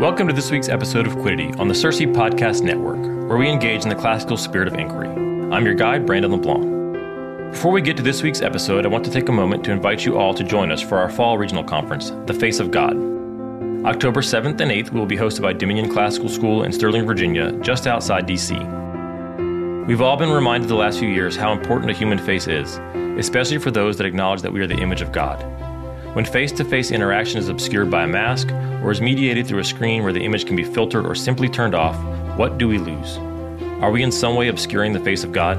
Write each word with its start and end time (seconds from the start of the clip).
Welcome 0.00 0.28
to 0.28 0.32
this 0.32 0.50
week's 0.50 0.70
episode 0.70 1.06
of 1.06 1.12
Quiddity 1.18 1.52
on 1.58 1.68
the 1.68 1.74
Circe 1.74 2.00
Podcast 2.00 2.62
Network, 2.62 2.96
where 3.28 3.36
we 3.36 3.50
engage 3.50 3.82
in 3.82 3.90
the 3.90 3.94
classical 3.94 4.38
spirit 4.38 4.66
of 4.66 4.72
inquiry. 4.72 5.10
I'm 5.54 5.66
your 5.66 5.74
guide, 5.74 6.06
Brandon 6.06 6.32
LeBlanc. 6.32 7.52
Before 7.52 7.70
we 7.70 7.82
get 7.82 7.98
to 7.98 8.02
this 8.02 8.22
week's 8.22 8.40
episode, 8.40 8.86
I 8.86 8.88
want 8.88 9.04
to 9.04 9.10
take 9.10 9.28
a 9.28 9.32
moment 9.32 9.62
to 9.64 9.72
invite 9.72 10.06
you 10.06 10.16
all 10.16 10.32
to 10.32 10.42
join 10.42 10.72
us 10.72 10.80
for 10.80 10.96
our 10.96 11.10
fall 11.10 11.36
regional 11.36 11.62
conference, 11.62 12.12
The 12.24 12.32
Face 12.32 12.60
of 12.60 12.70
God. 12.70 12.94
October 13.84 14.22
7th 14.22 14.58
and 14.62 14.70
8th 14.70 14.90
will 14.90 15.04
be 15.04 15.18
hosted 15.18 15.42
by 15.42 15.52
Dominion 15.52 15.92
Classical 15.92 16.30
School 16.30 16.62
in 16.62 16.72
Sterling, 16.72 17.04
Virginia, 17.04 17.52
just 17.60 17.86
outside 17.86 18.24
D.C. 18.24 18.54
We've 19.86 20.00
all 20.00 20.16
been 20.16 20.30
reminded 20.30 20.70
the 20.70 20.76
last 20.76 20.98
few 20.98 21.10
years 21.10 21.36
how 21.36 21.52
important 21.52 21.90
a 21.90 21.94
human 21.94 22.16
face 22.16 22.48
is, 22.48 22.78
especially 23.18 23.58
for 23.58 23.70
those 23.70 23.98
that 23.98 24.06
acknowledge 24.06 24.40
that 24.40 24.52
we 24.54 24.62
are 24.62 24.66
the 24.66 24.80
image 24.80 25.02
of 25.02 25.12
God. 25.12 25.44
When 26.12 26.24
face 26.24 26.50
to 26.52 26.64
face 26.64 26.90
interaction 26.90 27.38
is 27.38 27.48
obscured 27.48 27.88
by 27.88 28.02
a 28.02 28.08
mask 28.08 28.50
or 28.82 28.90
is 28.90 29.00
mediated 29.00 29.46
through 29.46 29.60
a 29.60 29.64
screen 29.64 30.02
where 30.02 30.12
the 30.12 30.24
image 30.24 30.44
can 30.44 30.56
be 30.56 30.64
filtered 30.64 31.06
or 31.06 31.14
simply 31.14 31.48
turned 31.48 31.72
off, 31.72 31.96
what 32.36 32.58
do 32.58 32.66
we 32.66 32.78
lose? 32.78 33.16
Are 33.80 33.92
we 33.92 34.02
in 34.02 34.10
some 34.10 34.34
way 34.34 34.48
obscuring 34.48 34.92
the 34.92 34.98
face 34.98 35.22
of 35.22 35.30
God? 35.30 35.56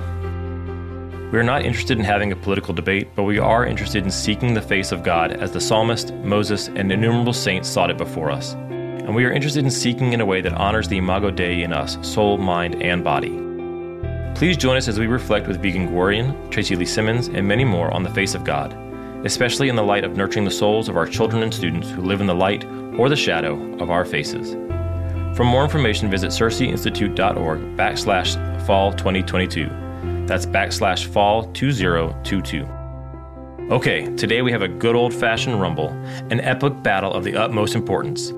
We 1.32 1.40
are 1.40 1.44
not 1.44 1.64
interested 1.64 1.98
in 1.98 2.04
having 2.04 2.34
a 2.34 2.36
political 2.36 2.74
debate, 2.74 3.08
but 3.16 3.24
we 3.24 3.40
are 3.40 3.66
interested 3.66 4.04
in 4.04 4.12
seeking 4.12 4.54
the 4.54 4.62
face 4.62 4.92
of 4.92 5.04
God 5.04 5.32
as 5.32 5.54
the 5.54 5.62
psalmist, 5.62 6.14
Moses, 6.16 6.68
and 6.68 6.92
innumerable 6.92 7.32
saints 7.32 7.70
sought 7.70 7.90
it 7.90 7.98
before 7.98 8.30
us. 8.30 8.52
And 8.52 9.16
we 9.16 9.24
are 9.24 9.32
interested 9.32 9.64
in 9.64 9.72
seeking 9.72 10.12
in 10.12 10.20
a 10.20 10.26
way 10.26 10.42
that 10.42 10.54
honors 10.56 10.90
the 10.90 10.98
imago 10.98 11.32
Dei 11.32 11.64
in 11.64 11.72
us, 11.72 11.98
soul, 12.06 12.38
mind, 12.38 12.84
and 12.84 13.06
body. 13.06 13.40
Please 14.36 14.58
join 14.58 14.76
us 14.76 14.90
as 14.90 15.00
we 15.00 15.08
reflect 15.08 15.48
with 15.48 15.62
Vigen 15.64 15.88
Guroian, 15.88 16.52
Tracy 16.52 16.76
Lee 16.76 16.86
Simmons, 16.86 17.30
and 17.30 17.48
many 17.48 17.64
more 17.64 17.90
on 17.94 18.04
the 18.04 18.10
face 18.10 18.36
of 18.36 18.44
God 18.44 18.78
especially 19.26 19.70
in 19.70 19.76
the 19.76 19.84
light 19.84 20.04
of 20.04 20.18
nurturing 20.18 20.46
the 20.46 20.52
souls 20.52 20.90
of 20.90 20.98
our 20.98 21.06
children 21.06 21.44
and 21.44 21.54
students 21.54 21.90
who 21.90 22.02
live 22.02 22.22
in 22.22 22.28
the 22.28 22.36
light 22.36 22.66
or 22.98 23.10
the 23.10 23.16
shadow 23.16 23.56
of 23.80 23.90
our 23.90 24.06
faces. 24.06 24.54
For 25.36 25.44
more 25.44 25.64
information, 25.64 26.10
visit 26.10 26.32
CirceInstitute.org 26.32 27.60
backslash 27.78 28.66
fall 28.66 28.92
2022. 28.92 29.70
That's 30.26 30.46
backslash 30.46 31.06
fall 31.06 31.52
2022. 31.54 32.68
Okay, 33.72 34.14
today 34.16 34.42
we 34.42 34.52
have 34.52 34.62
a 34.62 34.68
good 34.68 34.96
old 34.96 35.14
fashioned 35.14 35.62
rumble, 35.62 35.90
an 36.30 36.42
epic 36.42 36.84
battle 36.84 37.14
of 37.14 37.24
the 37.24 37.36
utmost 37.36 37.76
importance. 37.76 38.34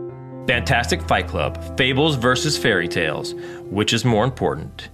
Fantastic 0.48 1.02
Fight 1.04 1.28
Club, 1.28 1.78
Fables 1.78 2.16
versus 2.16 2.58
Fairy 2.58 2.88
Tales. 2.88 3.34
Which 3.64 3.94
is 3.94 4.06
more 4.06 4.26
important? 4.26 4.90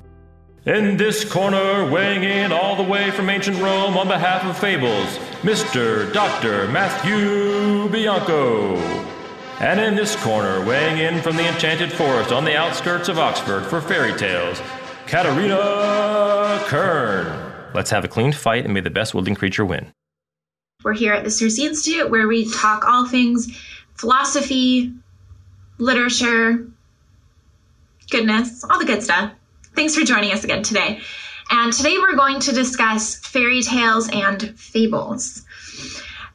In 0.65 0.97
this 0.97 1.25
corner, 1.25 1.89
weighing 1.89 2.23
in 2.23 2.51
all 2.51 2.75
the 2.75 2.83
way 2.83 3.11
from 3.11 3.29
ancient 3.29 3.57
Rome 3.57 3.97
on 3.97 4.07
behalf 4.07 4.45
of 4.45 4.57
Fables, 4.57 5.19
Mr. 5.41 6.11
Dr. 6.11 6.67
Matthew 6.67 7.87
Bianco. 7.89 8.75
And 9.61 9.79
in 9.79 9.95
this 9.95 10.17
corner, 10.17 10.65
weighing 10.65 10.97
in 10.97 11.21
from 11.21 11.37
the 11.37 11.47
enchanted 11.47 11.93
forest 11.93 12.33
on 12.33 12.43
the 12.43 12.57
outskirts 12.57 13.07
of 13.07 13.17
Oxford 13.17 13.63
for 13.65 13.79
fairy 13.79 14.11
tales, 14.17 14.61
Katerina 15.07 16.61
Kern. 16.65 17.53
Let's 17.73 17.89
have 17.89 18.03
a 18.03 18.09
clean 18.09 18.33
fight 18.33 18.65
and 18.65 18.73
may 18.73 18.81
the 18.81 18.89
best 18.89 19.13
wielding 19.13 19.35
creature 19.35 19.65
win. 19.65 19.93
We're 20.83 20.93
here 20.93 21.13
at 21.13 21.23
the 21.23 21.31
Circe 21.31 21.57
Institute 21.57 22.09
where 22.09 22.27
we 22.27 22.51
talk 22.51 22.83
all 22.85 23.07
things 23.07 23.47
philosophy, 23.95 24.93
literature, 25.77 26.67
goodness, 28.09 28.65
all 28.65 28.77
the 28.77 28.85
good 28.85 29.03
stuff. 29.03 29.31
Thanks 29.73 29.95
for 29.95 30.03
joining 30.03 30.33
us 30.33 30.43
again 30.43 30.63
today. 30.63 30.99
And 31.49 31.73
today 31.73 31.97
we're 31.97 32.15
going 32.15 32.39
to 32.41 32.51
discuss 32.51 33.15
fairy 33.15 33.61
tales 33.61 34.09
and 34.09 34.57
fables. 34.59 35.43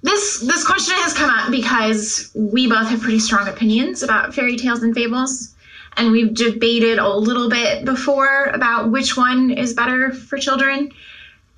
This 0.03 0.41
this 0.41 0.67
question 0.67 0.95
has 0.97 1.15
come 1.15 1.31
up 1.31 1.51
because 1.51 2.31
we 2.35 2.69
both 2.69 2.89
have 2.89 3.01
pretty 3.01 3.21
strong 3.21 3.49
opinions 3.49 4.03
about 4.03 4.35
fairy 4.35 4.57
tales 4.57 4.83
and 4.83 4.95
fables, 4.95 5.55
and 5.97 6.13
we've 6.13 6.35
debated 6.35 6.99
a 6.99 7.09
little 7.09 7.49
bit 7.49 7.85
before 7.85 8.47
about 8.47 8.91
which 8.91 9.17
one 9.17 9.51
is 9.51 9.73
better 9.73 10.13
for 10.13 10.37
children. 10.37 10.91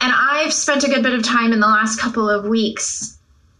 And 0.00 0.12
I've 0.14 0.52
spent 0.52 0.84
a 0.84 0.88
good 0.88 1.02
bit 1.02 1.14
of 1.14 1.24
time 1.24 1.52
in 1.52 1.60
the 1.60 1.66
last 1.66 1.98
couple 1.98 2.28
of 2.28 2.44
weeks 2.44 3.18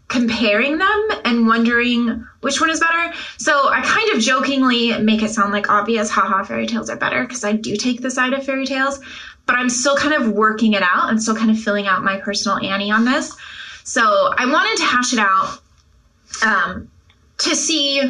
comparing 0.08 0.78
them 0.78 1.08
and 1.24 1.48
wondering 1.48 2.24
which 2.40 2.60
one 2.60 2.70
is 2.70 2.78
better. 2.78 3.12
So 3.38 3.68
I 3.68 3.80
kind 3.82 4.10
of 4.10 4.20
jokingly 4.20 4.96
make 4.98 5.22
it 5.22 5.30
sound 5.30 5.52
like 5.52 5.68
obvious, 5.68 6.10
haha, 6.10 6.44
fairy 6.44 6.66
tales 6.66 6.90
are 6.90 6.96
better 6.96 7.24
because 7.24 7.42
I 7.42 7.52
do 7.52 7.76
take 7.76 8.02
the 8.02 8.10
side 8.10 8.32
of 8.32 8.44
fairy 8.44 8.66
tales, 8.66 9.00
but 9.46 9.56
I'm 9.56 9.70
still 9.70 9.96
kind 9.96 10.14
of 10.14 10.32
working 10.32 10.74
it 10.74 10.82
out. 10.82 11.04
I'm 11.04 11.18
still 11.18 11.36
kind 11.36 11.50
of 11.50 11.58
filling 11.58 11.86
out 11.86 12.02
my 12.02 12.18
personal 12.18 12.58
Annie 12.58 12.90
on 12.90 13.04
this. 13.04 13.36
So 13.84 14.02
I 14.02 14.46
wanted 14.46 14.76
to 14.78 14.84
hash 14.84 15.12
it 15.12 15.18
out 15.20 15.60
um, 16.44 16.90
to 17.38 17.54
see 17.54 18.00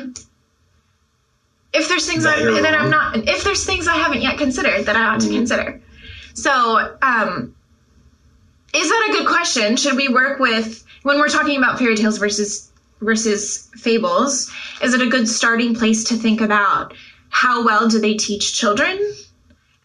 if 1.75 1.89
there's 1.89 2.09
things 2.09 2.25
that, 2.25 2.39
I, 2.39 2.61
that 2.63 2.75
I'm 2.75 2.91
not, 2.91 3.17
if 3.29 3.45
there's 3.45 3.65
things 3.65 3.87
I 3.87 3.97
haven't 3.97 4.23
yet 4.23 4.39
considered 4.39 4.87
that 4.87 4.97
I 4.97 5.05
ought 5.05 5.21
to 5.21 5.27
mm-hmm. 5.27 5.37
consider. 5.37 5.83
So, 6.33 6.97
um, 7.03 7.55
is 8.75 8.89
that 8.89 9.07
a 9.09 9.13
good 9.13 9.27
question? 9.27 9.77
Should 9.77 9.97
we 9.97 10.09
work 10.09 10.39
with 10.39 10.85
when 11.03 11.19
we're 11.19 11.29
talking 11.29 11.57
about 11.57 11.79
fairy 11.79 11.97
tales 11.97 12.19
versus 12.19 12.73
versus 13.01 13.71
fables? 13.75 14.53
Is 14.83 14.95
it 14.95 15.01
a 15.01 15.07
good 15.07 15.29
starting 15.29 15.75
place 15.75 16.05
to 16.05 16.15
think 16.15 16.41
about 16.41 16.95
how 17.29 17.65
well 17.65 17.89
do 17.89 17.99
they 18.01 18.15
teach 18.15 18.55
children, 18.55 18.99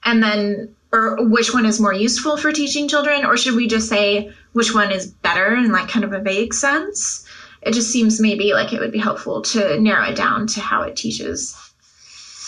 and 0.03 0.22
then 0.22 0.75
or 0.91 1.18
which 1.25 1.53
one 1.53 1.66
is 1.66 1.79
more 1.79 1.94
useful 1.94 2.38
for 2.38 2.52
teaching 2.52 2.88
children, 2.88 3.25
or 3.25 3.38
should 3.38 3.56
we 3.56 3.68
just 3.68 3.88
say 3.88 4.31
which 4.53 4.74
one 4.74 4.91
is 4.91 5.07
better 5.07 5.56
in 5.56 5.72
like 5.72 5.88
kind 5.88 6.03
of 6.06 6.13
a 6.13 6.19
vague 6.19 6.53
sense? 6.53 7.25
It 7.62 7.74
just 7.74 7.91
seems 7.91 8.19
maybe 8.19 8.53
like 8.53 8.74
it 8.74 8.79
would 8.79 8.91
be 8.91 9.00
helpful 9.00 9.41
to 9.44 9.79
narrow 9.79 10.06
it 10.06 10.16
down 10.16 10.47
to 10.47 10.62
how 10.62 10.81
it 10.84 10.96
teaches 10.96 11.56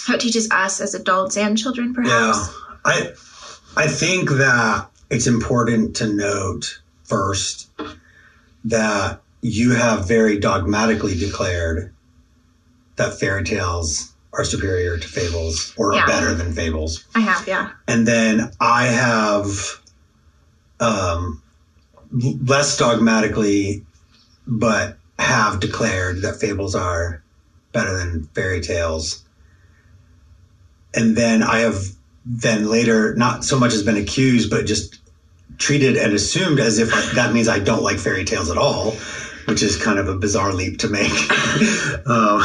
how 0.08 0.16
it 0.16 0.20
teaches 0.22 0.52
us 0.52 0.81
as 0.81 0.94
adults 0.94 1.38
and 1.38 1.58
children 1.58 1.94
perhaps. 1.94 2.38
Yeah. 2.38 2.76
I 2.84 3.14
I 3.78 3.88
think 3.88 4.30
that 4.30 4.90
it's 5.10 5.28
important 5.28 5.96
to 5.98 6.08
note 6.08 6.81
first 7.04 7.70
that 8.66 9.22
you 9.42 9.72
have 9.72 10.08
very 10.08 10.40
dogmatically 10.40 11.18
declared 11.18 11.94
that 12.96 13.20
fairy 13.20 13.44
tales 13.44 14.12
are 14.34 14.44
superior 14.44 14.98
to 14.98 15.08
fables 15.08 15.74
or 15.78 15.94
yeah. 15.94 16.06
better 16.06 16.34
than 16.34 16.54
fables. 16.54 17.06
I 17.16 17.22
have, 17.22 17.48
yeah. 17.48 17.72
And 17.88 18.08
then 18.08 18.52
I 18.60 18.86
have 18.88 19.80
um, 20.80 21.42
less 22.12 22.78
dogmatically, 22.78 23.86
but 24.48 24.98
have 25.20 25.60
declared 25.60 26.24
that 26.24 26.40
fables 26.40 26.76
are 26.76 27.24
better 27.72 27.96
than 27.98 28.24
fairy 28.34 28.62
tales. 28.62 29.24
And 30.94 31.16
then 31.16 31.44
I 31.44 31.60
have 31.60 31.84
then 32.26 32.70
later 32.70 33.16
not 33.16 33.44
so 33.44 33.60
much 33.60 33.72
has 33.74 33.84
been 33.84 33.98
accused, 33.98 34.50
but 34.50 34.66
just 34.66 35.00
treated 35.58 35.96
and 35.98 36.14
assumed 36.14 36.60
as 36.60 36.80
if 36.80 36.90
that 37.14 37.34
means 37.34 37.48
I 37.48 37.60
don't 37.60 37.84
like 37.84 38.00
fairy 38.00 38.26
tales 38.26 38.50
at 38.50 38.58
all, 38.58 38.92
which 39.46 39.62
is 39.62 39.82
kind 39.82 40.00
of 40.00 40.08
a 40.08 40.16
bizarre 40.16 40.54
leap 40.54 40.80
to 40.80 40.88
make. 40.88 41.12
um, 42.08 42.42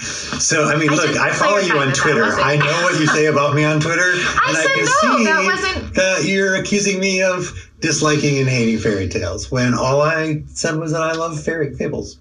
so 0.00 0.64
I 0.64 0.76
mean, 0.76 0.90
I 0.90 0.94
look, 0.94 1.16
I 1.16 1.32
follow 1.32 1.58
you 1.58 1.78
on 1.78 1.92
Twitter. 1.92 2.24
I 2.24 2.56
know 2.56 2.82
what 2.82 2.98
you 2.98 3.06
say 3.06 3.26
about 3.26 3.54
me 3.54 3.64
on 3.64 3.80
Twitter, 3.80 4.00
I 4.14 4.44
and 4.48 4.56
I 4.56 4.66
can 4.74 5.24
no, 5.24 5.56
see 5.56 5.94
that, 5.94 6.24
you're 6.24 6.56
accusing 6.56 7.00
me 7.00 7.22
of 7.22 7.52
disliking 7.80 8.38
and 8.38 8.48
hating 8.48 8.78
fairy 8.78 9.08
tales 9.08 9.50
when 9.50 9.74
all 9.74 10.00
I 10.02 10.42
said 10.46 10.76
was 10.76 10.92
that 10.92 11.02
I 11.02 11.12
love 11.12 11.42
fairy 11.42 11.74
fables. 11.74 12.18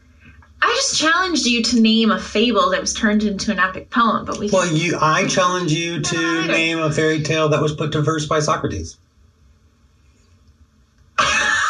I 0.61 0.67
just 0.75 0.99
challenged 0.99 1.45
you 1.45 1.63
to 1.63 1.79
name 1.79 2.11
a 2.11 2.19
fable 2.19 2.69
that 2.71 2.81
was 2.81 2.93
turned 2.93 3.23
into 3.23 3.51
an 3.51 3.59
epic 3.59 3.89
poem, 3.89 4.25
but 4.25 4.39
we. 4.39 4.49
Well, 4.49 4.67
you, 4.67 4.97
I 4.99 5.25
challenge 5.27 5.71
you 5.71 6.01
to 6.01 6.47
name 6.47 6.79
a 6.79 6.91
fairy 6.91 7.23
tale 7.23 7.47
that 7.49 7.61
was 7.61 7.73
put 7.73 7.93
to 7.93 8.01
verse 8.01 8.25
by 8.25 8.41
Socrates. 8.41 8.97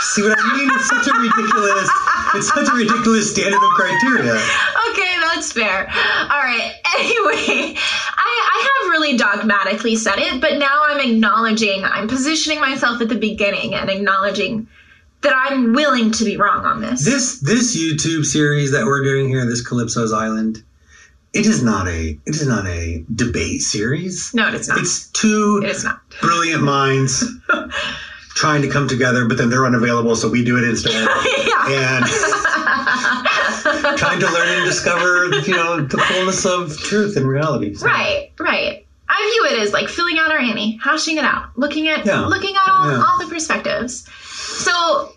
See 0.02 0.24
what 0.24 0.36
I 0.40 0.58
mean? 0.58 0.70
It's 0.74 0.90
such 0.90 1.08
a 1.08 1.14
ridiculous. 1.14 1.90
it's 2.34 2.48
such 2.48 2.68
a 2.68 2.74
ridiculous 2.74 3.32
standard 3.32 3.62
of 3.62 3.70
criteria. 3.78 4.42
Okay, 4.90 4.99
that's 5.40 5.54
fair. 5.54 5.88
All 5.88 6.42
right. 6.44 6.76
Anyway, 7.00 7.78
I, 7.78 7.78
I 8.18 8.82
have 8.82 8.90
really 8.90 9.16
dogmatically 9.16 9.96
said 9.96 10.18
it, 10.18 10.42
but 10.42 10.58
now 10.58 10.82
I'm 10.84 11.00
acknowledging. 11.00 11.86
I'm 11.86 12.10
positioning 12.10 12.60
myself 12.60 13.00
at 13.00 13.08
the 13.08 13.16
beginning 13.16 13.74
and 13.74 13.90
acknowledging 13.90 14.68
that 15.22 15.34
I'm 15.34 15.72
willing 15.72 16.12
to 16.12 16.26
be 16.26 16.36
wrong 16.36 16.66
on 16.66 16.82
this. 16.82 17.06
This 17.06 17.40
this 17.40 17.78
YouTube 17.78 18.26
series 18.26 18.74
that 18.74 18.86
we're 18.86 19.02
doing 19.04 19.30
here, 19.30 19.46
this 19.46 19.66
Calypso's 19.66 20.12
Island, 20.12 20.62
it 21.32 21.46
is 21.46 21.64
not 21.64 21.88
a 21.88 22.20
it 22.26 22.36
is 22.36 22.46
not 22.46 22.68
a 22.68 23.06
debate 23.16 23.62
series. 23.62 24.34
No, 24.34 24.54
it's 24.54 24.68
not. 24.68 24.80
It's 24.80 25.10
two 25.12 25.62
it 25.64 25.70
is 25.70 25.86
not. 25.86 26.02
brilliant 26.20 26.64
minds 26.64 27.24
trying 28.36 28.62
to 28.64 28.68
come 28.68 28.90
together, 28.90 29.26
but 29.26 29.38
then 29.38 29.50
they're 29.50 29.66
unavailable, 29.66 30.18
so 30.18 30.28
we 30.28 30.44
do 30.44 30.58
it 30.58 30.66
instead. 30.66 30.96
and 31.70 32.06
trying 33.98 34.20
to 34.20 34.32
learn 34.32 34.50
and 34.50 34.66
discover, 34.66 35.26
you 35.48 35.56
know, 35.56 35.82
the 35.82 35.98
fullness 35.98 36.46
of 36.46 36.78
truth 36.78 37.18
and 37.18 37.28
reality. 37.28 37.74
So. 37.74 37.86
Right, 37.86 38.32
right. 38.40 38.86
I 39.08 39.48
view 39.50 39.58
it 39.58 39.64
as 39.64 39.74
like 39.74 39.90
filling 39.90 40.20
out 40.20 40.32
our 40.32 40.38
Annie, 40.38 40.80
hashing 40.84 41.18
it 41.18 41.24
out, 41.24 41.58
looking 41.58 41.88
at 41.88 42.06
yeah. 42.06 42.26
looking 42.28 42.56
at 42.56 42.72
all, 42.72 42.92
yeah. 42.92 43.04
all 43.04 43.20
the 43.20 43.28
perspectives. 43.28 44.08
So 44.22 45.14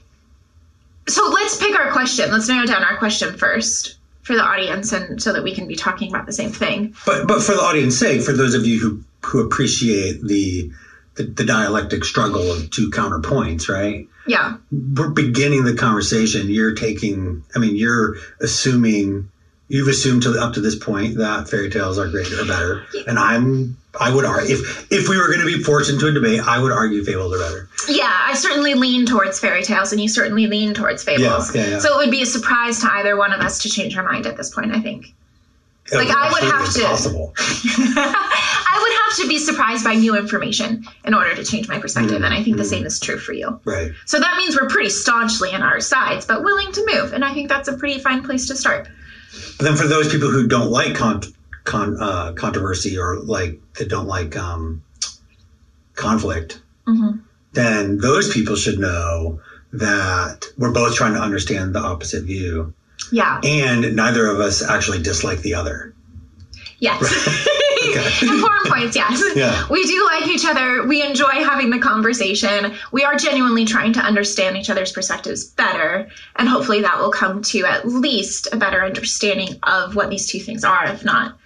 so 1.08 1.28
let's 1.30 1.58
pick 1.58 1.78
our 1.78 1.90
question. 1.92 2.30
Let's 2.30 2.48
narrow 2.48 2.66
down 2.66 2.82
our 2.82 2.96
question 2.96 3.36
first. 3.36 3.98
for 4.22 4.34
the 4.34 4.42
audience 4.42 4.92
and 4.92 5.20
so 5.20 5.32
that 5.32 5.42
we 5.42 5.54
can 5.54 5.66
be 5.66 5.74
talking 5.74 6.08
about 6.08 6.26
the 6.26 6.32
same 6.32 6.50
thing. 6.50 6.94
But 7.04 7.26
but 7.26 7.42
for 7.42 7.52
the 7.52 7.60
audience 7.60 7.98
sake, 7.98 8.22
for 8.22 8.32
those 8.32 8.54
of 8.54 8.66
you 8.66 8.78
who 8.78 9.04
who 9.22 9.44
appreciate 9.44 10.22
the 10.22 10.70
the, 11.14 11.24
the 11.24 11.44
dialectic 11.44 12.04
struggle 12.04 12.50
of 12.52 12.70
two 12.70 12.90
counterpoints, 12.90 13.68
right? 13.68 14.08
Yeah. 14.26 14.56
We're 14.70 15.10
beginning 15.10 15.64
the 15.64 15.74
conversation. 15.74 16.48
You're 16.48 16.74
taking, 16.74 17.42
I 17.54 17.58
mean, 17.58 17.76
you're 17.76 18.16
assuming 18.40 19.28
you've 19.68 19.88
assumed 19.88 20.22
to 20.22 20.30
up 20.32 20.52
to 20.54 20.60
this 20.60 20.76
point 20.76 21.16
that 21.16 21.48
fairy 21.48 21.70
tales 21.70 21.98
are 21.98 22.08
greater 22.08 22.40
or 22.40 22.46
better, 22.46 22.84
and 23.06 23.18
I'm 23.18 23.76
I 23.98 24.14
would 24.14 24.24
argue 24.24 24.54
if 24.54 24.92
if 24.92 25.08
we 25.08 25.16
were 25.16 25.28
going 25.28 25.40
to 25.40 25.46
be 25.46 25.62
forced 25.62 25.90
into 25.90 26.06
a 26.06 26.12
debate, 26.12 26.40
I 26.40 26.58
would 26.60 26.72
argue 26.72 27.02
fables 27.04 27.34
are 27.34 27.38
better. 27.38 27.68
Yeah, 27.88 28.10
I 28.10 28.34
certainly 28.34 28.74
lean 28.74 29.06
towards 29.06 29.38
fairy 29.38 29.62
tales, 29.62 29.92
and 29.92 30.00
you 30.00 30.08
certainly 30.08 30.46
lean 30.46 30.74
towards 30.74 31.02
fables. 31.02 31.54
Yeah, 31.54 31.62
yeah, 31.62 31.70
yeah. 31.70 31.78
So 31.78 31.94
it 31.94 31.96
would 32.04 32.10
be 32.10 32.22
a 32.22 32.26
surprise 32.26 32.80
to 32.80 32.92
either 32.92 33.16
one 33.16 33.32
of 33.32 33.40
us 33.40 33.58
to 33.62 33.68
change 33.70 33.96
our 33.96 34.04
mind 34.04 34.26
at 34.26 34.36
this 34.36 34.50
point. 34.54 34.74
I 34.74 34.80
think. 34.80 35.14
Oh, 35.92 35.96
like, 35.96 36.10
I 36.10 36.30
would 36.30 36.42
have 36.44 36.72
to- 36.72 36.84
Possible. 36.84 37.34
I 38.74 38.78
would 38.80 38.92
have 39.18 39.22
to 39.22 39.28
be 39.28 39.38
surprised 39.38 39.84
by 39.84 39.94
new 39.94 40.16
information 40.16 40.84
in 41.04 41.12
order 41.12 41.34
to 41.34 41.44
change 41.44 41.68
my 41.68 41.78
perspective, 41.78 42.14
Mm-hmm. 42.16 42.24
and 42.24 42.34
I 42.34 42.42
think 42.42 42.56
the 42.56 42.64
same 42.64 42.86
is 42.86 42.98
true 42.98 43.18
for 43.18 43.32
you. 43.34 43.60
Right. 43.64 43.92
So 44.06 44.18
that 44.18 44.36
means 44.38 44.58
we're 44.58 44.68
pretty 44.68 44.88
staunchly 44.88 45.52
in 45.52 45.62
our 45.62 45.78
sides, 45.80 46.24
but 46.24 46.42
willing 46.42 46.72
to 46.72 46.86
move, 46.94 47.12
and 47.12 47.22
I 47.24 47.34
think 47.34 47.50
that's 47.50 47.68
a 47.68 47.76
pretty 47.76 47.98
fine 48.00 48.22
place 48.24 48.46
to 48.48 48.56
start. 48.56 48.88
But 49.58 49.64
then 49.64 49.76
for 49.76 49.86
those 49.86 50.10
people 50.10 50.30
who 50.30 50.46
don't 50.48 50.70
like 50.70 50.94
con- 50.94 51.22
con- 51.64 51.96
uh, 52.00 52.32
controversy 52.32 52.98
or 52.98 53.18
like 53.20 53.60
that 53.74 53.88
don't 53.90 54.06
like 54.06 54.36
um, 54.36 54.82
conflict, 55.94 56.60
Mhm. 56.88 57.20
then 57.52 57.98
those 57.98 58.32
people 58.32 58.56
should 58.56 58.78
know 58.78 59.40
that 59.74 60.46
we're 60.56 60.72
both 60.72 60.94
trying 60.94 61.12
to 61.14 61.20
understand 61.20 61.74
the 61.74 61.80
opposite 61.80 62.24
view, 62.24 62.72
Yeah. 63.10 63.38
and 63.44 63.94
neither 63.94 64.26
of 64.26 64.40
us 64.40 64.62
actually 64.62 65.02
dislike 65.02 65.42
the 65.42 65.54
other. 65.54 65.92
Yes. 66.78 67.00
Okay. 67.90 68.26
Important 68.26 68.66
points, 68.66 68.96
yes. 68.96 69.22
Yeah. 69.36 69.66
We 69.70 69.84
do 69.84 70.04
like 70.06 70.26
each 70.28 70.44
other. 70.46 70.86
We 70.86 71.02
enjoy 71.02 71.44
having 71.44 71.70
the 71.70 71.78
conversation. 71.78 72.74
We 72.92 73.04
are 73.04 73.16
genuinely 73.16 73.64
trying 73.64 73.92
to 73.94 74.00
understand 74.00 74.56
each 74.56 74.70
other's 74.70 74.92
perspectives 74.92 75.44
better. 75.44 76.08
And 76.36 76.48
hopefully 76.48 76.82
that 76.82 76.98
will 76.98 77.12
come 77.12 77.42
to 77.42 77.64
at 77.64 77.86
least 77.86 78.48
a 78.52 78.56
better 78.56 78.84
understanding 78.84 79.58
of 79.62 79.94
what 79.94 80.10
these 80.10 80.28
two 80.28 80.40
things 80.40 80.64
are, 80.64 80.86
if 80.86 81.04
not 81.04 81.38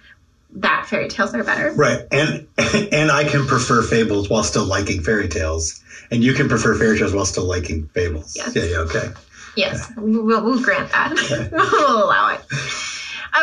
that 0.55 0.87
fairy 0.87 1.07
tales 1.07 1.33
are 1.33 1.43
better. 1.43 1.71
Right, 1.73 2.05
and 2.11 2.47
and 2.57 3.11
I 3.11 3.23
can 3.23 3.45
prefer 3.45 3.81
fables 3.81 4.29
while 4.29 4.43
still 4.43 4.65
liking 4.65 5.01
fairy 5.01 5.27
tales, 5.27 5.83
and 6.11 6.23
you 6.23 6.33
can 6.33 6.47
prefer 6.49 6.75
fairy 6.75 6.97
tales 6.97 7.13
while 7.13 7.25
still 7.25 7.45
liking 7.45 7.87
fables. 7.89 8.35
Yes. 8.35 8.55
Yeah, 8.55 8.63
yeah, 8.63 8.77
okay. 8.77 9.09
Yes, 9.55 9.91
we'll, 9.97 10.43
we'll 10.43 10.61
grant 10.61 10.91
that. 10.91 11.49
we'll 11.51 12.03
allow 12.03 12.33
it. 12.35 12.41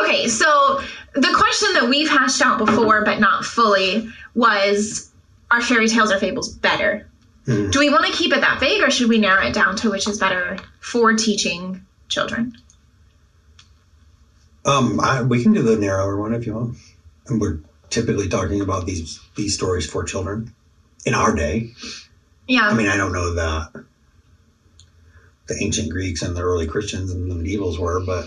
Okay, 0.00 0.28
so 0.28 0.80
the 1.14 1.32
question 1.36 1.72
that 1.74 1.88
we've 1.88 2.08
hashed 2.08 2.40
out 2.42 2.58
before, 2.58 3.04
but 3.04 3.20
not 3.20 3.44
fully, 3.44 4.08
was 4.34 5.10
are 5.50 5.60
fairy 5.60 5.88
tales 5.88 6.10
or 6.10 6.18
fables 6.18 6.48
better? 6.48 7.08
Mhm. 7.46 7.70
Do 7.70 7.78
we 7.78 7.90
want 7.90 8.06
to 8.06 8.12
keep 8.12 8.32
it 8.32 8.40
that 8.40 8.58
vague, 8.60 8.82
or 8.82 8.90
should 8.90 9.08
we 9.08 9.18
narrow 9.18 9.46
it 9.46 9.54
down 9.54 9.76
to 9.76 9.90
which 9.90 10.08
is 10.08 10.18
better 10.18 10.56
for 10.80 11.12
teaching 11.12 11.84
children? 12.08 12.56
Um, 14.64 14.98
I, 15.00 15.22
we 15.22 15.42
can 15.42 15.52
do 15.52 15.62
the 15.62 15.76
narrower 15.76 16.18
one 16.18 16.34
if 16.34 16.46
you 16.46 16.54
want. 16.54 16.78
And 17.26 17.40
we're 17.40 17.60
typically 17.90 18.28
talking 18.28 18.60
about 18.60 18.86
these 18.86 19.20
these 19.36 19.54
stories 19.54 19.86
for 19.88 20.04
children 20.04 20.54
in 21.04 21.14
our 21.14 21.34
day. 21.34 21.72
Yeah. 22.48 22.68
I 22.68 22.74
mean, 22.74 22.88
I 22.88 22.96
don't 22.96 23.12
know 23.12 23.34
that 23.34 23.84
the 25.46 25.56
ancient 25.62 25.90
Greeks 25.90 26.22
and 26.22 26.34
the 26.34 26.40
early 26.40 26.66
Christians 26.66 27.10
and 27.12 27.30
the 27.30 27.34
medievals 27.34 27.78
were, 27.78 28.02
but 28.04 28.26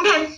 okay. 0.00 0.34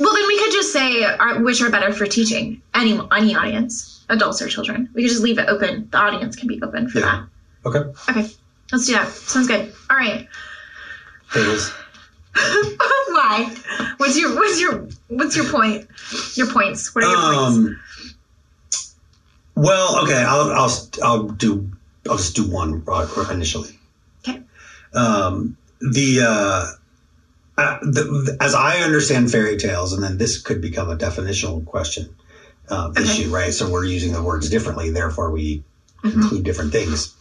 Well, 0.00 0.12
then 0.14 0.26
we 0.26 0.38
could 0.38 0.52
just 0.52 0.72
say 0.72 1.04
are, 1.04 1.40
which 1.42 1.60
are 1.62 1.70
better 1.70 1.92
for 1.92 2.06
teaching 2.06 2.60
any 2.74 2.98
any 3.12 3.34
audience, 3.34 4.04
adults 4.08 4.42
or 4.42 4.48
children. 4.48 4.88
We 4.94 5.02
could 5.02 5.10
just 5.10 5.22
leave 5.22 5.38
it 5.38 5.48
open. 5.48 5.88
The 5.90 5.98
audience 5.98 6.36
can 6.36 6.48
be 6.48 6.60
open 6.62 6.88
for 6.88 6.98
Yeah. 7.00 7.26
okay. 7.66 7.78
that. 7.80 8.10
Okay, 8.10 8.30
let's 8.72 8.86
do 8.86 8.92
that. 8.94 9.08
Sounds 9.08 9.46
good. 9.46 9.72
All 9.90 9.96
right. 9.96 10.28
Fables. 11.28 11.70
Why? 12.34 13.54
What's 13.98 14.18
your 14.18 14.34
what's 14.34 14.60
your 14.60 14.88
what's 15.08 15.36
your 15.36 15.46
point? 15.50 15.86
Your 16.34 16.46
points. 16.50 16.94
What 16.94 17.04
are 17.04 17.10
your 17.10 17.20
points? 17.20 17.56
Um. 17.58 17.80
Well, 19.54 20.02
okay. 20.04 20.22
I'll 20.26 20.50
I'll 20.52 20.88
I'll 21.02 21.28
do 21.28 21.70
I'll 22.08 22.16
just 22.16 22.34
do 22.34 22.50
one 22.50 22.82
uh, 22.88 23.06
initially. 23.30 23.78
Okay. 24.26 24.40
Um. 24.94 25.56
The 25.80 26.20
uh. 26.26 26.66
Uh, 27.58 27.78
the, 27.82 28.36
as 28.40 28.54
I 28.54 28.78
understand 28.78 29.30
fairy 29.30 29.56
tales, 29.56 29.92
and 29.92 30.02
then 30.02 30.16
this 30.16 30.40
could 30.40 30.60
become 30.60 30.88
a 30.88 30.96
definitional 30.96 31.64
question 31.64 32.14
uh, 32.70 32.88
Okay. 32.90 33.02
issue, 33.02 33.28
right? 33.28 33.52
So 33.52 33.68
we're 33.68 33.84
using 33.84 34.12
the 34.12 34.22
words 34.22 34.48
differently, 34.48 34.90
therefore 34.90 35.30
we 35.30 35.62
include 36.02 36.44
different 36.44 36.72
things. 36.72 37.14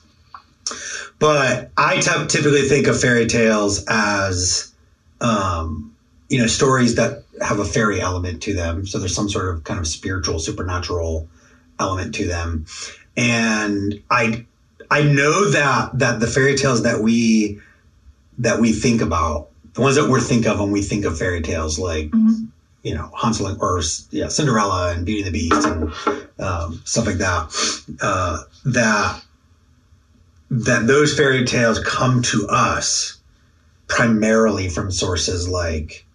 But 1.20 1.70
I 1.78 2.00
t- 2.00 2.26
typically 2.28 2.64
think 2.68 2.88
of 2.88 3.00
fairy 3.00 3.28
tales 3.28 3.84
as, 3.88 4.74
um, 5.20 5.94
you 6.30 6.40
know, 6.40 6.48
stories 6.48 6.96
that 6.96 7.24
have 7.42 7.60
a 7.60 7.66
fairy 7.66 8.00
element 8.00 8.42
to 8.44 8.54
them. 8.54 8.88
So 8.88 8.98
there's 8.98 9.14
some 9.14 9.30
sort 9.30 9.54
of 9.54 9.64
kind 9.64 9.80
of 9.80 9.88
spiritual, 9.88 10.40
supernatural 10.40 11.28
element 11.78 12.16
to 12.16 12.26
them. 12.26 12.66
And 13.18 14.02
I, 14.10 14.46
I 14.90 15.04
know 15.04 15.50
that 15.50 16.00
that 16.00 16.20
the 16.20 16.28
fairy 16.28 16.56
tales 16.56 16.84
that 16.84 17.02
we 17.02 17.60
that 18.40 18.60
we 18.60 18.72
think 18.72 19.02
about, 19.02 19.50
the 19.74 19.82
ones 19.82 19.96
that 19.96 20.10
we 20.10 20.20
think 20.20 20.46
of 20.48 20.60
when 20.60 20.72
we 20.72 20.82
think 20.82 21.06
of 21.06 21.18
fairy 21.18 21.42
tales, 21.42 21.80
like 21.80 22.10
Mhm. 22.12 22.48
you 22.84 22.94
know 22.94 23.12
Hansel 23.22 23.48
and 23.48 23.58
or 23.62 23.82
yeah 24.10 24.28
Cinderella 24.28 24.92
and 24.92 25.06
Beauty 25.06 25.22
and 25.24 25.28
the 25.34 25.40
Beast 25.50 25.66
and 25.68 25.92
um, 26.40 26.82
stuff 26.86 27.06
like 27.06 27.18
that, 27.20 27.54
uh, 28.02 28.40
that 28.66 29.22
that 30.50 30.88
those 30.88 31.16
fairy 31.16 31.46
tales 31.46 31.80
come 31.80 32.22
to 32.24 32.48
us 32.50 33.18
primarily 33.88 34.68
from 34.70 34.92
sources 34.92 35.48
like 35.48 36.06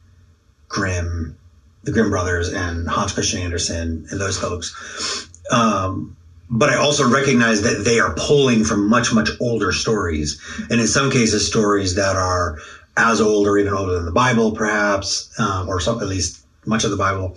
Grimm, 0.68 1.36
the 1.84 1.92
Grimm 1.92 2.10
brothers, 2.10 2.48
and 2.52 2.88
Hans 2.88 3.12
Christian 3.12 3.40
Andersen 3.40 4.06
and 4.10 4.20
those 4.20 4.36
folks. 4.38 5.28
Um, 5.50 6.16
but 6.50 6.68
I 6.70 6.76
also 6.76 7.08
recognize 7.08 7.62
that 7.62 7.84
they 7.84 7.98
are 8.00 8.14
pulling 8.14 8.64
from 8.64 8.88
much, 8.88 9.12
much 9.12 9.30
older 9.40 9.72
stories, 9.72 10.40
and 10.70 10.80
in 10.80 10.86
some 10.86 11.10
cases, 11.10 11.46
stories 11.46 11.94
that 11.94 12.16
are 12.16 12.58
as 12.96 13.20
old 13.20 13.46
or 13.46 13.58
even 13.58 13.72
older 13.72 13.92
than 13.92 14.04
the 14.04 14.10
Bible, 14.10 14.52
perhaps, 14.52 15.28
um, 15.38 15.68
or 15.68 15.80
some 15.80 16.00
at 16.00 16.06
least 16.06 16.42
much 16.64 16.84
of 16.84 16.90
the 16.90 16.96
Bible 16.96 17.36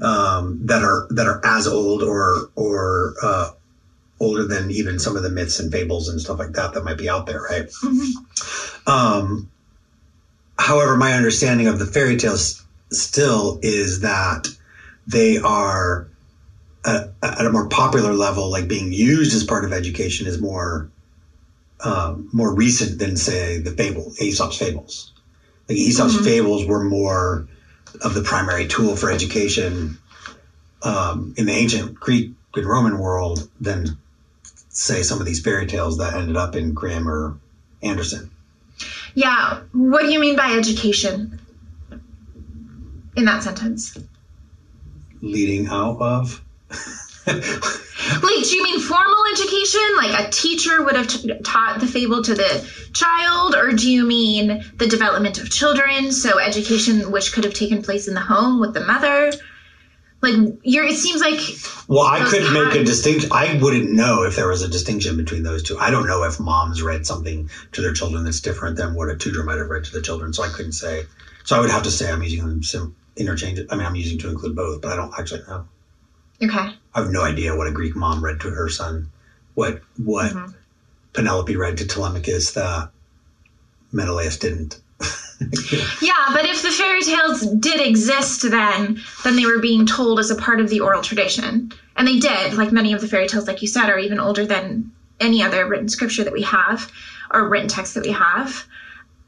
um, 0.00 0.58
that 0.66 0.82
are 0.82 1.06
that 1.10 1.26
are 1.26 1.40
as 1.44 1.66
old 1.66 2.02
or 2.02 2.48
or 2.54 3.12
uh, 3.22 3.48
older 4.20 4.44
than 4.44 4.70
even 4.70 4.98
some 4.98 5.16
of 5.16 5.22
the 5.22 5.30
myths 5.30 5.58
and 5.58 5.70
fables 5.72 6.08
and 6.08 6.20
stuff 6.20 6.38
like 6.38 6.52
that 6.52 6.72
that 6.72 6.82
might 6.84 6.96
be 6.98 7.08
out 7.08 7.26
there, 7.26 7.40
right? 7.42 7.66
Mhm. 7.82 8.12
Um, 8.86 9.48
however, 10.58 10.96
my 10.96 11.14
understanding 11.14 11.66
of 11.66 11.78
the 11.78 11.86
fairy 11.86 12.16
tales 12.16 12.62
still 12.92 13.58
is 13.62 14.00
that 14.00 14.48
they 15.06 15.38
are 15.38 16.06
uh, 16.84 17.06
at 17.22 17.44
a 17.44 17.50
more 17.50 17.68
popular 17.68 18.14
level, 18.14 18.50
like 18.50 18.68
being 18.68 18.92
used 18.92 19.34
as 19.34 19.44
part 19.44 19.64
of 19.64 19.72
education, 19.72 20.26
is 20.26 20.38
more 20.38 20.88
um, 21.84 22.28
more 22.32 22.52
recent 22.54 22.98
than 22.98 23.16
say 23.16 23.58
the 23.58 23.70
fable 23.70 24.12
Aesop's 24.18 24.56
fables. 24.56 25.12
Like 25.68 25.78
Aesop's 25.78 26.16
Mhm. 26.16 26.24
fables 26.24 26.64
were 26.64 26.80
more 26.80 27.46
of 28.02 28.14
the 28.14 28.22
primary 28.22 28.66
tool 28.66 28.96
for 28.96 29.10
education 29.10 29.96
um, 30.82 31.34
in 31.36 31.44
the 31.46 31.52
ancient 31.52 31.94
Greek 31.94 32.32
and 32.54 32.66
Roman 32.66 32.98
world 32.98 33.46
than 33.60 33.96
say 34.70 35.02
some 35.02 35.20
of 35.20 35.26
these 35.26 35.40
fairy 35.40 35.66
tales 35.66 35.98
that 35.98 36.14
ended 36.14 36.36
up 36.36 36.54
in 36.56 36.72
Grimm 36.72 37.08
or 37.08 37.36
Andersen. 37.82 38.30
Yeah. 39.14 39.60
What 39.72 40.02
do 40.02 40.08
you 40.10 40.18
mean 40.18 40.36
by 40.36 40.52
education? 40.52 41.38
In 43.16 43.24
that 43.26 43.42
sentence. 43.42 43.92
leading 45.22 45.66
out 45.66 45.98
of. 46.00 46.40
Like, 48.22 48.44
do 48.44 48.56
you 48.56 48.62
mean 48.64 48.80
formal 48.80 49.24
education? 49.32 49.80
Like 49.96 50.18
a 50.18 50.30
teacher 50.30 50.82
would 50.82 50.96
have 50.96 51.06
t- 51.06 51.32
taught 51.44 51.80
the 51.80 51.86
fable 51.86 52.22
to 52.22 52.34
the 52.34 52.68
child? 52.92 53.54
Or 53.54 53.72
do 53.72 53.90
you 53.90 54.04
mean 54.06 54.64
the 54.76 54.86
development 54.86 55.38
of 55.38 55.50
children? 55.50 56.10
So, 56.12 56.38
education 56.38 57.10
which 57.12 57.32
could 57.32 57.44
have 57.44 57.54
taken 57.54 57.82
place 57.82 58.08
in 58.08 58.14
the 58.14 58.20
home 58.20 58.58
with 58.58 58.74
the 58.74 58.80
mother? 58.80 59.32
Like, 60.22 60.34
you're, 60.62 60.84
it 60.84 60.96
seems 60.96 61.20
like, 61.20 61.40
well, 61.88 62.04
I 62.04 62.20
Those 62.20 62.30
could 62.30 62.52
make 62.52 62.74
a 62.74 62.84
distinction. 62.84 63.30
I 63.32 63.58
wouldn't 63.60 63.90
know 63.90 64.22
if 64.22 64.36
there 64.36 64.48
was 64.48 64.62
a 64.62 64.68
distinction 64.68 65.16
between 65.16 65.42
those 65.42 65.62
two. 65.62 65.78
I 65.78 65.90
don't 65.90 66.06
know 66.06 66.24
if 66.24 66.38
moms 66.38 66.82
read 66.82 67.06
something 67.06 67.48
to 67.72 67.80
their 67.80 67.92
children 67.92 68.24
that's 68.24 68.40
different 68.40 68.76
than 68.76 68.94
what 68.94 69.08
a 69.08 69.16
tutor 69.16 69.42
might 69.44 69.58
have 69.58 69.68
read 69.68 69.84
to 69.84 69.92
the 69.92 70.02
children. 70.02 70.32
So 70.32 70.42
I 70.42 70.48
couldn't 70.48 70.72
say. 70.72 71.04
So 71.44 71.56
I 71.56 71.60
would 71.60 71.70
have 71.70 71.84
to 71.84 71.90
say 71.90 72.10
I'm 72.10 72.22
using 72.22 72.46
them 72.46 72.94
interchange. 73.16 73.60
I 73.70 73.76
mean, 73.76 73.86
I'm 73.86 73.94
using 73.94 74.18
to 74.18 74.28
include 74.28 74.54
both, 74.54 74.82
but 74.82 74.92
I 74.92 74.96
don't 74.96 75.12
actually 75.18 75.42
know. 75.48 75.66
Okay. 76.42 76.74
I 76.94 77.00
have 77.00 77.10
no 77.10 77.22
idea 77.22 77.56
what 77.56 77.66
a 77.66 77.72
Greek 77.72 77.94
mom 77.96 78.24
read 78.24 78.40
to 78.40 78.50
her 78.50 78.68
son. 78.68 79.10
What 79.54 79.80
what 79.96 80.32
Mhm. 80.32 80.54
Penelope 81.12 81.56
read 81.56 81.78
to 81.78 81.86
Telemachus 81.86 82.52
that 82.52 82.90
Menelaus 83.92 84.36
didn't. 84.36 84.80
Yeah, 86.02 86.26
but 86.34 86.44
if 86.44 86.60
the 86.62 86.70
fairy 86.70 87.02
tales 87.02 87.40
did 87.40 87.80
exist 87.80 88.42
then, 88.50 89.00
then 89.24 89.36
they 89.36 89.46
were 89.46 89.58
being 89.58 89.86
told 89.86 90.18
as 90.18 90.30
a 90.30 90.34
part 90.34 90.60
of 90.60 90.68
the 90.68 90.80
oral 90.80 91.00
tradition. 91.00 91.72
And 91.96 92.06
they 92.06 92.18
did, 92.18 92.54
like 92.54 92.72
many 92.72 92.92
of 92.92 93.00
the 93.00 93.08
fairy 93.08 93.26
tales, 93.26 93.46
like 93.46 93.62
you 93.62 93.68
said, 93.68 93.88
are 93.88 93.98
even 93.98 94.20
older 94.20 94.44
than 94.44 94.90
any 95.18 95.42
other 95.42 95.66
written 95.66 95.88
scripture 95.88 96.24
that 96.24 96.32
we 96.32 96.42
have 96.42 96.90
or 97.32 97.48
written 97.48 97.68
text 97.68 97.94
that 97.94 98.04
we 98.04 98.10
have. 98.10 98.66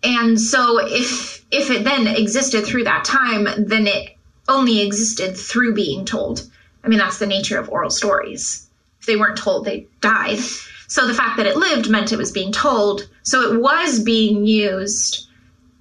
And 0.03 0.39
so 0.41 0.79
if 0.79 1.45
if 1.51 1.71
it 1.71 1.85
then 1.85 2.07
existed 2.07 2.67
through 2.67 2.85
that 2.85 3.05
time, 3.05 3.49
then 3.67 3.87
it 3.87 4.17
only 4.49 4.83
existed 4.83 5.37
through 5.37 5.75
being 5.75 6.05
told. 6.05 6.43
I 6.85 6.89
mean, 6.89 6.99
that's 6.99 7.19
the 7.19 7.27
nature 7.27 7.59
of 7.59 7.69
oral 7.69 7.91
stories. 7.91 8.69
If 9.01 9.07
they 9.07 9.17
weren't 9.17 9.39
told, 9.39 9.65
they 9.65 9.87
died. 10.01 10.39
So 10.89 11.07
the 11.07 11.15
fact 11.15 11.37
that 11.39 11.47
it 11.47 11.57
lived 11.57 11.89
meant 11.89 12.13
it 12.13 12.19
was 12.19 12.33
being 12.33 12.53
told. 12.53 13.09
So 13.23 13.53
it 13.53 13.61
was 13.61 14.01
being 14.01 14.47
used 14.47 15.27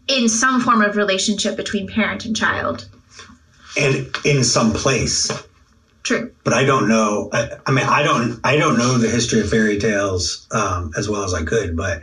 in 0.08 0.30
some 0.30 0.62
form 0.62 0.82
of 0.82 0.96
relationship 0.96 1.56
between 1.58 1.88
parent 1.88 2.26
and 2.26 2.36
child. 2.36 2.88
and 3.78 4.08
in 4.26 4.44
some 4.44 4.74
place. 4.74 5.32
True. 6.04 6.32
But 6.44 6.54
I 6.54 6.64
don't 6.64 6.90
know. 6.90 7.30
I, 7.32 7.50
I 7.66 7.72
mean, 7.72 7.86
I 7.86 8.04
don't. 8.04 8.40
I 8.44 8.58
don't 8.58 8.78
know 8.78 8.98
the 8.98 9.10
history 9.10 9.42
of 9.42 9.50
fairy 9.50 9.78
tales 9.78 10.48
um, 10.52 10.92
as 10.98 11.08
well 11.08 11.24
as 11.24 11.34
I 11.34 11.44
could. 11.44 11.78
But 11.78 12.02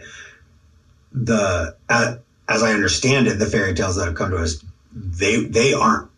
the 1.13 1.77
uh, 1.89 2.17
as 2.49 2.63
I 2.63 2.73
understand 2.73 3.27
it, 3.27 3.39
the 3.39 3.47
fairy 3.47 3.75
tales 3.75 3.97
that 3.97 4.07
have 4.07 4.15
come 4.15 4.31
to 4.31 4.37
us, 4.39 4.65
they 4.93 5.45
they 5.45 5.73
aren't 5.73 6.09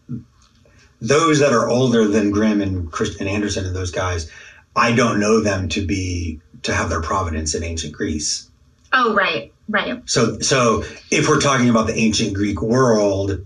those 1.00 1.38
that 1.40 1.52
are 1.52 1.68
older 1.68 2.06
than 2.06 2.30
Grimm 2.30 2.60
and 2.60 2.90
Christian 2.90 3.26
Andersen 3.26 3.64
and 3.66 3.74
those 3.74 3.90
guys. 3.90 4.30
I 4.76 4.92
don't 4.92 5.18
know 5.18 5.40
them 5.40 5.68
to 5.70 5.84
be 5.84 6.38
to 6.62 6.72
have 6.72 6.90
their 6.90 7.00
providence 7.00 7.54
in 7.54 7.64
ancient 7.64 7.92
Greece. 7.92 8.48
Oh, 8.92 9.14
right, 9.14 9.52
right. 9.68 10.00
So, 10.06 10.38
so 10.40 10.84
if 11.10 11.28
we're 11.28 11.40
talking 11.40 11.68
about 11.68 11.86
the 11.86 11.96
ancient 11.96 12.34
Greek 12.34 12.60
world, 12.60 13.44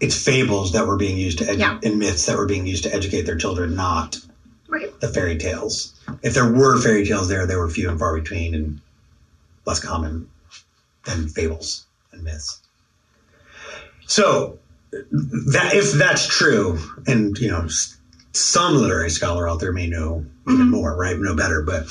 it's 0.00 0.20
fables 0.22 0.72
that 0.72 0.86
were 0.86 0.96
being 0.96 1.16
used 1.16 1.38
to 1.38 1.44
edu- 1.44 1.58
Yeah. 1.58 1.78
and 1.82 1.98
myths 1.98 2.26
that 2.26 2.36
were 2.36 2.46
being 2.46 2.66
used 2.66 2.82
to 2.84 2.94
educate 2.94 3.22
their 3.22 3.36
children, 3.36 3.74
not 3.74 4.16
Right. 4.68 4.98
the 5.00 5.08
fairy 5.08 5.36
tales. 5.38 5.92
If 6.22 6.34
there 6.34 6.50
were 6.50 6.80
fairy 6.80 7.04
tales 7.06 7.28
there, 7.28 7.46
they 7.46 7.56
were 7.56 7.68
few 7.68 7.88
and 7.88 7.98
far 7.98 8.18
between 8.18 8.54
and 8.54 8.80
less 9.66 9.78
common 9.78 10.28
than 11.04 11.28
fables 11.28 11.84
and 12.12 12.24
myths. 12.24 12.58
So 14.06 14.58
that 15.10 15.74
if 15.74 15.92
that's 15.92 16.26
true, 16.26 16.78
and 17.06 17.36
you 17.38 17.48
know, 17.48 17.66
some 18.32 18.76
literary 18.76 19.10
scholar 19.10 19.48
out 19.48 19.60
there 19.60 19.72
may 19.72 19.86
know 19.86 20.24
even 20.48 20.68
more, 20.70 20.96
right? 20.96 21.16
Know 21.18 21.34
better, 21.34 21.62
but 21.62 21.86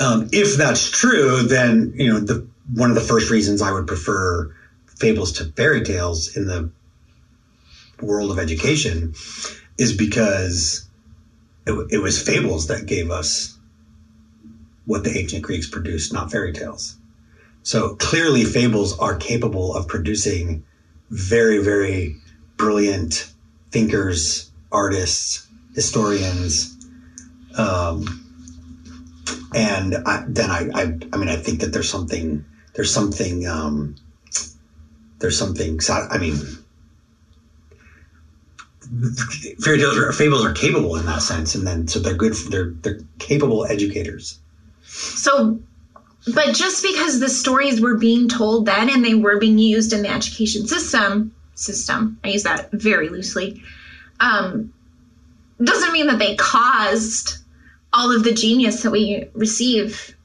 um, 0.00 0.28
if 0.32 0.56
that's 0.56 0.90
true, 0.90 1.42
then 1.42 1.92
you 1.94 2.12
know 2.12 2.20
the 2.20 2.46
one 2.72 2.90
of 2.90 2.94
the 2.94 3.02
first 3.02 3.30
reasons 3.30 3.62
I 3.62 3.70
would 3.70 3.86
prefer 3.86 4.54
fables 4.96 5.32
to 5.32 5.44
fairy 5.44 5.82
tales 5.82 6.36
in 6.36 6.46
the 6.46 6.70
world 8.00 8.30
of 8.30 8.38
education 8.38 9.14
is 9.78 9.92
because 9.92 10.88
it, 11.66 11.72
it 11.90 11.98
was 11.98 12.20
fables 12.20 12.66
that 12.66 12.86
gave 12.86 13.10
us 13.10 13.56
what 14.86 15.04
the 15.04 15.16
ancient 15.16 15.42
Greeks 15.42 15.66
produced, 15.66 16.12
not 16.12 16.30
fairy 16.30 16.52
tales. 16.52 16.96
So 17.62 17.94
clearly, 17.96 18.44
fables 18.44 18.98
are 18.98 19.16
capable 19.16 19.74
of 19.74 19.86
producing 19.86 20.62
very, 21.10 21.58
very 21.58 22.16
brilliant 22.60 23.32
thinkers, 23.70 24.50
artists, 24.70 25.48
historians. 25.74 26.76
Um, 27.56 28.24
and 29.54 29.96
I, 30.06 30.24
then 30.28 30.50
I, 30.50 30.68
I, 30.74 30.82
I 31.12 31.16
mean, 31.16 31.28
I 31.28 31.36
think 31.36 31.60
that 31.60 31.72
there's 31.72 31.88
something, 31.88 32.44
there's 32.74 32.92
something, 32.92 33.46
um, 33.46 33.96
there's 35.18 35.38
something, 35.38 35.80
I 35.88 36.18
mean, 36.18 36.36
fairy 39.60 39.78
tales 39.78 39.96
or 39.96 40.12
fables 40.12 40.44
are 40.44 40.52
capable 40.52 40.96
in 40.96 41.06
that 41.06 41.22
sense. 41.22 41.54
And 41.54 41.66
then, 41.66 41.88
so 41.88 41.98
they're 41.98 42.14
good, 42.14 42.34
they're, 42.50 42.70
they're 42.82 43.00
capable 43.18 43.64
educators. 43.66 44.38
So, 44.82 45.58
but 46.34 46.54
just 46.54 46.82
because 46.82 47.20
the 47.20 47.28
stories 47.28 47.80
were 47.80 47.96
being 47.96 48.28
told 48.28 48.66
then 48.66 48.90
and 48.90 49.04
they 49.04 49.14
were 49.14 49.38
being 49.38 49.58
used 49.58 49.92
in 49.92 50.02
the 50.02 50.10
education 50.10 50.66
system, 50.66 51.34
system, 51.60 52.18
I 52.24 52.28
use 52.28 52.42
that 52.44 52.70
very 52.72 53.08
loosely, 53.08 53.62
um, 54.20 54.72
doesn't 55.62 55.92
mean 55.92 56.06
that 56.06 56.18
they 56.18 56.36
caused 56.36 57.38
all 57.92 58.14
of 58.14 58.24
the 58.24 58.32
genius 58.32 58.82
that 58.82 58.90
we 58.90 59.28
receive 59.34 60.16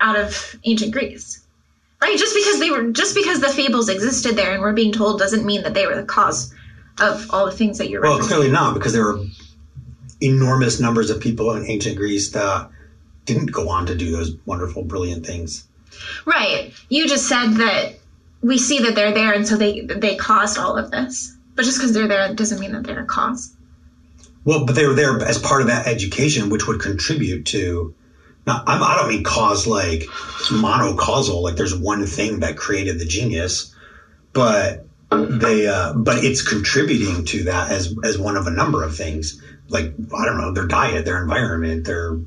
out 0.00 0.16
of 0.16 0.56
ancient 0.64 0.92
Greece. 0.92 1.40
Right? 2.00 2.18
Just 2.18 2.34
because 2.34 2.58
they 2.58 2.70
were, 2.70 2.90
just 2.90 3.14
because 3.14 3.40
the 3.40 3.48
fables 3.48 3.88
existed 3.88 4.34
there 4.34 4.52
and 4.52 4.60
were 4.60 4.72
being 4.72 4.92
told 4.92 5.18
doesn't 5.20 5.44
mean 5.44 5.62
that 5.62 5.74
they 5.74 5.86
were 5.86 5.94
the 5.94 6.04
cause 6.04 6.52
of 7.00 7.30
all 7.30 7.46
the 7.46 7.52
things 7.52 7.78
that 7.78 7.88
you're 7.88 8.02
Well, 8.02 8.18
clearly 8.18 8.50
not, 8.50 8.74
because 8.74 8.92
there 8.92 9.04
were 9.04 9.24
enormous 10.20 10.80
numbers 10.80 11.10
of 11.10 11.20
people 11.20 11.54
in 11.54 11.64
ancient 11.66 11.96
Greece 11.96 12.30
that 12.30 12.68
didn't 13.24 13.52
go 13.52 13.68
on 13.68 13.86
to 13.86 13.94
do 13.94 14.10
those 14.10 14.36
wonderful, 14.46 14.82
brilliant 14.82 15.24
things. 15.24 15.66
Right. 16.26 16.72
You 16.88 17.08
just 17.08 17.28
said 17.28 17.52
that 17.54 17.94
we 18.42 18.58
see 18.58 18.80
that 18.80 18.94
they're 18.94 19.12
there, 19.12 19.32
and 19.32 19.46
so 19.46 19.56
they 19.56 19.80
they 19.80 20.16
caused 20.16 20.58
all 20.58 20.76
of 20.76 20.90
this. 20.90 21.34
But 21.54 21.64
just 21.64 21.78
because 21.78 21.92
they're 21.92 22.08
there 22.08 22.34
doesn't 22.34 22.58
mean 22.58 22.72
that 22.72 22.84
they're 22.84 23.02
a 23.02 23.06
cause. 23.06 23.54
Well, 24.44 24.66
but 24.66 24.74
they 24.74 24.86
were 24.86 24.94
there 24.94 25.22
as 25.22 25.38
part 25.38 25.60
of 25.60 25.68
that 25.68 25.86
education, 25.86 26.50
which 26.50 26.66
would 26.66 26.80
contribute 26.80 27.46
to. 27.46 27.94
Not, 28.44 28.64
I'm, 28.66 28.82
I 28.82 28.96
don't 28.96 29.08
mean 29.08 29.22
cause 29.22 29.68
like 29.68 30.00
monocausal, 30.50 31.42
like 31.42 31.54
there's 31.54 31.74
one 31.74 32.04
thing 32.06 32.40
that 32.40 32.56
created 32.56 32.98
the 32.98 33.04
genius, 33.04 33.72
but 34.32 34.84
they, 35.12 35.68
uh, 35.68 35.92
but 35.92 36.24
it's 36.24 36.42
contributing 36.42 37.24
to 37.26 37.44
that 37.44 37.70
as 37.70 37.94
as 38.02 38.18
one 38.18 38.36
of 38.36 38.48
a 38.48 38.50
number 38.50 38.82
of 38.82 38.96
things. 38.96 39.40
Like 39.68 39.92
I 40.12 40.24
don't 40.24 40.38
know, 40.38 40.52
their 40.52 40.66
diet, 40.66 41.04
their 41.04 41.22
environment, 41.22 41.84
their 41.84 42.18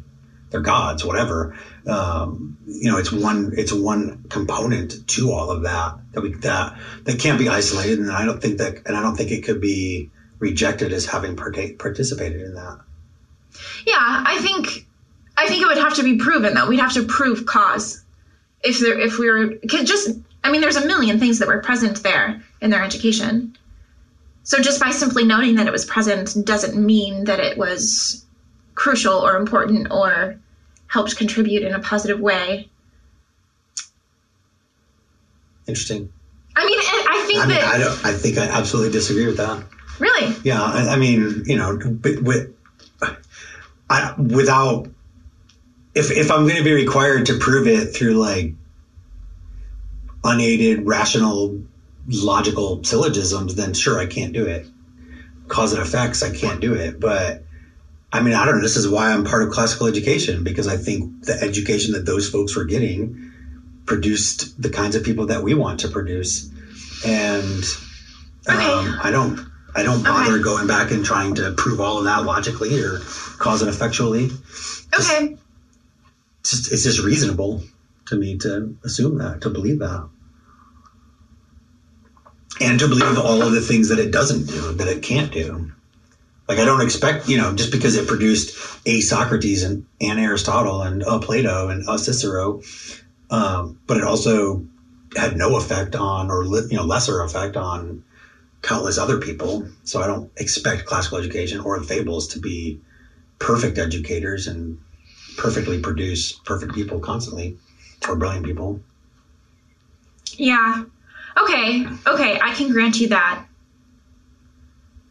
their 0.51 0.61
gods, 0.61 1.03
whatever. 1.03 1.57
Um, 1.87 2.57
you 2.67 2.91
know, 2.91 2.97
it's 2.97 3.11
one 3.11 3.53
it's 3.57 3.71
one 3.71 4.23
component 4.29 5.07
to 5.09 5.31
all 5.31 5.51
of 5.51 5.63
that 5.63 5.95
that 6.13 6.21
we 6.21 6.33
that 6.35 6.77
that 7.03 7.19
can't 7.19 7.39
be 7.39 7.49
isolated, 7.49 7.99
and 7.99 8.11
I 8.11 8.25
don't 8.25 8.41
think 8.41 8.57
that, 8.59 8.81
and 8.85 8.95
I 8.95 9.01
don't 9.01 9.15
think 9.15 9.31
it 9.31 9.43
could 9.43 9.61
be 9.61 10.09
rejected 10.39 10.93
as 10.93 11.05
having 11.05 11.35
parta- 11.35 11.75
participated 11.77 12.41
in 12.41 12.55
that. 12.55 12.79
Yeah, 13.85 13.95
I 13.97 14.37
think 14.39 14.87
I 15.37 15.47
think 15.47 15.61
it 15.61 15.67
would 15.67 15.77
have 15.77 15.95
to 15.95 16.03
be 16.03 16.17
proven 16.17 16.53
though. 16.53 16.67
We'd 16.67 16.79
have 16.79 16.93
to 16.93 17.05
prove 17.05 17.45
cause 17.45 18.03
if 18.63 18.79
there 18.79 18.99
if 18.99 19.19
we 19.19 19.29
were 19.29 19.55
just 19.65 20.09
I 20.43 20.51
mean 20.51 20.61
there's 20.61 20.75
a 20.75 20.85
million 20.85 21.19
things 21.19 21.39
that 21.39 21.47
were 21.47 21.61
present 21.61 22.03
there 22.03 22.41
in 22.61 22.69
their 22.69 22.83
education. 22.83 23.57
So 24.43 24.59
just 24.59 24.79
by 24.79 24.91
simply 24.91 25.25
noting 25.25 25.55
that 25.55 25.65
it 25.65 25.71
was 25.71 25.85
present 25.85 26.35
doesn't 26.45 26.75
mean 26.75 27.23
that 27.23 27.39
it 27.39 27.57
was 27.57 28.24
crucial 28.75 29.13
or 29.13 29.37
important 29.37 29.87
or 29.91 30.39
helped 30.87 31.15
contribute 31.15 31.63
in 31.63 31.73
a 31.73 31.79
positive 31.79 32.19
way. 32.19 32.69
Interesting. 35.67 36.11
I 36.55 36.65
mean, 36.65 36.77
I 36.79 37.07
I 37.09 37.25
think 37.27 37.39
I 37.39 37.47
mean, 37.47 37.57
that 37.57 37.73
I 37.73 37.77
don't. 37.79 38.05
I 38.05 38.13
think 38.13 38.37
I 38.37 38.45
absolutely 38.45 38.91
disagree 38.91 39.25
with 39.25 39.37
that. 39.37 39.63
really, 39.99 40.35
Yeah, 40.43 40.61
I, 40.61 40.89
I 40.89 40.95
mean, 40.95 41.43
you 41.45 41.57
know, 41.57 41.79
with 42.21 42.53
I 43.89 44.13
without 44.17 44.87
if 45.93 46.11
if 46.11 46.29
I'm 46.29 46.43
going 46.43 46.57
to 46.57 46.63
be 46.63 46.73
required 46.73 47.25
to 47.27 47.37
prove 47.37 47.67
it 47.67 47.87
through 47.87 48.13
like 48.13 48.53
unaided, 50.23 50.85
rational, 50.85 51.63
logical 52.07 52.83
syllogisms, 52.83 53.55
then 53.55 53.73
sure, 53.73 53.99
I 53.99 54.05
can't 54.05 54.33
do 54.33 54.45
it. 54.45 54.67
Cause 55.47 55.73
and 55.73 55.81
effects, 55.81 56.23
I 56.23 56.35
can't 56.35 56.59
do 56.59 56.73
it. 56.73 56.99
But 56.99 57.44
I 58.15 58.21
mean, 58.21 58.33
I 58.33 58.45
don't 58.45 58.55
know. 58.55 58.61
This 58.61 58.77
is 58.77 58.87
why 58.87 59.11
I'm 59.11 59.25
part 59.25 59.43
of 59.43 59.49
classical 59.49 59.87
education 59.87 60.41
because 60.41 60.67
I 60.67 60.77
think 60.77 61.25
the 61.25 61.37
education 61.43 61.91
that 61.93 62.05
those 62.05 62.29
folks 62.29 62.55
were 62.55 62.63
getting 62.63 63.29
produced 63.85 64.59
the 64.61 64.69
kinds 64.69 64.95
of 64.95 65.03
people 65.03 65.25
that 65.25 65.41
we 65.41 65.53
want 65.53 65.79
to 65.81 65.89
produce, 65.89 66.47
and 67.05 67.63
Okay. 68.47 68.71
um, 68.71 68.95
I 69.03 69.11
don't. 69.11 69.39
I 69.75 69.83
don't 69.83 70.01
bother 70.01 70.33
Okay. 70.35 70.41
going 70.41 70.67
back 70.67 70.91
and 70.91 71.03
trying 71.03 71.35
to 71.35 71.51
prove 71.51 71.81
all 71.81 71.97
of 71.97 72.05
that 72.05 72.23
logically 72.23 72.79
or 72.79 72.99
cause 73.37 73.61
and 73.61 73.69
effectually. 73.69 74.29
okay. 74.97 75.35
Just, 76.43 76.71
it's 76.71 76.83
just 76.83 76.99
reasonable 76.99 77.61
to 78.05 78.15
me 78.15 78.35
to 78.37 78.73
assume 78.85 79.17
that, 79.17 79.41
to 79.41 79.49
believe 79.49 79.79
that. 79.79 80.07
And 82.61 82.79
to 82.79 82.87
believe 82.87 83.17
all 83.17 83.41
of 83.41 83.51
the 83.51 83.59
things 83.59 83.89
that 83.89 83.99
it 83.99 84.11
doesn't 84.11 84.47
do, 84.47 84.71
that 84.73 84.87
it 84.87 85.01
can't 85.01 85.29
do. 85.33 85.69
Like, 86.47 86.59
I 86.59 86.65
don't 86.65 86.81
expect, 86.81 87.27
you 87.27 87.37
know, 87.37 87.55
just 87.55 87.71
because 87.71 87.95
it 87.95 88.07
produced 88.07 88.79
a 88.85 89.01
Socrates 89.01 89.63
and, 89.63 89.83
and 89.99 90.19
Aristotle 90.19 90.83
and 90.83 91.01
a 91.01 91.19
Plato 91.19 91.69
and 91.69 91.83
a 91.89 91.97
Cicero, 91.97 92.61
um, 93.31 93.79
but 93.87 93.97
it 93.97 94.03
also 94.03 94.63
had 95.15 95.35
no 95.35 95.55
effect 95.55 95.95
on, 95.95 96.29
or, 96.29 96.43
you 96.43 96.77
know, 96.77 96.83
lesser 96.83 97.21
effect 97.21 97.57
on 97.57 98.03
countless 98.61 98.97
other 98.97 99.17
people. 99.17 99.67
So 99.83 100.01
I 100.01 100.07
don't 100.07 100.29
expect 100.37 100.85
classical 100.85 101.17
education 101.17 101.59
or 101.59 101.79
the 101.79 101.85
fables 101.85 102.27
to 102.29 102.39
be 102.39 102.79
perfect 103.39 103.77
educators 103.77 104.47
and 104.47 104.77
perfectly 105.37 105.79
produce 105.79 106.31
perfect 106.31 106.73
people 106.73 106.99
constantly 106.99 107.57
or 108.07 108.15
brilliant 108.15 108.45
people. 108.45 108.79
Yeah. 110.33 110.83
Okay, 111.37 111.85
okay, 112.07 112.39
I 112.39 112.53
can 112.53 112.71
grant 112.71 112.99
you 112.99 113.09
that. 113.09 113.45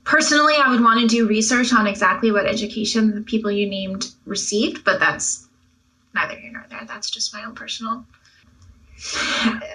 Personally, 0.04 0.54
I 0.62 0.70
would 0.70 0.82
want 0.82 1.00
to 1.00 1.06
do 1.06 1.26
research 1.26 1.73
on 1.73 1.87
exactly 1.87 2.30
what 2.30 2.46
education 2.46 3.14
the 3.14 3.23
people 3.23 3.50
you 3.50 3.66
named 3.68 4.11
received, 4.26 4.84
but 4.84 5.00
that's 5.00 5.49
neither 6.14 6.37
here 6.37 6.52
nor 6.52 6.64
there. 6.68 6.84
That's 6.87 7.11
just 7.11 7.32
my 7.34 7.44
own 7.44 7.54
personal. 7.54 8.04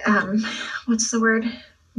Um, 0.06 0.44
what's 0.86 1.10
the 1.10 1.20
word? 1.20 1.44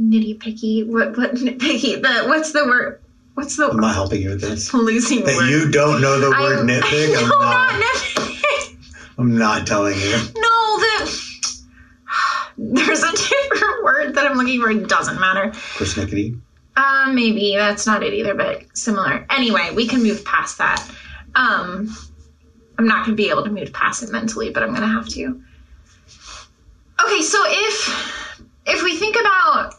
Nitty 0.00 0.40
picky. 0.40 0.82
What? 0.84 1.16
What 1.16 1.34
nitpicky? 1.34 2.00
The 2.02 2.24
what's 2.26 2.52
the 2.52 2.64
word? 2.64 3.00
What's 3.34 3.56
the 3.56 3.68
I'm 3.70 3.76
not 3.78 3.94
helping 3.94 4.22
you 4.22 4.30
with 4.30 4.40
this. 4.40 4.72
losing 4.74 5.24
That 5.24 5.36
word? 5.36 5.48
you 5.50 5.70
don't 5.70 6.00
know 6.00 6.18
the 6.18 6.30
word 6.30 6.56
I'm- 6.58 6.66
nitpick. 6.66 7.16
I'm 7.16 7.28
no, 7.28 7.38
not. 7.38 7.72
not 7.72 7.82
nitpick. 7.82 8.76
I'm 9.18 9.38
not 9.38 9.66
telling 9.66 9.94
you. 9.98 10.10
No, 10.36 10.78
the 10.78 11.62
there's 12.58 13.02
a 13.02 13.12
different 13.12 13.84
word 13.84 14.14
that 14.14 14.26
I'm 14.30 14.36
looking 14.38 14.60
for. 14.60 14.70
It 14.70 14.88
doesn't 14.88 15.20
matter. 15.20 15.50
Persnickety. 15.50 16.38
Um, 16.76 17.14
maybe 17.14 17.54
that's 17.56 17.86
not 17.86 18.02
it 18.02 18.14
either, 18.14 18.34
but 18.34 18.64
similar. 18.76 19.26
Anyway, 19.30 19.70
we 19.74 19.86
can 19.86 20.02
move 20.02 20.24
past 20.24 20.58
that. 20.58 20.88
Um, 21.34 21.94
I'm 22.78 22.86
not 22.86 23.04
going 23.04 23.16
to 23.16 23.22
be 23.22 23.30
able 23.30 23.44
to 23.44 23.50
move 23.50 23.72
past 23.72 24.02
it 24.02 24.10
mentally, 24.10 24.50
but 24.50 24.62
I'm 24.62 24.70
going 24.70 24.80
to 24.82 24.88
have 24.88 25.08
to. 25.10 25.42
Okay, 27.04 27.22
so 27.22 27.42
if 27.46 28.48
if 28.64 28.82
we 28.82 28.96
think 28.96 29.16
about 29.16 29.74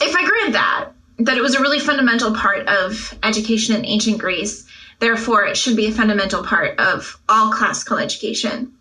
if 0.00 0.14
I 0.16 0.24
grant 0.24 0.52
that 0.52 0.90
that 1.18 1.36
it 1.36 1.42
was 1.42 1.54
a 1.54 1.60
really 1.60 1.78
fundamental 1.78 2.34
part 2.34 2.66
of 2.68 3.16
education 3.22 3.76
in 3.76 3.84
ancient 3.84 4.18
Greece, 4.18 4.66
therefore 4.98 5.44
it 5.44 5.56
should 5.56 5.76
be 5.76 5.86
a 5.86 5.92
fundamental 5.92 6.42
part 6.42 6.78
of 6.78 7.20
all 7.28 7.52
classical 7.52 7.98
education. 7.98 8.72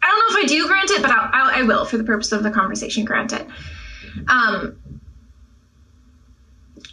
I 0.00 0.06
don't 0.06 0.18
know 0.18 0.38
if 0.38 0.44
I 0.44 0.46
do 0.46 0.66
grant 0.66 0.90
it, 0.90 1.02
but 1.02 1.10
I'll, 1.10 1.30
I'll, 1.32 1.60
I 1.60 1.62
will, 1.64 1.84
for 1.84 1.98
the 1.98 2.04
purpose 2.04 2.32
of 2.32 2.42
the 2.42 2.50
conversation, 2.50 3.04
grant 3.04 3.32
it. 3.32 3.46
Um, 4.28 4.78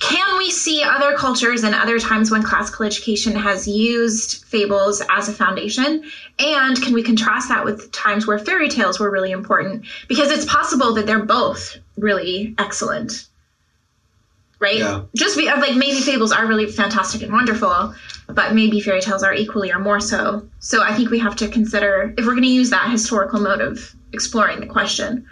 can 0.05 0.37
we 0.37 0.51
see 0.51 0.83
other 0.83 1.17
cultures 1.17 1.63
and 1.63 1.73
other 1.73 1.97
times 1.97 2.29
when 2.29 2.43
classical 2.43 2.85
education 2.85 3.35
has 3.35 3.67
used 3.67 4.45
fables 4.45 5.01
as 5.09 5.27
a 5.27 5.33
foundation? 5.33 6.03
And 6.37 6.79
can 6.79 6.93
we 6.93 7.01
contrast 7.01 7.49
that 7.49 7.65
with 7.65 7.91
times 7.91 8.27
where 8.27 8.37
fairy 8.37 8.69
tales 8.69 8.99
were 8.99 9.09
really 9.09 9.31
important? 9.31 9.85
Because 10.07 10.29
it's 10.29 10.45
possible 10.45 10.93
that 10.93 11.07
they're 11.07 11.25
both 11.25 11.77
really 11.97 12.53
excellent. 12.59 13.27
Right? 14.59 14.77
Yeah. 14.77 15.01
Just 15.15 15.37
be, 15.37 15.47
like 15.47 15.75
maybe 15.75 15.99
fables 15.99 16.31
are 16.31 16.45
really 16.45 16.71
fantastic 16.71 17.23
and 17.23 17.33
wonderful, 17.33 17.95
but 18.27 18.53
maybe 18.53 18.79
fairy 18.81 19.01
tales 19.01 19.23
are 19.23 19.33
equally 19.33 19.71
or 19.71 19.79
more 19.79 19.99
so. 19.99 20.47
So 20.59 20.83
I 20.83 20.93
think 20.93 21.09
we 21.09 21.19
have 21.19 21.35
to 21.37 21.47
consider 21.47 22.13
if 22.15 22.25
we're 22.25 22.33
going 22.33 22.43
to 22.43 22.47
use 22.47 22.69
that 22.69 22.91
historical 22.91 23.41
mode 23.41 23.61
of 23.61 23.95
exploring 24.13 24.59
the 24.59 24.67
question, 24.67 25.27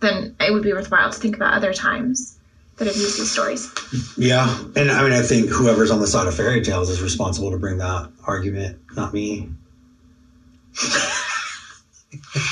then 0.00 0.34
it 0.40 0.52
would 0.52 0.64
be 0.64 0.72
worthwhile 0.72 1.10
to 1.10 1.18
think 1.18 1.36
about 1.36 1.54
other 1.54 1.72
times 1.72 2.35
that 2.76 2.86
have 2.86 2.96
used 2.96 3.18
these 3.18 3.30
stories. 3.30 3.72
Yeah, 4.16 4.46
and 4.76 4.90
I 4.90 5.02
mean, 5.02 5.12
I 5.12 5.22
think 5.22 5.48
whoever's 5.48 5.90
on 5.90 6.00
the 6.00 6.06
side 6.06 6.26
of 6.26 6.34
fairy 6.34 6.62
tales 6.62 6.90
is 6.90 7.00
responsible 7.02 7.50
to 7.50 7.56
bring 7.56 7.78
that 7.78 8.10
argument, 8.26 8.78
not 8.94 9.14
me. 9.14 9.48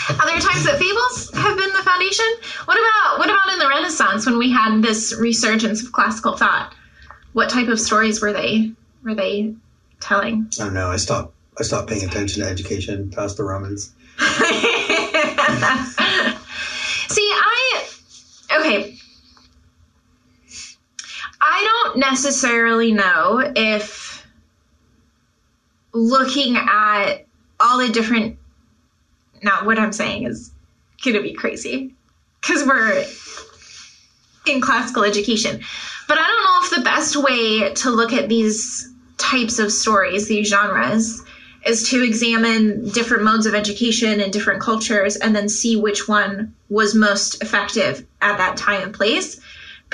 Other 0.09 0.41
times 0.41 0.65
that 0.65 0.79
fables 0.79 1.31
have 1.35 1.57
been 1.57 1.73
the 1.73 1.83
foundation. 1.83 2.27
What 2.65 2.79
about 2.79 3.19
what 3.19 3.29
about 3.29 3.53
in 3.53 3.59
the 3.59 3.69
Renaissance 3.69 4.27
when 4.27 4.39
we 4.39 4.51
had 4.51 4.83
this 4.83 5.15
resurgence 5.19 5.83
of 5.83 5.93
classical 5.93 6.37
thought? 6.37 6.75
What 7.33 7.51
type 7.51 7.69
of 7.69 7.79
stories 7.79 8.21
were 8.21 8.33
they 8.33 8.73
were 9.03 9.15
they 9.15 9.55
telling? 10.01 10.51
I 10.59 10.65
don't 10.65 10.75
know. 10.75 10.89
I 10.89 10.97
stopped. 10.97 11.35
I 11.59 11.63
stopped 11.63 11.89
paying 11.89 12.05
attention 12.05 12.43
to 12.43 12.49
education 12.49 13.11
past 13.11 13.37
the 13.37 13.45
Romans. 13.45 13.93
See, 17.09 17.31
I 17.31 17.85
okay. 18.59 18.99
Necessarily 21.97 22.93
know 22.93 23.53
if 23.55 24.27
looking 25.93 26.57
at 26.57 27.25
all 27.61 27.79
the 27.79 27.89
different 27.89 28.37
now 29.43 29.65
what 29.65 29.79
I'm 29.79 29.93
saying 29.93 30.27
is 30.27 30.51
gonna 31.05 31.23
be 31.23 31.35
crazy 31.35 31.95
because 32.41 32.65
we're 32.67 33.05
in 34.47 34.61
classical 34.61 35.05
education. 35.05 35.63
But 36.09 36.19
I 36.19 36.27
don't 36.27 36.45
know 36.45 36.59
if 36.63 36.71
the 36.77 36.85
best 36.85 37.17
way 37.17 37.73
to 37.75 37.91
look 37.91 38.13
at 38.13 38.29
these 38.29 38.91
types 39.17 39.59
of 39.59 39.73
stories, 39.73 40.29
these 40.29 40.49
genres, 40.49 41.23
is 41.67 41.89
to 41.89 42.03
examine 42.03 42.89
different 42.91 43.23
modes 43.23 43.47
of 43.47 43.55
education 43.55 44.21
in 44.21 44.31
different 44.31 44.61
cultures 44.61 45.17
and 45.17 45.35
then 45.35 45.49
see 45.49 45.77
which 45.77 46.09
one 46.09 46.55
was 46.69 46.95
most 46.95 47.43
effective 47.43 48.07
at 48.21 48.37
that 48.37 48.57
time 48.57 48.83
and 48.83 48.95
place 48.95 49.41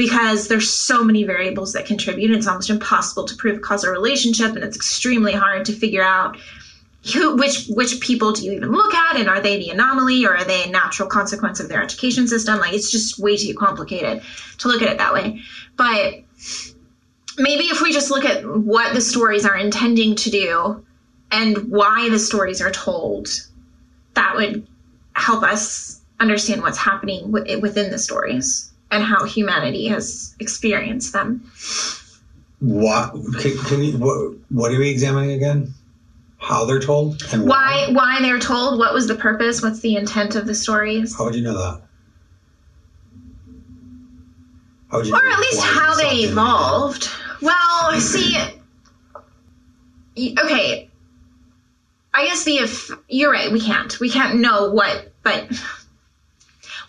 because 0.01 0.49
there's 0.49 0.71
so 0.71 1.05
many 1.05 1.25
variables 1.25 1.75
that 1.75 1.85
contribute. 1.85 2.31
It's 2.31 2.47
almost 2.47 2.71
impossible 2.71 3.27
to 3.27 3.37
prove 3.37 3.59
a 3.59 3.61
causal 3.61 3.91
relationship 3.91 4.55
and 4.55 4.65
it's 4.65 4.75
extremely 4.75 5.35
hard 5.35 5.67
to 5.67 5.75
figure 5.75 6.03
out 6.03 6.39
who 7.13 7.37
which 7.37 7.67
which 7.69 8.01
people 8.01 8.33
do 8.33 8.43
you 8.43 8.53
even 8.53 8.73
look 8.73 8.95
at 8.95 9.17
and 9.17 9.29
are 9.29 9.43
they 9.43 9.59
the 9.59 9.69
anomaly 9.69 10.25
or 10.25 10.35
are 10.35 10.45
they 10.45 10.65
a 10.65 10.71
natural 10.71 11.07
consequence 11.07 11.61
of 11.61 11.69
their 11.69 11.83
education 11.83 12.27
system? 12.27 12.59
Like 12.59 12.73
it's 12.73 12.91
just 12.91 13.19
way 13.19 13.37
too 13.37 13.53
complicated 13.53 14.23
to 14.57 14.69
look 14.69 14.81
at 14.81 14.89
it 14.89 14.97
that 14.97 15.13
way. 15.13 15.43
But 15.77 16.15
maybe 17.37 17.65
if 17.65 17.83
we 17.83 17.93
just 17.93 18.11
look 18.11 18.25
at 18.25 18.43
what 18.43 18.95
the 18.95 19.03
stories 19.03 19.45
are 19.45 19.57
intending 19.59 20.15
to 20.15 20.31
do 20.31 20.87
and 21.31 21.71
why 21.71 22.09
the 22.09 22.19
stories 22.19 22.63
are 22.63 22.71
told, 22.71 23.29
that 24.15 24.35
would 24.35 24.67
help 25.13 25.43
us 25.43 26.01
understand 26.21 26.63
what's 26.63 26.79
happening 26.79 27.33
wi- 27.33 27.57
within 27.57 27.91
the 27.91 27.99
stories 27.99 28.70
and 28.91 29.05
how 29.05 29.25
humanity 29.25 29.87
has 29.89 30.35
experienced 30.41 31.13
them. 31.13 31.51
What 32.61 33.13
can, 33.39 33.57
can 33.59 33.83
you? 33.83 33.99
What, 33.99 34.37
what 34.51 34.73
are 34.73 34.79
we 34.79 34.91
examining 34.91 35.33
again? 35.33 35.73
How 36.39 36.65
they're 36.65 36.81
told 36.81 37.23
and 37.33 37.47
Why 37.47 37.89
why 37.93 38.19
they're 38.23 38.39
told, 38.39 38.79
what 38.79 38.95
was 38.95 39.07
the 39.07 39.15
purpose, 39.15 39.63
what's 39.63 39.81
the 39.81 39.97
intent 39.97 40.37
of 40.37 40.47
the 40.47 40.55
stories, 40.55 41.17
How 41.17 41.25
would 41.25 41.35
you 41.35 41.43
know 41.43 41.55
that? 41.55 41.83
How 44.91 44.99
would 44.99 45.07
you? 45.07 45.15
or 45.15 45.27
at 45.27 45.39
least 45.39 45.63
how 45.63 45.95
they 45.95 46.17
evolved. 46.25 47.09
Well, 47.41 48.01
see, 48.01 48.37
okay. 50.19 50.91
I 52.13 52.27
guess 52.27 52.45
the 52.45 52.57
if 52.57 52.91
you're 53.09 53.31
right, 53.31 53.53
we 53.53 53.61
can't. 53.61 53.99
We 54.01 54.11
can't 54.11 54.41
know 54.41 54.71
what, 54.71 55.13
but 55.23 55.49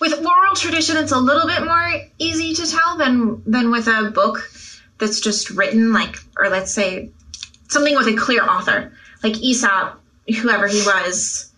with 0.02 0.26
oral 0.26 0.56
tradition, 0.56 0.98
it's 0.98 1.12
a 1.12 1.20
little 1.20 1.48
bit 1.48 1.64
more 1.64 2.02
easy 2.18 2.54
to 2.56 2.70
tell 2.70 2.98
than 2.98 3.42
than 3.46 3.72
with 3.72 3.88
a 3.88 4.12
book 4.14 4.52
that's 4.98 5.22
just 5.22 5.52
written, 5.52 5.94
like, 5.94 6.18
or 6.38 6.50
let's 6.50 6.74
say 6.74 7.12
something 7.70 7.96
with 7.96 8.08
a 8.08 8.16
clear 8.16 8.44
author, 8.44 8.92
like 9.24 9.38
Aesop, 9.38 10.02
whoever 10.42 10.68
he 10.68 10.82
was, 10.82 11.54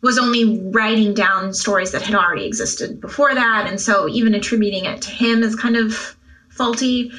was 0.00 0.16
only 0.16 0.60
writing 0.70 1.12
down 1.12 1.52
stories 1.52 1.90
that 1.90 2.02
had 2.02 2.14
already 2.14 2.46
existed 2.46 3.00
before 3.00 3.34
that, 3.34 3.66
and 3.66 3.80
so 3.80 4.08
even 4.08 4.32
attributing 4.34 4.84
it 4.84 5.02
to 5.02 5.10
him 5.10 5.42
is 5.42 5.56
kind 5.56 5.76
of 5.76 6.16
faulty. 6.50 7.12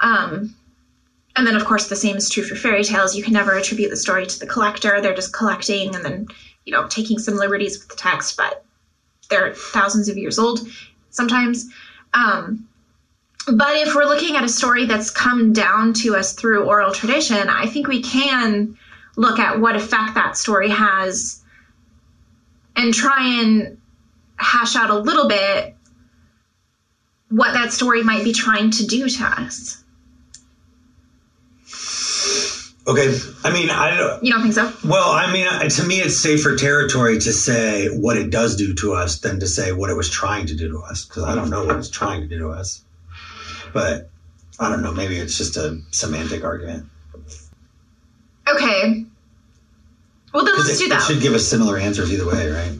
Um, 0.00 0.54
and 1.34 1.46
then, 1.46 1.56
of 1.56 1.64
course, 1.64 1.88
the 1.88 1.96
same 1.96 2.16
is 2.16 2.28
true 2.28 2.42
for 2.42 2.56
fairy 2.56 2.84
tales. 2.84 3.16
You 3.16 3.22
can 3.22 3.32
never 3.32 3.56
attribute 3.56 3.90
the 3.90 3.96
story 3.96 4.26
to 4.26 4.38
the 4.38 4.46
collector. 4.46 5.00
They're 5.00 5.14
just 5.14 5.34
collecting 5.34 5.94
and 5.94 6.04
then, 6.04 6.26
you 6.64 6.72
know, 6.72 6.86
taking 6.88 7.18
some 7.18 7.36
liberties 7.36 7.78
with 7.78 7.88
the 7.88 7.96
text, 7.96 8.36
but 8.36 8.65
they're 9.28 9.54
thousands 9.54 10.08
of 10.08 10.16
years 10.16 10.38
old 10.38 10.68
sometimes. 11.10 11.70
Um, 12.14 12.68
but 13.46 13.76
if 13.76 13.94
we're 13.94 14.06
looking 14.06 14.36
at 14.36 14.44
a 14.44 14.48
story 14.48 14.86
that's 14.86 15.10
come 15.10 15.52
down 15.52 15.92
to 15.94 16.16
us 16.16 16.32
through 16.32 16.64
oral 16.64 16.92
tradition, 16.92 17.48
I 17.48 17.66
think 17.66 17.86
we 17.86 18.02
can 18.02 18.76
look 19.16 19.38
at 19.38 19.60
what 19.60 19.76
effect 19.76 20.14
that 20.14 20.36
story 20.36 20.70
has 20.70 21.42
and 22.74 22.92
try 22.92 23.40
and 23.40 23.78
hash 24.36 24.76
out 24.76 24.90
a 24.90 24.98
little 24.98 25.28
bit 25.28 25.74
what 27.28 27.54
that 27.54 27.72
story 27.72 28.02
might 28.02 28.24
be 28.24 28.32
trying 28.32 28.70
to 28.70 28.86
do 28.86 29.08
to 29.08 29.24
us. 29.24 29.82
Okay, 32.88 33.18
I 33.42 33.52
mean, 33.52 33.68
I 33.68 33.96
don't. 33.96 34.22
You 34.22 34.32
don't 34.32 34.42
think 34.42 34.54
so? 34.54 34.72
Well, 34.84 35.10
I 35.10 35.32
mean, 35.32 35.46
uh, 35.48 35.68
to 35.68 35.84
me, 35.84 35.96
it's 35.96 36.16
safer 36.16 36.54
territory 36.54 37.18
to 37.18 37.32
say 37.32 37.88
what 37.88 38.16
it 38.16 38.30
does 38.30 38.54
do 38.54 38.74
to 38.74 38.94
us 38.94 39.18
than 39.18 39.40
to 39.40 39.46
say 39.48 39.72
what 39.72 39.90
it 39.90 39.94
was 39.94 40.08
trying 40.08 40.46
to 40.46 40.54
do 40.54 40.68
to 40.68 40.78
us 40.78 41.04
because 41.04 41.24
I 41.24 41.34
don't 41.34 41.50
know 41.50 41.64
what 41.64 41.76
it's 41.76 41.90
trying 41.90 42.20
to 42.20 42.28
do 42.28 42.38
to 42.38 42.50
us. 42.50 42.84
But 43.72 44.10
I 44.60 44.70
don't 44.70 44.82
know. 44.82 44.92
Maybe 44.92 45.16
it's 45.16 45.36
just 45.36 45.56
a 45.56 45.80
semantic 45.90 46.44
argument. 46.44 46.86
Okay. 48.48 49.04
Well, 50.32 50.44
then 50.44 50.54
let's 50.56 50.80
it, 50.80 50.84
do 50.84 50.88
that. 50.90 51.00
it 51.00 51.12
should 51.12 51.22
give 51.22 51.34
us 51.34 51.46
similar 51.46 51.78
answers 51.78 52.12
either 52.12 52.26
way, 52.26 52.50
right? 52.50 52.78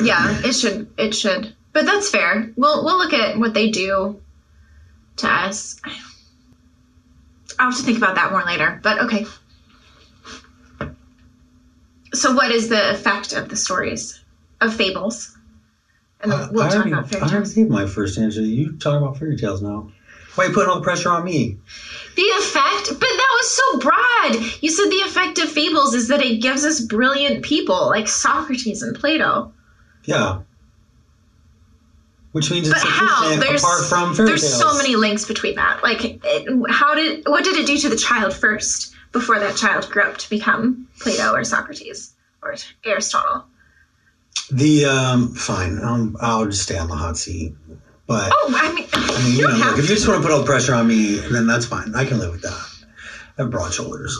Yeah, 0.00 0.40
it 0.44 0.54
should. 0.54 0.90
It 0.96 1.14
should. 1.14 1.54
But 1.74 1.84
that's 1.84 2.08
fair. 2.08 2.52
We'll 2.56 2.84
we'll 2.84 2.96
look 2.96 3.12
at 3.12 3.38
what 3.38 3.52
they 3.52 3.70
do 3.70 4.20
to 5.16 5.28
us. 5.28 5.78
I'll 7.58 7.70
have 7.70 7.78
to 7.78 7.84
think 7.84 7.98
about 7.98 8.14
that 8.16 8.32
more 8.32 8.44
later. 8.44 8.80
But 8.82 9.00
okay. 9.02 9.26
So, 12.14 12.34
what 12.34 12.50
is 12.50 12.68
the 12.68 12.90
effect 12.90 13.32
of 13.32 13.48
the 13.48 13.56
stories 13.56 14.22
of 14.60 14.74
fables 14.74 15.36
and 16.20 16.32
then 16.32 16.48
we'll 16.52 16.64
I, 16.64 16.68
talk 16.68 16.76
already, 16.76 16.92
about 16.92 17.10
fairy 17.10 17.22
I 17.22 17.34
already 17.34 17.54
gave 17.54 17.68
my 17.68 17.86
first 17.86 18.18
answer. 18.18 18.40
You 18.40 18.76
talk 18.78 19.00
about 19.00 19.18
fairy 19.18 19.36
tales 19.36 19.62
now. 19.62 19.92
Why 20.34 20.44
are 20.44 20.48
you 20.48 20.54
putting 20.54 20.70
all 20.70 20.76
the 20.76 20.82
pressure 20.82 21.10
on 21.10 21.24
me? 21.24 21.58
The 22.14 22.22
effect, 22.22 22.88
but 22.88 23.00
that 23.00 23.38
was 23.38 23.50
so 23.50 23.78
broad. 23.78 24.62
You 24.62 24.70
said 24.70 24.90
the 24.90 25.06
effect 25.06 25.38
of 25.38 25.50
fables 25.50 25.94
is 25.94 26.08
that 26.08 26.22
it 26.22 26.42
gives 26.42 26.64
us 26.64 26.80
brilliant 26.80 27.44
people 27.44 27.86
like 27.86 28.06
Socrates 28.06 28.82
and 28.82 28.94
Plato. 28.94 29.52
Yeah. 30.04 30.40
Which 32.36 32.50
means 32.50 32.68
But 32.68 32.82
how? 32.82 33.34
There's 33.36 33.62
apart 33.64 33.86
from 33.86 34.14
fairy 34.14 34.28
there's 34.28 34.42
tales. 34.42 34.60
so 34.60 34.76
many 34.76 34.94
links 34.94 35.24
between 35.24 35.54
that. 35.54 35.82
Like, 35.82 36.20
it, 36.22 36.46
how 36.68 36.94
did 36.94 37.26
what 37.26 37.44
did 37.44 37.56
it 37.56 37.66
do 37.66 37.78
to 37.78 37.88
the 37.88 37.96
child 37.96 38.34
first 38.34 38.94
before 39.10 39.38
that 39.38 39.56
child 39.56 39.88
grew 39.90 40.02
up 40.02 40.18
to 40.18 40.28
become 40.28 40.86
Plato 41.00 41.32
or 41.32 41.44
Socrates 41.44 42.12
or 42.42 42.56
Aristotle? 42.84 43.46
The 44.50 44.84
um, 44.84 45.34
fine. 45.34 45.78
Um, 45.82 46.14
I'll 46.20 46.44
just 46.44 46.64
stay 46.64 46.76
on 46.76 46.88
the 46.88 46.94
hot 46.94 47.16
seat. 47.16 47.54
But 48.06 48.30
Oh, 48.34 48.54
I 48.54 48.70
mean, 48.74 48.86
I 48.92 49.24
mean, 49.24 49.32
you 49.32 49.38
you 49.38 49.48
know, 49.48 49.54
look, 49.54 49.78
if 49.78 49.88
you 49.88 49.94
just 49.94 50.06
want 50.06 50.20
to 50.20 50.28
put 50.28 50.30
all 50.30 50.40
the 50.40 50.44
pressure 50.44 50.74
on 50.74 50.86
me, 50.86 51.14
then 51.14 51.46
that's 51.46 51.64
fine. 51.64 51.94
I 51.94 52.04
can 52.04 52.18
live 52.18 52.32
with 52.32 52.42
that. 52.42 52.86
I 53.38 53.42
have 53.44 53.50
broad 53.50 53.72
shoulders. 53.72 54.14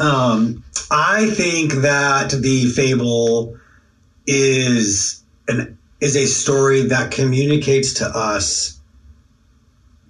Um, 0.00 0.64
I 0.90 1.30
think 1.30 1.72
that 1.82 2.30
the 2.30 2.66
fable 2.70 3.56
is 4.26 5.22
an 5.46 5.77
is 6.00 6.16
a 6.16 6.26
story 6.26 6.82
that 6.82 7.10
communicates 7.10 7.94
to 7.94 8.06
us 8.06 8.80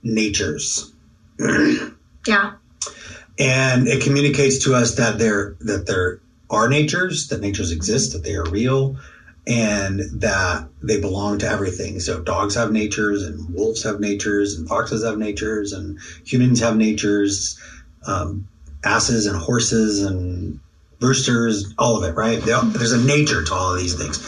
natures, 0.03 0.93
yeah, 2.27 2.53
and 3.39 3.87
it 3.89 4.03
communicates 4.03 4.65
to 4.65 4.75
us 4.75 4.97
that 4.97 5.19
there 5.19 5.55
that 5.61 5.87
there 5.87 6.21
are 6.51 6.69
natures, 6.69 7.29
that 7.29 7.41
natures 7.41 7.71
exist, 7.71 8.13
that 8.13 8.23
they 8.25 8.35
are 8.35 8.45
real, 8.45 8.97
and 9.47 10.01
that 10.21 10.69
they 10.83 10.99
belong 10.99 11.39
to 11.39 11.49
everything. 11.49 12.01
So 12.01 12.21
dogs 12.21 12.55
have 12.55 12.71
natures, 12.73 13.23
and 13.23 13.53
wolves 13.55 13.83
have 13.83 14.01
natures, 14.01 14.55
and 14.55 14.69
foxes 14.69 15.05
have 15.05 15.19
natures, 15.19 15.73
and 15.73 15.99
humans 16.25 16.61
have 16.61 16.77
natures, 16.77 17.59
um, 18.07 18.47
asses 18.85 19.27
and 19.27 19.37
horses 19.37 20.03
and 20.03 20.59
roosters, 21.01 21.73
all 21.79 21.97
of 21.97 22.03
it, 22.05 22.15
right? 22.17 22.39
All- 22.51 22.63
There's 22.65 22.93
a 22.93 22.99
nature 23.05 23.43
to 23.43 23.55
all 23.55 23.75
of 23.75 23.79
these 23.81 23.95
things, 23.95 24.19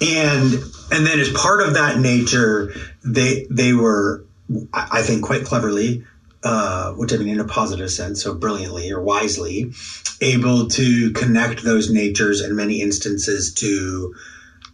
and 0.00 0.62
and 0.92 1.06
then 1.06 1.18
as 1.18 1.30
part 1.30 1.62
of 1.62 1.74
that 1.74 1.98
nature, 1.98 2.72
they 3.04 3.46
they 3.50 3.72
were, 3.72 4.24
I 4.72 5.02
think, 5.02 5.24
quite 5.24 5.44
cleverly. 5.44 6.04
Uh, 6.42 6.92
which 6.92 7.12
I 7.12 7.16
mean 7.16 7.28
in 7.28 7.38
a 7.40 7.44
positive 7.44 7.90
sense, 7.90 8.22
so 8.22 8.32
brilliantly 8.32 8.90
or 8.90 8.98
wisely, 9.02 9.70
able 10.22 10.68
to 10.68 11.10
connect 11.12 11.62
those 11.62 11.90
natures 11.90 12.40
in 12.40 12.56
many 12.56 12.80
instances 12.80 13.52
to 13.54 14.14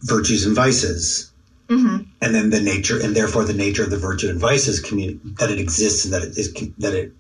virtues 0.03 0.45
and 0.45 0.55
vices 0.55 1.31
hmm 1.69 1.99
and 2.21 2.35
then 2.35 2.51
the 2.51 2.61
nature 2.61 2.99
and 3.01 3.15
therefore 3.17 3.45
the 3.45 3.53
nature 3.53 3.83
of 3.83 3.91
the 3.91 3.97
virtue 3.97 4.29
and 4.29 4.39
vices 4.41 4.81
commun- 4.81 5.19
that 5.39 5.51
it 5.51 5.59
exists 5.59 6.05
and 6.05 6.15
that 6.15 6.23
it 6.23 6.37
is 6.39 6.53
that 6.79 6.95
it 6.95 7.13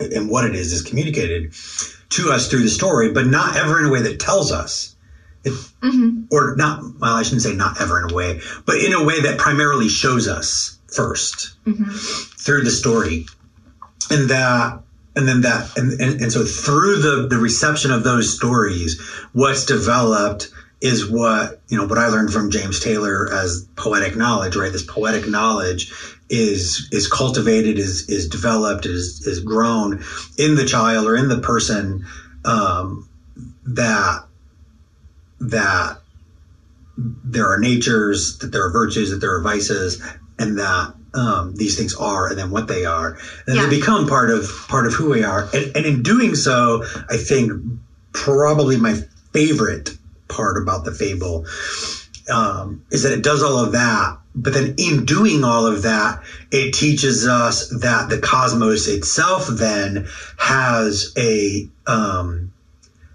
and 0.00 0.28
what 0.28 0.44
it 0.44 0.54
is 0.54 0.72
is 0.72 0.82
communicated 0.82 1.52
to 2.10 2.30
us 2.32 2.48
through 2.48 2.62
the 2.62 2.68
story 2.68 3.12
but 3.12 3.26
not 3.26 3.56
ever 3.56 3.78
in 3.78 3.86
a 3.86 3.90
way 3.90 4.00
that 4.00 4.18
tells 4.18 4.50
us 4.50 4.93
hmm 5.82 6.22
or 6.30 6.56
not 6.56 6.82
well 6.98 7.14
i 7.14 7.22
shouldn't 7.22 7.42
say 7.42 7.54
not 7.54 7.80
ever 7.80 8.02
in 8.02 8.10
a 8.10 8.14
way 8.14 8.40
but 8.64 8.76
in 8.78 8.92
a 8.92 9.04
way 9.04 9.20
that 9.20 9.38
primarily 9.38 9.88
shows 9.88 10.26
us 10.26 10.78
first 10.92 11.56
hmm 11.64 11.90
through 12.44 12.62
the 12.62 12.70
story. 12.70 13.26
And 14.10 14.28
that 14.28 14.82
and 15.16 15.26
then 15.26 15.40
that 15.42 15.76
and, 15.78 15.98
and, 16.00 16.20
and 16.20 16.32
so 16.32 16.44
through 16.44 16.96
the 16.96 17.26
the 17.28 17.38
reception 17.38 17.90
of 17.90 18.04
those 18.04 18.34
stories 18.34 19.00
what's 19.32 19.64
developed 19.64 20.50
is 20.80 21.08
what 21.08 21.62
you 21.68 21.78
know 21.78 21.86
what 21.86 21.98
i 21.98 22.08
learned 22.08 22.32
from 22.32 22.50
james 22.50 22.78
taylor 22.80 23.32
as 23.32 23.66
poetic 23.76 24.16
knowledge 24.16 24.56
right? 24.56 24.72
This 24.72 24.84
poetic 24.84 25.26
knowledge 25.26 25.92
is 26.28 26.88
is 26.92 27.08
cultivated 27.08 27.78
is 27.78 28.08
is 28.10 28.28
developed 28.28 28.84
is 28.84 29.26
is 29.26 29.40
grown 29.40 30.04
in 30.36 30.56
the 30.56 30.66
child 30.66 31.06
or 31.06 31.16
in 31.16 31.28
the 31.28 31.38
person 31.38 32.04
um, 32.44 33.08
that 33.64 34.26
that 35.40 35.98
there 36.96 37.48
are 37.48 37.58
natures 37.58 38.38
that 38.38 38.52
there 38.52 38.64
are 38.64 38.70
virtues 38.72 39.10
that 39.10 39.20
there 39.20 39.34
are 39.34 39.42
vices 39.42 40.00
and 40.38 40.58
that 40.58 40.94
um, 41.14 41.54
these 41.54 41.76
things 41.76 41.94
are 41.94 42.28
and 42.28 42.38
then 42.38 42.50
what 42.50 42.66
they 42.68 42.84
are. 42.84 43.16
And 43.46 43.56
Yeah. 43.56 43.66
they 43.66 43.78
become 43.78 44.06
part 44.06 44.30
of 44.30 44.48
part 44.68 44.86
of 44.86 44.94
who 44.94 45.10
we 45.10 45.22
are. 45.22 45.48
And, 45.52 45.76
and 45.76 45.86
in 45.86 46.02
doing 46.02 46.34
so 46.34 46.84
i 47.08 47.16
think 47.16 47.52
probably 48.12 48.76
my 48.76 48.94
favorite 49.32 49.90
part 50.28 50.56
about 50.56 50.84
the 50.84 50.92
fable 50.92 51.46
um, 52.32 52.82
is 52.90 53.02
that 53.02 53.12
it 53.12 53.22
does 53.22 53.42
all 53.42 53.58
of 53.58 53.72
that. 53.72 54.16
But 54.34 54.52
then 54.54 54.74
in 54.78 55.04
doing 55.04 55.44
all 55.44 55.66
of 55.66 55.82
that 55.82 56.22
it 56.50 56.72
teaches 56.72 57.26
us 57.26 57.68
that 57.80 58.08
the 58.08 58.18
cosmos 58.18 58.86
itself 58.88 59.46
then 59.48 60.08
has 60.38 61.12
a 61.16 61.68
um, 61.86 62.50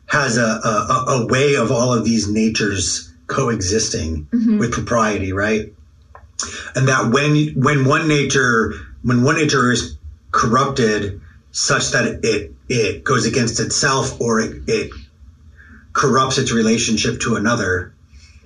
has 0.10 0.38
a, 0.38 0.42
a, 0.42 1.04
a- 1.08 1.26
way 1.28 1.56
of 1.56 1.72
all 1.72 1.94
of 1.94 2.04
these 2.04 2.28
natures 2.28 3.14
coexisting 3.28 4.28
hmm 4.32 4.58
with 4.60 4.72
propriety, 4.72 5.32
right? 5.32 5.72
And 6.76 6.88
that 6.88 7.12
when 7.12 7.54
when 7.56 7.86
one 7.86 8.08
nature 8.08 8.74
when 9.04 9.24
one 9.24 9.36
nature 9.36 9.72
is 9.72 9.98
corrupted 10.32 11.22
such 11.52 11.92
that 11.92 12.20
it 12.24 12.54
it 12.68 13.04
goes 13.04 13.26
against 13.26 13.60
itself 13.60 14.20
or 14.20 14.40
it, 14.40 14.62
it 14.68 14.92
corrupts 15.94 16.38
its 16.38 16.52
relationship 16.52 17.20
to 17.22 17.36
another, 17.36 17.94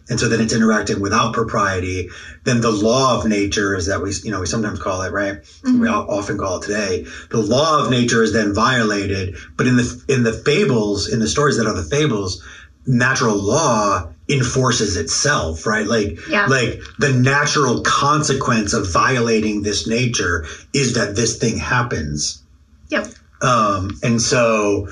and 0.09 0.19
so 0.19 0.27
then 0.27 0.41
it's 0.41 0.53
interacting 0.53 0.99
without 0.99 1.33
propriety, 1.33 2.09
then 2.43 2.61
the 2.61 2.71
law 2.71 3.17
of 3.17 3.25
nature 3.25 3.75
is 3.75 3.85
that 3.85 4.01
we 4.01 4.11
you 4.23 4.31
know 4.31 4.39
we 4.41 4.45
sometimes 4.45 4.79
call 4.79 5.01
it 5.01 5.11
right. 5.11 5.37
We 5.63 5.87
often 5.87 6.37
call 6.37 6.57
it 6.57 6.63
today. 6.63 7.05
The 7.29 7.37
law 7.39 7.83
of 7.83 7.89
nature 7.89 8.21
is 8.21 8.33
then 8.33 8.53
violated, 8.53 9.37
but 9.55 9.67
in 9.67 9.77
the 9.77 10.03
in 10.07 10.23
the 10.23 10.33
fables, 10.33 11.07
in 11.07 11.19
the 11.19 11.27
stories 11.27 11.57
that 11.57 11.67
are 11.67 11.73
the 11.73 11.83
fables, 11.83 12.43
natural 12.85 13.35
law 13.35 14.09
enforces 14.29 14.97
itself, 14.97 15.65
right? 15.65 15.85
Like 15.85 16.19
Yeah. 16.27 16.47
like 16.47 16.81
the 16.97 17.11
natural 17.11 17.81
consequence 17.81 18.73
of 18.73 18.91
violating 18.91 19.61
this 19.61 19.87
nature 19.87 20.45
is 20.73 20.93
that 20.95 21.15
this 21.15 21.37
thing 21.37 21.57
happens. 21.57 22.41
Yep. 22.89 23.07
Um, 23.41 23.89
and 24.01 24.21
so 24.21 24.87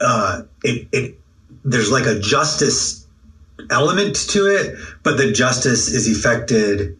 uh, 0.00 0.42
it 0.62 0.88
it 0.92 1.18
there's 1.64 1.90
like 1.90 2.06
a 2.06 2.18
justice 2.18 2.99
element 3.70 4.16
to 4.30 4.46
it, 4.46 4.78
but 5.02 5.16
the 5.16 5.32
justice 5.32 5.88
is 5.88 6.06
effected 6.06 6.96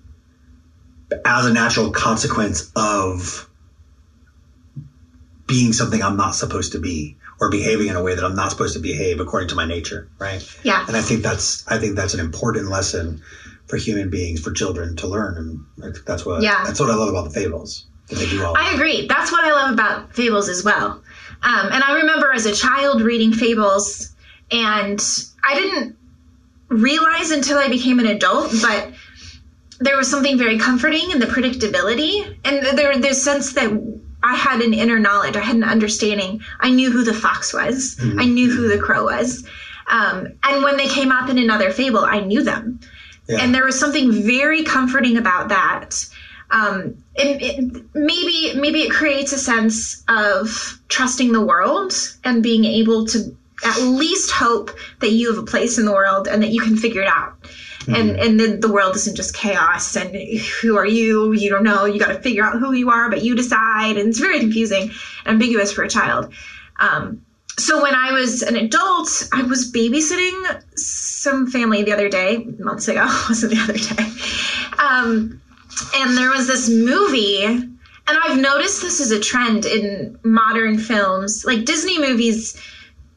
as 1.24 1.46
a 1.46 1.52
natural 1.52 1.90
consequence 1.90 2.70
of 2.76 3.48
being 5.46 5.72
something 5.72 6.02
I'm 6.02 6.16
not 6.16 6.34
supposed 6.34 6.72
to 6.72 6.78
be 6.78 7.16
or 7.40 7.50
behaving 7.50 7.88
in 7.88 7.96
a 7.96 8.02
way 8.02 8.14
that 8.14 8.24
I'm 8.24 8.36
not 8.36 8.50
supposed 8.50 8.74
to 8.74 8.80
behave 8.80 9.18
according 9.18 9.48
to 9.48 9.54
my 9.54 9.64
nature, 9.64 10.08
right? 10.18 10.46
Yeah. 10.62 10.84
And 10.86 10.96
I 10.96 11.00
think 11.00 11.22
that's 11.22 11.66
I 11.66 11.78
think 11.78 11.96
that's 11.96 12.14
an 12.14 12.20
important 12.20 12.68
lesson 12.68 13.22
for 13.66 13.76
human 13.76 14.10
beings, 14.10 14.40
for 14.40 14.52
children 14.52 14.96
to 14.96 15.06
learn, 15.06 15.36
and 15.36 15.96
that's 16.06 16.24
what 16.24 16.42
Yeah. 16.42 16.62
that's 16.64 16.78
what 16.80 16.90
I 16.90 16.94
love 16.94 17.08
about 17.08 17.24
the 17.24 17.30
fables. 17.30 17.86
That 18.08 18.16
they 18.16 18.28
do 18.28 18.44
all. 18.44 18.56
I 18.56 18.72
agree. 18.74 19.06
That's 19.06 19.30
what 19.32 19.44
I 19.44 19.52
love 19.52 19.72
about 19.72 20.14
fables 20.14 20.48
as 20.48 20.64
well. 20.64 21.02
Um, 21.42 21.68
and 21.72 21.82
I 21.82 21.94
remember 21.94 22.32
as 22.32 22.44
a 22.44 22.52
child 22.54 23.00
reading 23.00 23.32
fables, 23.32 24.08
and 24.50 25.00
I 25.44 25.54
didn't 25.54 25.96
realize 26.70 27.30
until 27.30 27.58
I 27.58 27.68
became 27.68 27.98
an 27.98 28.06
adult, 28.06 28.52
but 28.62 28.92
there 29.80 29.96
was 29.96 30.10
something 30.10 30.38
very 30.38 30.58
comforting 30.58 31.10
in 31.10 31.18
the 31.18 31.26
predictability, 31.26 32.38
and 32.44 32.78
there 32.78 32.96
this 32.98 33.22
sense 33.22 33.52
that 33.54 33.70
I 34.22 34.36
had 34.36 34.60
an 34.60 34.74
inner 34.74 34.98
knowledge. 34.98 35.36
I 35.36 35.40
had 35.40 35.56
an 35.56 35.64
understanding. 35.64 36.42
I 36.60 36.70
knew 36.70 36.90
who 36.90 37.02
the 37.02 37.14
fox 37.14 37.52
was. 37.52 37.96
I 38.18 38.26
knew 38.26 38.50
who 38.50 38.68
the 38.68 38.78
crow 38.78 39.04
was. 39.04 39.46
Um, 39.88 40.28
and 40.42 40.62
when 40.62 40.76
they 40.76 40.88
came 40.88 41.10
up 41.10 41.28
in 41.28 41.38
another 41.38 41.70
fable, 41.70 42.04
I 42.04 42.20
knew 42.20 42.42
them. 42.42 42.80
Yeah. 43.28 43.38
And 43.40 43.54
there 43.54 43.64
was 43.64 43.78
something 43.78 44.12
very 44.12 44.62
comforting 44.62 45.16
about 45.16 45.48
that. 45.48 46.04
Um, 46.50 47.02
it, 47.14 47.42
it, 47.42 47.84
maybe 47.94 48.58
maybe 48.60 48.82
it 48.82 48.90
creates 48.90 49.32
a 49.32 49.38
sense 49.38 50.02
of 50.08 50.80
trusting 50.88 51.32
the 51.32 51.40
world 51.40 51.92
and 52.24 52.42
being 52.42 52.64
able 52.64 53.06
to 53.06 53.36
at 53.64 53.80
least 53.82 54.30
hope 54.30 54.70
that 55.00 55.10
you 55.10 55.32
have 55.32 55.42
a 55.42 55.46
place 55.46 55.78
in 55.78 55.84
the 55.84 55.92
world 55.92 56.28
and 56.28 56.42
that 56.42 56.50
you 56.50 56.60
can 56.60 56.76
figure 56.76 57.02
it 57.02 57.08
out. 57.08 57.36
And 57.88 58.10
and 58.20 58.38
then 58.38 58.60
the 58.60 58.70
world 58.70 58.94
isn't 58.94 59.16
just 59.16 59.34
chaos 59.34 59.96
and 59.96 60.14
who 60.60 60.76
are 60.76 60.86
you? 60.86 61.32
You 61.32 61.50
don't 61.50 61.64
know. 61.64 61.86
You 61.86 61.98
got 61.98 62.08
to 62.08 62.20
figure 62.20 62.44
out 62.44 62.58
who 62.58 62.72
you 62.72 62.90
are, 62.90 63.08
but 63.08 63.22
you 63.22 63.34
decide, 63.34 63.96
and 63.96 64.08
it's 64.08 64.20
very 64.20 64.38
confusing, 64.38 64.90
ambiguous 65.26 65.72
for 65.72 65.82
a 65.82 65.88
child. 65.88 66.32
Um, 66.78 67.24
so 67.58 67.82
when 67.82 67.94
I 67.94 68.12
was 68.12 68.42
an 68.42 68.56
adult, 68.56 69.28
I 69.32 69.42
was 69.42 69.70
babysitting 69.70 70.62
some 70.78 71.50
family 71.50 71.82
the 71.82 71.92
other 71.92 72.08
day, 72.08 72.46
months 72.58 72.88
ago, 72.88 73.04
wasn't 73.28 73.52
the 73.52 73.60
other 73.60 73.74
day. 73.74 74.10
Um, 74.78 75.40
and 75.96 76.16
there 76.16 76.30
was 76.30 76.46
this 76.46 76.68
movie, 76.68 77.44
and 77.44 77.78
I've 78.08 78.38
noticed 78.38 78.82
this 78.82 79.00
is 79.00 79.10
a 79.10 79.20
trend 79.20 79.66
in 79.66 80.18
modern 80.22 80.78
films. 80.78 81.44
Like 81.44 81.64
Disney 81.64 81.98
movies 81.98 82.60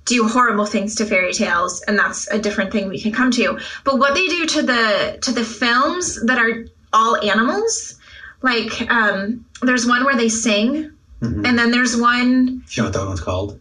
do 0.06 0.28
horrible 0.28 0.66
things 0.66 0.96
to 0.96 1.06
fairy 1.06 1.32
tales 1.34 1.82
and 1.84 1.98
that's 1.98 2.28
a 2.30 2.38
different 2.39 2.72
thing 2.72 2.89
we 2.89 3.00
can 3.00 3.12
come 3.13 3.32
to. 3.32 3.58
But 3.84 4.00
what 4.00 4.13
they 4.16 4.28
do 4.28 4.46
to 4.46 4.62
the 4.62 5.18
to 5.22 5.32
the 5.32 5.44
films 5.44 6.22
that 6.26 6.38
are 6.38 6.66
all 6.92 7.16
animals 7.22 8.00
like 8.42 8.82
um 8.92 9.46
there's 9.62 9.86
one 9.88 10.04
where 10.04 10.16
they 10.16 10.30
sing 10.30 10.92
Mhm. 11.22 11.48
and 11.48 11.58
then 11.58 11.72
there's 11.72 11.96
one 11.96 12.46
Do 12.46 12.63
you 12.72 12.84
know 12.84 12.88
what 12.89 12.94
that 12.94 13.06
one's 13.06 13.22
called? 13.22 13.60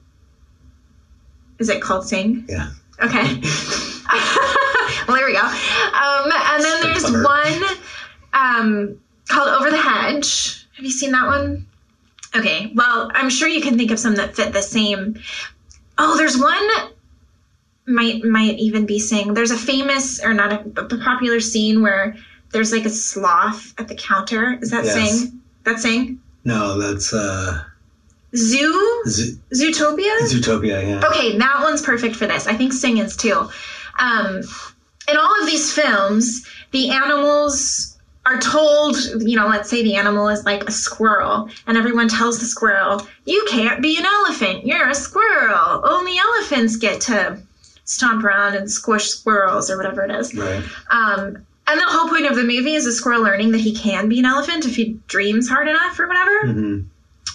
is 1.60 1.68
it 1.68 1.80
called 1.80 2.06
sing? 2.08 2.44
Yeah. 2.48 2.70
okay. 3.00 3.40
Well 5.08 5.16
there 5.16 5.26
we 5.26 5.32
go. 5.32 5.40
Um 5.42 6.30
and 6.32 6.62
then 6.64 6.82
there's 6.82 7.10
one 7.10 7.62
um 8.32 8.98
called 9.28 9.48
over 9.48 9.70
the 9.70 9.76
hedge. 9.76 10.66
Have 10.76 10.84
you 10.84 10.90
seen 10.90 11.12
that 11.12 11.26
one? 11.26 11.66
Okay. 12.34 12.72
Well 12.74 13.10
i'm 13.14 13.30
sure 13.30 13.48
you 13.48 13.60
can 13.60 13.76
think 13.78 13.90
of 13.90 13.98
some 13.98 14.16
that 14.16 14.34
fit 14.36 14.52
the 14.52 14.62
same 14.62 15.20
oh 16.04 16.16
there's 16.16 16.36
one 16.38 16.68
might 17.86 18.24
might 18.24 18.58
even 18.58 18.86
be 18.86 18.98
saying 18.98 19.34
there's 19.34 19.50
a 19.50 19.56
famous 19.56 20.22
or 20.24 20.32
not 20.34 20.52
a, 20.52 20.70
the 20.70 20.98
popular 21.02 21.40
scene 21.40 21.82
where 21.82 22.16
there's 22.52 22.72
like 22.72 22.84
a 22.84 22.90
sloth 22.90 23.72
at 23.78 23.88
the 23.88 23.94
counter 23.94 24.58
is 24.60 24.70
that 24.70 24.84
Yes. 24.84 24.94
saying 24.94 25.40
that's 25.64 25.82
saying 25.82 26.20
No, 26.44 26.78
that's 26.78 27.12
uh, 27.12 27.62
zoo 28.36 29.02
zootopia 29.06 30.16
Zootopia. 30.28 30.86
Yeah. 30.88 31.08
Okay, 31.08 31.38
that 31.38 31.60
one's 31.62 31.82
perfect 31.82 32.16
for 32.16 32.26
this. 32.26 32.46
I 32.46 32.54
think 32.54 32.72
Sing 32.72 32.98
is 32.98 33.16
too. 33.16 33.48
Um, 33.98 34.42
in 35.08 35.16
all 35.16 35.40
of 35.40 35.46
these 35.46 35.72
films, 35.72 36.46
the 36.70 36.90
animals 36.90 37.91
are 38.24 38.38
told, 38.38 38.96
you 39.20 39.36
know, 39.36 39.48
let's 39.48 39.68
say 39.68 39.82
the 39.82 39.96
animal 39.96 40.28
is 40.28 40.44
like 40.44 40.62
a 40.68 40.70
squirrel, 40.72 41.48
and 41.66 41.76
everyone 41.76 42.08
tells 42.08 42.38
the 42.38 42.46
squirrel, 42.46 43.06
You 43.24 43.44
can't 43.50 43.82
be 43.82 43.98
an 43.98 44.04
elephant. 44.06 44.64
You're 44.66 44.88
a 44.88 44.94
squirrel. 44.94 45.82
Only 45.84 46.16
elephants 46.18 46.76
get 46.76 47.00
to 47.02 47.40
stomp 47.84 48.24
around 48.24 48.54
and 48.54 48.70
squish 48.70 49.08
squirrels 49.08 49.70
or 49.70 49.76
whatever 49.76 50.04
it 50.04 50.10
is. 50.12 50.34
Right. 50.34 50.62
Um, 50.90 51.44
and 51.66 51.80
the 51.80 51.86
whole 51.86 52.08
point 52.08 52.26
of 52.26 52.36
the 52.36 52.44
movie 52.44 52.74
is 52.74 52.86
a 52.86 52.92
squirrel 52.92 53.22
learning 53.22 53.52
that 53.52 53.60
he 53.60 53.74
can 53.74 54.08
be 54.08 54.18
an 54.18 54.24
elephant 54.24 54.66
if 54.66 54.76
he 54.76 55.00
dreams 55.08 55.48
hard 55.48 55.68
enough 55.68 55.98
or 55.98 56.06
whatever. 56.06 56.52
hmm 56.52 56.80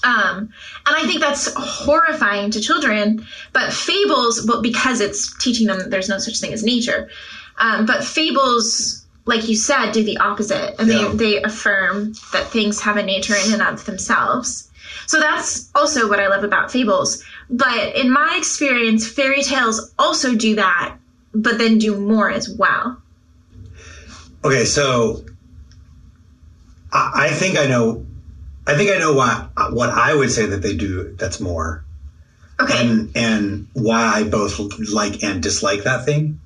Um, 0.04 0.38
and 0.86 0.96
I 0.96 1.04
think 1.06 1.20
that's 1.20 1.54
horrifying 1.56 2.52
to 2.52 2.62
children. 2.62 3.26
But 3.52 3.74
fables, 3.74 4.46
well, 4.48 4.62
because 4.62 5.02
it's 5.02 5.36
teaching 5.38 5.68
them 5.68 5.80
that 5.80 5.90
there's 5.92 6.10
no 6.10 6.18
such 6.20 6.40
thing 6.40 6.54
as 6.54 6.64
nature. 6.64 7.10
Um, 7.58 7.86
but 7.86 8.04
fables, 8.04 9.06
like 9.28 9.48
you 9.48 9.56
said, 9.56 9.92
do 9.92 10.04
the 10.04 10.18
opposite, 10.18 10.76
and 10.80 10.88
Yeah. 10.88 11.10
they 11.10 11.16
they 11.18 11.44
affirm 11.44 12.14
that 12.34 12.48
things 12.48 12.80
have 12.82 12.98
a 12.98 13.04
nature 13.04 13.36
in 13.36 13.54
and 13.54 13.62
of 13.62 13.86
themselves. 13.86 14.70
So 15.06 15.20
that's 15.20 15.70
also 15.76 16.08
what 16.10 16.20
I 16.20 16.28
love 16.28 16.44
about 16.44 16.72
fables. 16.72 17.24
But 17.50 17.96
in 17.96 18.10
my 18.10 18.36
experience, 18.38 19.08
fairy 19.08 19.44
tales 19.44 19.92
also 20.00 20.36
do 20.36 20.56
that, 20.56 20.96
but 21.34 21.58
then 21.58 21.78
do 21.78 21.98
more 22.00 22.30
as 22.30 22.50
well. 22.50 23.02
Okay, 24.44 24.66
so 24.66 25.24
I, 26.92 27.28
I 27.28 27.30
think 27.30 27.58
I 27.58 27.68
know. 27.68 28.06
I 28.66 28.76
think 28.76 28.92
I 28.92 28.98
know 28.98 29.14
what 29.14 29.50
what 29.74 29.90
I 29.90 30.14
would 30.16 30.32
say 30.32 30.46
that 30.48 30.62
they 30.62 30.76
do. 30.76 31.16
That's 31.18 31.40
more, 31.40 31.84
Okay. 32.60 32.78
and 32.80 33.12
and 33.16 33.68
why 33.74 34.04
I 34.20 34.24
both 34.24 34.60
like 34.92 35.24
and 35.24 35.44
dislike 35.44 35.84
that 35.84 36.06
thing. 36.06 36.40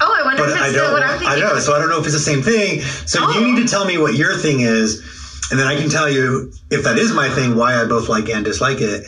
Oh, 0.00 0.14
I 0.20 0.24
wonder 0.24 0.42
But 0.42 0.50
if 0.50 0.54
it's 0.56 0.64
I 0.64 0.72
don't. 0.72 0.92
what 0.92 1.02
I'm 1.02 1.26
I 1.26 1.36
know. 1.38 1.58
So 1.58 1.74
I 1.74 1.78
don't 1.78 1.88
know 1.88 1.98
if 2.00 2.04
it's 2.04 2.14
the 2.14 2.18
same 2.20 2.42
thing. 2.42 2.80
So 3.06 3.20
Oh. 3.22 3.32
you 3.38 3.46
need 3.54 3.60
to 3.62 3.68
tell 3.68 3.84
me 3.84 3.98
what 3.98 4.14
your 4.14 4.34
thing 4.36 4.60
is, 4.60 5.00
and 5.50 5.58
then 5.58 5.66
I 5.66 5.76
can 5.76 5.88
tell 5.88 6.08
you 6.10 6.52
if 6.70 6.84
that 6.84 6.98
is 6.98 7.12
my 7.12 7.28
thing, 7.30 7.56
why 7.56 7.80
I 7.80 7.84
both 7.86 8.08
like 8.08 8.28
and 8.28 8.44
dislike 8.44 8.80
it. 8.80 9.04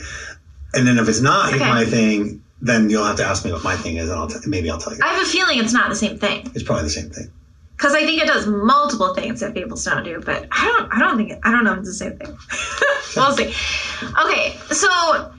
And 0.75 0.87
then 0.87 0.99
if 0.99 1.09
it's 1.09 1.21
not 1.21 1.53
Okay. 1.55 1.59
my 1.69 1.85
thing, 1.85 2.43
then 2.61 2.91
you'll 2.91 3.05
have 3.05 3.17
to 3.17 3.25
ask 3.25 3.45
me 3.45 3.53
what 3.53 3.63
my 3.65 3.77
thing 3.77 3.97
is, 3.97 4.09
and 4.11 4.19
I'll 4.19 4.29
t- 4.29 4.37
maybe 4.47 4.69
I'll 4.71 4.79
tell 4.79 4.93
you. 4.93 5.01
I 5.03 5.09
have 5.15 5.23
a 5.23 5.27
feeling 5.27 5.59
it's 5.61 5.73
not 5.73 5.89
the 5.89 5.95
same 5.97 6.19
thing. 6.19 6.51
It's 6.55 6.63
probably 6.65 6.85
the 6.85 6.91
same 6.91 7.09
thing. 7.11 7.31
because 7.77 7.95
I 7.95 8.05
think 8.05 8.21
it 8.21 8.27
does 8.27 8.47
multiple 8.49 9.15
things 9.15 9.39
that 9.41 9.55
fables 9.55 9.85
don't 9.85 10.03
do, 10.05 10.21
but 10.25 10.47
I 10.51 10.65
don't. 10.65 10.93
I 10.93 10.99
don't 10.99 11.17
think. 11.17 11.31
It, 11.31 11.39
I 11.45 11.53
don't 11.53 11.65
know 11.65 11.73
if 11.75 11.79
it's 11.79 11.89
the 11.89 11.95
same 11.95 12.17
thing. 12.19 12.37
we'll 13.17 13.33
see. 13.37 13.55
Okay, 14.25 14.57
so 14.73 15.33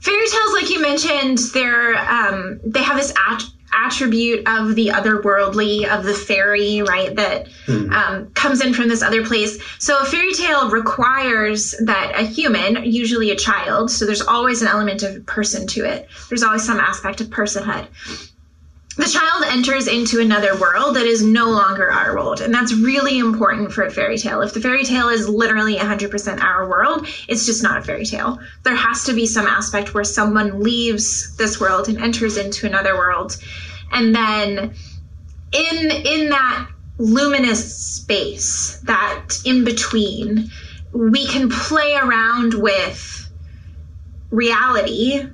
fairy 0.00 0.26
tales, 0.26 0.52
like 0.52 0.68
you 0.70 0.80
mentioned, 0.82 1.38
they're 1.54 1.96
um, 1.96 2.60
they 2.64 2.82
have 2.82 2.96
this 2.98 3.12
at- 3.16 3.44
attribute 3.74 4.46
of 4.46 4.74
the 4.74 4.88
otherworldly, 4.88 5.88
of 5.88 6.04
the 6.04 6.14
fairy, 6.14 6.82
right? 6.82 7.14
That 7.14 7.48
Hmm. 7.66 7.92
um, 7.92 8.26
comes 8.34 8.60
in 8.60 8.74
from 8.74 8.88
this 8.88 9.02
other 9.02 9.24
place. 9.24 9.58
So 9.78 9.98
a 10.00 10.04
fairy 10.04 10.32
tale 10.32 10.68
requires 10.70 11.74
that 11.80 12.12
a 12.14 12.22
human, 12.22 12.84
usually 12.84 13.30
a 13.30 13.36
child, 13.36 13.90
so 13.90 14.04
there's 14.04 14.20
always 14.20 14.60
an 14.62 14.68
element 14.68 15.02
of 15.02 15.24
person 15.26 15.66
to 15.68 15.84
it. 15.84 16.08
There's 16.28 16.42
always 16.42 16.62
some 16.62 16.78
aspect 16.78 17.20
of 17.20 17.28
personhood 17.28 17.88
the 18.96 19.08
child 19.08 19.42
enters 19.46 19.88
into 19.88 20.20
another 20.20 20.56
world 20.60 20.94
that 20.94 21.04
is 21.04 21.22
no 21.22 21.50
longer 21.50 21.90
our 21.90 22.14
world 22.14 22.40
and 22.40 22.54
that's 22.54 22.72
really 22.72 23.18
important 23.18 23.72
for 23.72 23.82
a 23.82 23.90
fairy 23.90 24.16
tale 24.16 24.40
if 24.40 24.52
the 24.54 24.60
fairy 24.60 24.84
tale 24.84 25.08
is 25.08 25.28
literally 25.28 25.76
100% 25.76 26.40
our 26.40 26.68
world 26.68 27.06
it's 27.28 27.44
just 27.44 27.62
not 27.62 27.78
a 27.78 27.82
fairy 27.82 28.04
tale 28.04 28.38
there 28.62 28.74
has 28.76 29.04
to 29.04 29.12
be 29.12 29.26
some 29.26 29.46
aspect 29.46 29.94
where 29.94 30.04
someone 30.04 30.62
leaves 30.62 31.36
this 31.36 31.58
world 31.60 31.88
and 31.88 31.98
enters 31.98 32.36
into 32.36 32.66
another 32.66 32.96
world 32.96 33.36
and 33.92 34.14
then 34.14 34.74
in 35.52 35.90
in 35.90 36.30
that 36.30 36.68
luminous 36.98 37.76
space 37.76 38.80
that 38.84 39.26
in 39.44 39.64
between 39.64 40.50
we 40.92 41.26
can 41.26 41.50
play 41.50 41.96
around 41.96 42.54
with 42.54 43.30
reality 44.30 45.26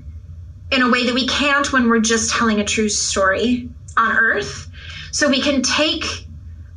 in 0.70 0.82
a 0.82 0.90
way 0.90 1.06
that 1.06 1.14
we 1.14 1.26
can't 1.26 1.72
when 1.72 1.88
we're 1.88 2.00
just 2.00 2.32
telling 2.32 2.60
a 2.60 2.64
true 2.64 2.88
story 2.88 3.68
on 3.96 4.16
earth. 4.16 4.68
So 5.10 5.28
we 5.28 5.40
can 5.40 5.62
take 5.62 6.04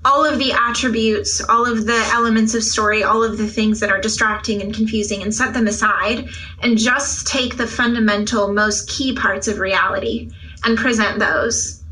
all 0.06 0.26
of 0.26 0.38
the 0.38 0.52
attributes, 0.52 1.42
all 1.48 1.66
of 1.66 1.86
the 1.86 2.10
elements 2.12 2.56
of 2.56 2.64
story, 2.64 3.04
all 3.04 3.24
of 3.24 3.38
the 3.38 3.48
things 3.48 3.80
that 3.80 3.90
are 3.90 4.02
distracting 4.02 4.62
and 4.62 4.74
confusing 4.74 5.22
and 5.22 5.34
set 5.34 5.54
them 5.54 5.68
aside 5.68 6.28
and 6.62 6.78
just 6.78 7.28
take 7.28 7.56
the 7.56 7.68
fundamental, 7.68 8.52
most 8.52 8.90
key 8.90 9.16
parts 9.16 9.48
of 9.48 9.60
reality 9.60 10.30
and 10.64 10.78
present 10.78 11.20
those. 11.20 11.84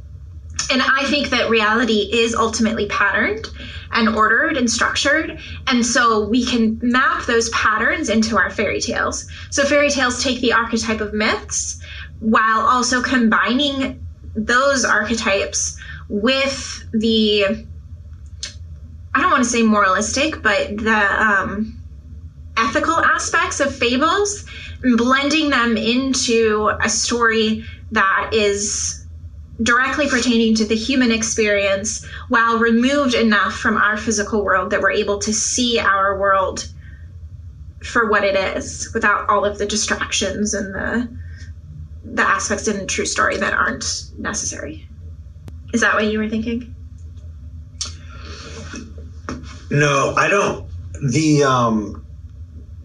And 0.71 0.81
I 0.81 1.05
think 1.05 1.29
that 1.29 1.49
reality 1.49 2.09
is 2.11 2.35
ultimately 2.35 2.87
patterned 2.87 3.47
and 3.91 4.09
ordered 4.09 4.55
and 4.57 4.69
structured. 4.69 5.39
And 5.67 5.85
so 5.85 6.27
we 6.27 6.45
can 6.45 6.79
map 6.81 7.25
those 7.25 7.49
patterns 7.49 8.09
into 8.09 8.37
our 8.37 8.49
fairy 8.49 8.79
tales. 8.79 9.29
So 9.49 9.65
fairy 9.65 9.89
tales 9.89 10.23
take 10.23 10.39
the 10.39 10.53
archetype 10.53 11.01
of 11.01 11.13
myths 11.13 11.81
while 12.19 12.61
also 12.61 13.01
combining 13.01 14.05
those 14.35 14.85
archetypes 14.85 15.77
with 16.07 16.85
the 16.93 17.67
I 19.13 19.19
don't 19.19 19.31
want 19.31 19.43
to 19.43 19.49
say 19.49 19.61
moralistic, 19.61 20.41
but 20.41 20.77
the 20.77 21.21
um, 21.21 21.81
ethical 22.57 22.97
aspects 22.97 23.59
of 23.59 23.75
fables, 23.75 24.45
and 24.83 24.97
blending 24.97 25.49
them 25.49 25.75
into 25.75 26.71
a 26.81 26.87
story 26.87 27.65
that 27.91 28.31
is 28.33 29.05
directly 29.61 30.07
pertaining 30.09 30.55
to 30.55 30.65
the 30.65 30.75
human 30.75 31.11
experience 31.11 32.05
while 32.29 32.57
removed 32.57 33.13
enough 33.13 33.53
from 33.53 33.77
our 33.77 33.97
physical 33.97 34.43
world 34.43 34.71
that 34.71 34.81
we're 34.81 34.91
able 34.91 35.19
to 35.19 35.33
see 35.33 35.79
our 35.79 36.19
world 36.19 36.67
for 37.83 38.09
what 38.09 38.23
it 38.23 38.35
is 38.35 38.89
without 38.93 39.29
all 39.29 39.45
of 39.45 39.57
the 39.57 39.65
distractions 39.65 40.53
and 40.53 40.73
the 40.73 41.21
the 42.03 42.23
aspects 42.23 42.67
in 42.67 42.77
a 42.77 42.85
true 42.85 43.05
story 43.05 43.37
that 43.37 43.53
aren't 43.53 43.85
necessary. 44.17 44.87
Is 45.73 45.81
that 45.81 45.93
what 45.93 46.11
you 46.11 46.17
were 46.17 46.29
thinking? 46.29 46.73
No, 49.69 50.13
I 50.17 50.27
don't. 50.27 50.67
The 51.01 51.43
um, 51.43 52.05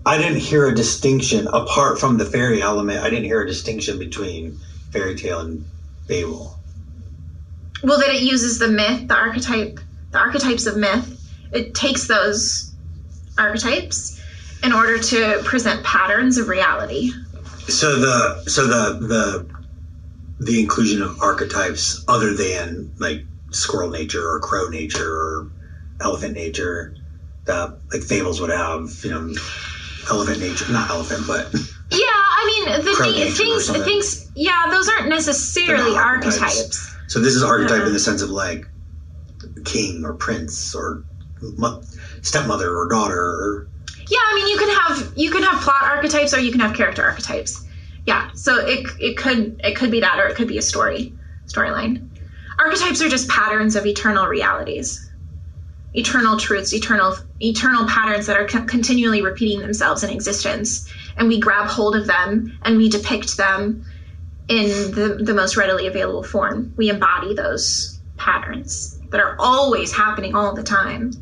I 0.04 0.18
didn't 0.18 0.38
hear 0.38 0.66
a 0.66 0.74
distinction 0.74 1.48
apart 1.48 1.98
from 1.98 2.18
the 2.18 2.24
fairy 2.24 2.62
element. 2.62 3.00
I 3.00 3.10
didn't 3.10 3.24
hear 3.24 3.42
a 3.42 3.46
distinction 3.46 3.98
between 3.98 4.58
fairy 4.96 5.14
tale 5.14 5.40
and 5.40 5.64
fable. 6.06 6.59
Well, 7.82 7.98
that 7.98 8.09
it 8.09 8.22
uses 8.22 8.59
the 8.59 8.68
myth, 8.68 9.09
the 9.09 9.14
archetype, 9.14 9.80
the 10.11 10.18
archetypes 10.18 10.66
of 10.66 10.76
myth. 10.76 11.12
It 11.52 11.74
takes 11.74 12.06
those 12.06 12.74
archetypes 13.38 14.20
in 14.62 14.72
order 14.72 14.98
to 14.98 15.42
present 15.44 15.85
patterns 15.85 16.38
of 16.38 16.48
reality. 16.48 17.12
So 17.68 17.98
the 17.98 18.44
so 18.48 18.66
the 18.66 19.06
the 19.06 19.48
the 20.38 20.61
inclusion 20.61 21.02
of 21.02 21.20
archetypes 21.20 22.04
other 22.09 22.35
than 22.35 22.92
like 22.98 23.26
squirrel 23.52 23.90
nature 23.90 24.28
or 24.28 24.40
crow 24.40 24.68
nature 24.68 25.09
or 25.09 25.50
elephant 26.00 26.35
nature 26.35 26.94
that 27.46 27.78
like 27.92 28.02
fables 28.02 28.40
would 28.40 28.50
have, 28.50 28.90
you 29.04 29.11
know, 29.11 29.35
elephant 30.11 30.40
nature, 30.40 30.70
not 30.72 30.90
elephant, 30.90 31.26
but 31.26 31.54
Yeah, 31.90 31.99
I 32.01 32.64
mean 32.66 32.85
the 32.85 32.94
thing, 32.96 33.33
things, 33.33 33.85
things. 33.85 34.31
Yeah, 34.35 34.66
those 34.70 34.88
aren't 34.88 35.09
necessarily 35.09 35.96
archetypes. 35.96 36.40
archetypes. 36.42 36.96
so 37.07 37.20
this 37.20 37.35
is 37.37 37.42
archetype 37.42 37.81
Yeah. 37.83 37.87
in 37.87 37.92
the 37.92 37.99
sense 38.01 38.22
of 38.22 38.31
like 38.31 38.66
king 39.64 40.05
or 40.05 40.14
prince 40.14 40.75
or 40.75 41.05
mo- 41.40 41.83
stepmother 42.22 42.75
or 42.77 42.88
daughter 42.88 43.18
or 43.20 43.68
Yeah, 44.11 44.18
I 44.20 44.35
mean 44.35 44.49
you 44.49 44.59
can 44.59 44.68
have 44.81 45.12
you 45.16 45.31
can 45.31 45.42
have 45.44 45.62
plot 45.62 45.83
archetypes 45.83 46.35
or 46.35 46.40
you 46.40 46.51
can 46.51 46.61
have 46.61 46.75
character 46.77 47.05
archetypes. 47.05 47.64
Yeah, 48.05 48.29
so 48.35 48.66
it 48.66 48.87
it 48.99 49.16
could 49.16 49.61
it 49.62 49.77
could 49.77 49.90
be 49.90 50.01
that, 50.01 50.18
or 50.18 50.27
it 50.27 50.37
could 50.37 50.49
be 50.49 50.59
a 50.59 50.62
story 50.62 51.14
storyline. 51.49 52.09
Archetypes 52.59 53.01
are 53.03 53.09
just 53.09 53.29
patterns 53.29 53.77
of 53.77 53.85
eternal 53.87 54.27
realities, 54.27 55.09
eternal 55.92 56.38
truths, 56.38 56.72
eternal 56.75 57.16
eternal 57.40 57.87
patterns 57.87 58.27
that 58.27 58.37
are 58.38 58.46
co- 58.46 58.64
continually 58.64 59.22
repeating 59.22 59.61
themselves 59.61 60.03
in 60.03 60.11
existence, 60.11 60.88
and 61.16 61.29
we 61.29 61.40
grab 61.40 61.68
hold 61.68 61.96
of 61.96 62.07
them 62.07 62.59
and 62.62 62.76
we 62.76 62.88
depict 62.88 63.37
them 63.37 63.85
in 64.48 64.68
the, 64.92 65.18
the 65.20 65.35
most 65.35 65.57
readily 65.57 65.87
available 65.87 66.22
form. 66.22 66.72
We 66.76 66.88
embody 66.88 67.35
those 67.35 68.00
patterns 68.16 68.98
that 69.11 69.20
are 69.20 69.37
always 69.38 69.92
happening 69.92 70.35
all 70.35 70.55
the 70.55 70.62
time. 70.62 71.12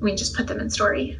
We 0.00 0.14
just 0.14 0.36
put 0.36 0.46
them 0.46 0.60
in 0.60 0.70
story 0.70 1.18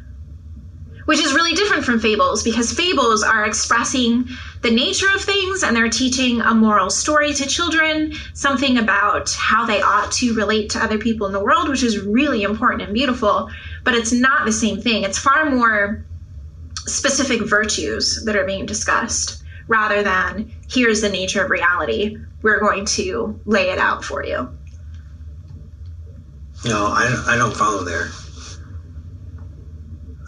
which 1.09 1.19
is 1.19 1.33
really 1.33 1.55
different 1.55 1.83
from 1.83 1.99
fables 1.99 2.43
because 2.43 2.71
fables 2.71 3.23
are 3.23 3.43
expressing 3.43 4.27
the 4.61 4.69
nature 4.69 5.07
of 5.15 5.19
things 5.19 5.63
and 5.63 5.75
they're 5.75 5.89
teaching 5.89 6.39
a 6.39 6.53
moral 6.53 6.91
story 6.91 7.33
to 7.33 7.47
children, 7.47 8.13
something 8.35 8.77
about 8.77 9.31
how 9.31 9.65
they 9.65 9.81
ought 9.81 10.11
to 10.11 10.35
relate 10.35 10.69
to 10.69 10.77
other 10.77 10.99
people 10.99 11.25
in 11.25 11.33
the 11.33 11.43
world, 11.43 11.67
which 11.67 11.81
is 11.81 11.99
really 11.99 12.43
important 12.43 12.83
and 12.83 12.93
beautiful, 12.93 13.49
but 13.83 13.95
it's 13.95 14.11
not 14.11 14.45
the 14.45 14.51
same 14.51 14.79
thing. 14.79 15.01
It's 15.01 15.17
far 15.17 15.49
more 15.49 16.05
specific 16.87 17.41
virtues 17.47 18.23
that 18.25 18.35
are 18.35 18.45
being 18.45 18.65
discussed 18.65 19.43
rather 19.67 20.03
than 20.03 20.51
here's 20.69 21.01
the 21.01 21.09
nature 21.09 21.43
of 21.43 21.51
reality. 21.51 22.17
We're 22.41 22.59
going 22.59 22.85
to 22.85 23.39
lay 23.45 23.69
it 23.69 23.77
out 23.79 24.03
for 24.03 24.25
you. 24.25 24.49
No, 26.65 26.85
I, 26.87 27.23
I 27.27 27.37
don't 27.37 27.55
follow 27.55 27.83
there. 27.83 28.09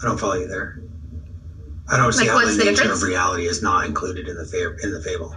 I 0.02 0.06
don't 0.06 0.18
follow 0.18 0.34
you 0.34 0.48
there. 0.48 0.78
I 1.88 1.96
don't 1.96 2.12
see 2.12 2.20
Like, 2.28 2.30
how 2.30 2.40
the 2.44 2.52
the 2.52 2.64
nature 2.64 2.82
difference? 2.82 3.02
of 3.02 3.08
reality 3.08 3.46
is 3.46 3.62
not 3.62 3.84
included 3.86 4.28
in 4.28 4.36
the 4.36 4.44
fa- 4.46 4.76
in 4.82 4.92
the 4.92 5.00
fable. 5.00 5.36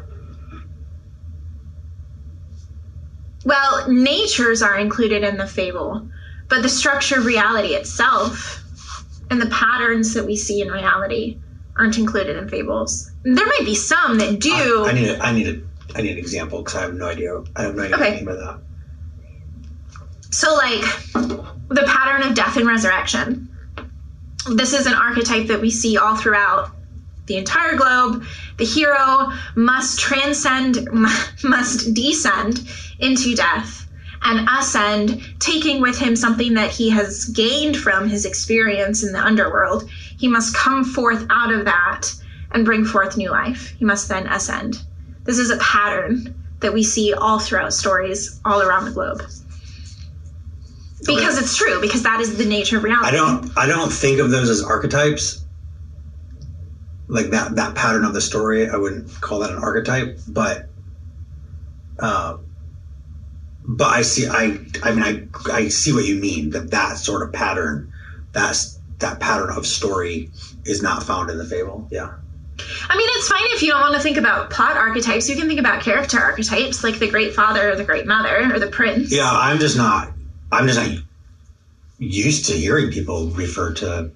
Well, 3.46 3.90
natures 3.90 4.62
are 4.62 4.78
included 4.78 5.24
in 5.24 5.38
the 5.38 5.48
fable, 5.48 6.10
but 6.50 6.64
the 6.64 6.70
structure 6.70 7.20
of 7.20 7.26
reality 7.26 7.76
itself 7.76 8.65
and 9.30 9.42
the 9.42 9.48
patterns 9.48 10.14
that 10.14 10.26
we 10.26 10.36
see 10.36 10.62
in 10.62 10.70
reality 10.70 11.40
aren't 11.78 11.98
included 11.98 12.38
in 12.38 12.48
fables. 12.48 13.12
There 13.24 13.46
might 13.46 13.66
be 13.66 13.76
some 13.76 14.18
that 14.20 14.40
do. 14.40 14.86
I, 14.86 14.90
I 14.90 14.94
need 14.94 15.10
a, 15.10 15.26
I 15.26 15.32
need 15.34 15.48
a 15.48 15.62
I 15.98 16.02
need 16.02 16.12
an 16.14 16.18
example 16.18 16.60
because 16.60 16.76
I 16.76 16.82
have 16.82 16.94
no 16.94 17.08
idea. 17.08 17.32
I 17.56 17.64
have 17.64 17.76
no 17.76 17.84
idea 17.84 17.96
Okay. 17.96 18.24
by 18.24 18.34
that. 18.34 18.62
So, 20.32 20.56
like 20.56 20.82
the 21.70 21.84
pattern 21.88 22.24
of 22.24 22.36
death 22.36 22.58
and 22.58 22.68
resurrection. 22.68 23.50
This 24.48 24.74
is 24.74 24.86
an 24.86 24.94
archetype 24.94 25.48
that 25.48 25.60
we 25.60 25.72
see 25.72 25.98
all 25.98 26.16
throughout 26.16 26.70
the 27.26 27.38
entire 27.38 27.76
globe. 27.76 28.26
The 28.58 28.66
hero 28.66 29.32
must 29.56 30.00
transcend, 30.00 30.88
must 31.44 31.94
descend 31.94 32.60
into 33.00 33.36
death 33.36 33.85
and 34.26 34.48
ascend, 34.50 35.22
taking 35.40 35.82
with 35.82 35.98
him 35.98 36.16
something 36.16 36.56
that 36.56 36.72
he 36.72 36.90
has 36.90 37.26
gained 37.26 37.78
from 37.78 38.10
his 38.10 38.26
experience 38.26 39.04
in 39.04 39.14
the 39.14 39.20
underworld. 39.24 39.90
He 40.18 40.28
must 40.28 40.56
come 40.56 40.84
forth 40.84 41.26
out 41.30 41.54
of 41.54 41.66
that 41.66 42.12
and 42.52 42.66
bring 42.66 42.86
forth 42.86 43.18
new 43.18 43.30
life. 43.30 43.76
He 43.78 43.86
must 43.86 44.10
then 44.10 44.28
ascend. 44.28 44.84
This 45.26 45.38
is 45.38 45.52
a 45.52 45.58
pattern 45.58 46.36
that 46.62 46.74
we 46.74 46.84
see 46.84 47.14
all 47.14 47.40
throughout 47.40 47.74
stories 47.74 48.40
all 48.46 48.62
around 48.62 48.86
the 48.86 48.92
globe 48.92 49.22
because 51.06 51.36
Okay. 51.36 51.44
it's 51.44 51.56
true 51.56 51.82
because 51.82 52.04
that 52.04 52.22
is 52.22 52.38
the 52.38 52.46
nature 52.46 52.78
of 52.78 52.84
reality 52.84 53.08
I 53.08 53.12
don't 53.12 53.52
I 53.58 53.68
don't 53.68 53.92
think 53.92 54.20
of 54.20 54.32
those 54.32 54.50
as 54.50 54.64
archetypes. 54.64 55.46
Like 57.08 57.28
that 57.32 57.56
that 57.58 57.76
pattern 57.76 58.04
of 58.06 58.14
the 58.14 58.22
story, 58.22 58.68
I 58.68 58.78
wouldn't 58.78 59.22
call 59.22 59.40
that 59.40 59.52
an 59.52 59.58
archetype, 59.58 60.20
but 60.28 60.74
uh, 62.00 62.38
but 63.68 63.88
I 63.88 64.02
see 64.02 64.28
I 64.28 64.60
I 64.84 64.92
mean 64.92 65.04
I 65.04 65.52
I 65.52 65.68
see 65.70 65.92
what 65.94 66.06
you 66.06 66.16
mean 66.16 66.52
that 66.52 66.72
that 66.72 66.98
sort 66.98 67.22
of 67.22 67.32
pattern 67.34 67.92
that's 68.32 68.80
that 69.00 69.20
pattern 69.20 69.50
of 69.50 69.66
story 69.66 70.30
is 70.66 70.82
not 70.82 71.04
found 71.04 71.30
in 71.30 71.38
the 71.38 71.46
fable. 71.46 71.88
Yeah. 71.92 72.10
i 72.90 72.96
mean 72.96 73.08
it's 73.12 73.28
fine 73.28 73.42
if 73.48 73.62
you 73.62 73.72
don't 73.72 73.82
want 73.82 73.94
to 73.96 74.00
think 74.00 74.16
about 74.18 74.50
plot 74.50 74.78
archetypes 74.78 75.28
you 75.30 75.36
can 75.36 75.48
think 75.48 75.60
about 75.60 75.82
character 75.84 76.18
archetypes 76.20 76.84
like 76.84 77.00
the 77.00 77.08
great 77.10 77.34
father 77.34 77.72
or 77.72 77.76
the 77.76 77.84
great 77.84 78.06
mother 78.06 78.54
or 78.54 78.60
the 78.60 78.68
prince 78.68 79.12
Yeah, 79.12 79.30
I'm 79.30 79.60
just 79.60 79.76
not. 79.76 80.14
I'm 80.52 80.66
just 80.68 80.80
not 80.80 81.00
used 82.00 82.46
to 82.46 82.54
hearing 82.54 82.92
people 82.92 83.28
refer 83.32 83.74
to 83.74 84.12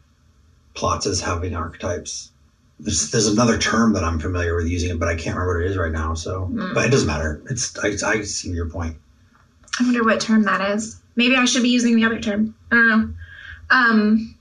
plots 0.73 1.05
as 1.05 1.19
having 1.19 1.55
archetypes. 1.55 2.31
There's, 2.79 3.11
there's 3.11 3.27
another 3.27 3.57
term 3.57 3.91
that 3.93 4.03
I'm 4.05 4.19
familiar 4.19 4.55
with 4.55 4.67
using 4.67 4.89
it, 4.91 4.99
but 4.99 5.09
I 5.09 5.15
can't 5.15 5.35
remember 5.35 5.57
what 5.57 5.65
it 5.65 5.71
is 5.71 5.77
right 5.77 5.91
now. 5.91 6.13
So, 6.13 6.45
Hmm. 6.45 6.73
but 6.73 6.85
it 6.85 6.89
doesn't 6.91 7.07
matter. 7.07 7.41
It's 7.49 7.77
I, 7.79 7.89
I 8.09 8.21
see 8.21 8.49
your 8.51 8.67
point. 8.67 8.95
I 9.79 9.83
wonder 9.83 10.03
what 10.03 10.19
term 10.19 10.43
that 10.43 10.61
is. 10.75 10.99
Maybe 11.15 11.35
i 11.35 11.45
should 11.45 11.63
be 11.63 11.69
using 11.69 11.95
the 11.95 12.05
other 12.05 12.19
term. 12.19 12.55
I 12.71 12.75
don't 12.75 12.87
know. 12.87 13.13
Um 13.69 14.35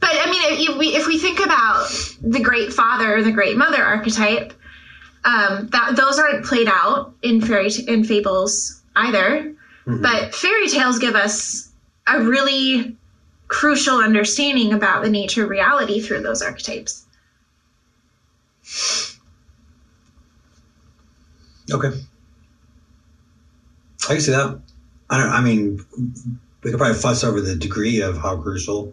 but 0.00 0.10
i 0.12 0.30
mean 0.30 0.68
if 0.68 0.78
we, 0.78 0.88
if 0.94 1.06
we 1.06 1.18
think 1.18 1.40
about 1.40 1.88
the 2.22 2.40
great 2.40 2.72
father 2.72 3.16
or 3.16 3.22
the 3.22 3.32
great 3.32 3.56
mother 3.56 3.82
archetype 3.82 4.52
um, 5.22 5.68
that 5.68 5.96
those 5.96 6.18
aren't 6.18 6.46
played 6.46 6.66
out 6.68 7.12
in 7.22 7.42
fairy 7.42 7.68
t- 7.70 7.82
in 7.82 8.04
fables 8.04 8.80
either. 8.96 9.54
Mhm. 9.86 10.02
but 10.02 10.34
fairy 10.34 10.66
tales 10.68 10.98
give 10.98 11.14
us 11.14 11.70
a 12.06 12.22
really 12.22 12.96
crucial 13.48 13.98
understanding 13.98 14.72
about 14.72 15.02
the 15.02 15.10
nature 15.10 15.44
of 15.44 15.50
reality 15.50 16.00
through 16.00 16.22
those 16.22 16.40
archetypes. 16.40 17.04
Okay, 21.72 21.90
I 24.10 24.14
can 24.14 24.22
see 24.22 24.32
that. 24.32 24.60
I 25.08 25.18
don't. 25.18 25.30
I 25.30 25.40
mean, 25.40 25.80
we 26.62 26.70
could 26.70 26.78
probably 26.78 26.98
fuss 26.98 27.22
over 27.22 27.40
the 27.40 27.54
degree 27.54 28.00
of 28.00 28.18
how 28.18 28.36
crucial. 28.42 28.92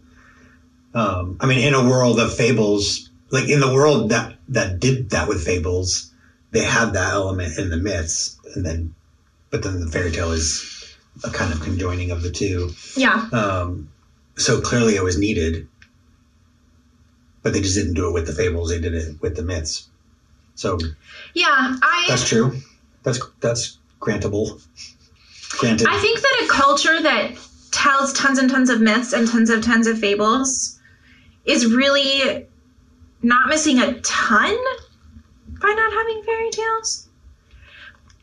Um, 0.94 1.38
I 1.40 1.48
mean, 1.48 1.60
in 1.60 1.74
a 1.74 1.84
world 1.84 2.20
of 2.20 2.36
fables, 2.36 3.10
like 3.32 3.50
in 3.50 3.60
the 3.60 3.74
world 3.74 4.10
that 4.10 4.36
that 4.50 4.80
did 4.80 5.10
that 5.10 5.28
with 5.28 5.44
fables, 5.44 6.14
they 6.52 6.64
had 6.64 6.94
that 6.94 7.14
element 7.14 7.58
in 7.58 7.70
the 7.70 7.78
myths, 7.78 8.38
and 8.56 8.64
then, 8.64 8.94
but 9.50 9.64
then 9.64 9.80
the 9.80 9.88
fairy 9.88 10.12
tale 10.12 10.32
is 10.32 10.96
a 11.24 11.32
kind 11.32 11.52
of 11.52 11.62
conjoining 11.62 12.12
of 12.12 12.22
the 12.22 12.30
two. 12.30 12.70
yeah 12.96 13.28
Um, 13.32 13.90
so 14.38 14.62
clearly, 14.62 14.96
it 14.96 15.04
was 15.04 15.18
needed, 15.18 15.68
but 17.42 17.54
they 17.54 17.60
just 17.60 17.76
didn't 17.76 17.96
do 17.96 18.08
it 18.08 18.14
with 18.14 18.28
the 18.28 18.34
fables; 18.34 18.70
they 18.70 18.80
did 18.80 18.94
it 18.94 19.20
with 19.20 19.36
the 19.36 19.44
myths. 19.44 19.90
So 20.54 20.78
yeah 21.34 21.76
i 21.82 22.06
that's 22.08 22.28
true. 22.30 22.62
That's 23.02 23.20
that's 23.40 23.80
grantable. 24.00 24.62
Granted. 25.58 25.88
I 25.90 26.00
think 26.00 26.22
that 26.22 26.44
a 26.46 26.48
culture 26.48 27.02
that 27.02 27.32
tells 27.72 28.14
tons 28.14 28.40
and 28.40 28.50
tons 28.50 28.70
of 28.70 28.82
myths 28.82 29.14
and 29.14 29.28
tons 29.28 29.50
of 29.50 29.64
tons 29.64 29.88
of 29.88 30.00
fables 30.00 30.80
is 31.46 31.74
really 31.74 32.46
not 33.22 33.50
missing 33.50 33.80
a 33.80 34.00
ton 34.02 34.56
by 35.62 35.70
not 35.70 35.94
having 35.94 36.24
fairy 36.24 36.50
tales. 36.52 37.08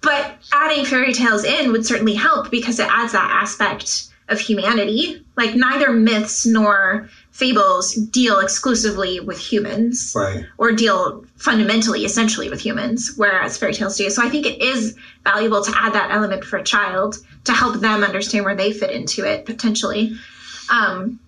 But 0.01 0.37
adding 0.53 0.85
fairy 0.85 1.13
tales 1.13 1.45
in 1.45 1.73
would 1.73 1.87
certainly 1.87 2.15
help 2.15 2.51
because 2.51 2.79
it 2.79 2.89
adds 2.91 3.13
that 3.13 3.31
aspect 3.43 4.09
of 4.29 4.39
humanity. 4.39 5.25
Like 5.37 5.55
neither 5.55 5.93
myths 5.93 6.47
nor 6.47 7.09
fables 7.35 7.95
deal 7.95 8.39
exclusively 8.39 9.19
with 9.19 9.37
humans 9.37 10.13
right. 10.15 10.47
or 10.57 10.71
deal 10.71 11.25
fundamentally, 11.35 12.05
essentially 12.05 12.49
with 12.49 12.61
humans, 12.61 13.15
whereas 13.17 13.59
fairy 13.59 13.75
tales 13.75 13.97
do. 13.97 14.09
So 14.09 14.25
I 14.25 14.29
think 14.29 14.47
it 14.47 14.63
is 14.63 14.97
valuable 15.25 15.61
to 15.65 15.73
add 15.75 15.95
that 15.95 16.13
element 16.13 16.45
for 16.45 16.59
a 16.59 16.63
child 16.63 17.17
to 17.43 17.53
help 17.53 17.81
them 17.81 18.05
understand 18.05 18.45
where 18.45 18.55
they 18.55 18.73
fit 18.73 18.93
into 18.93 19.29
it 19.29 19.47
potentially. 19.47 20.17
Um, 20.71 21.19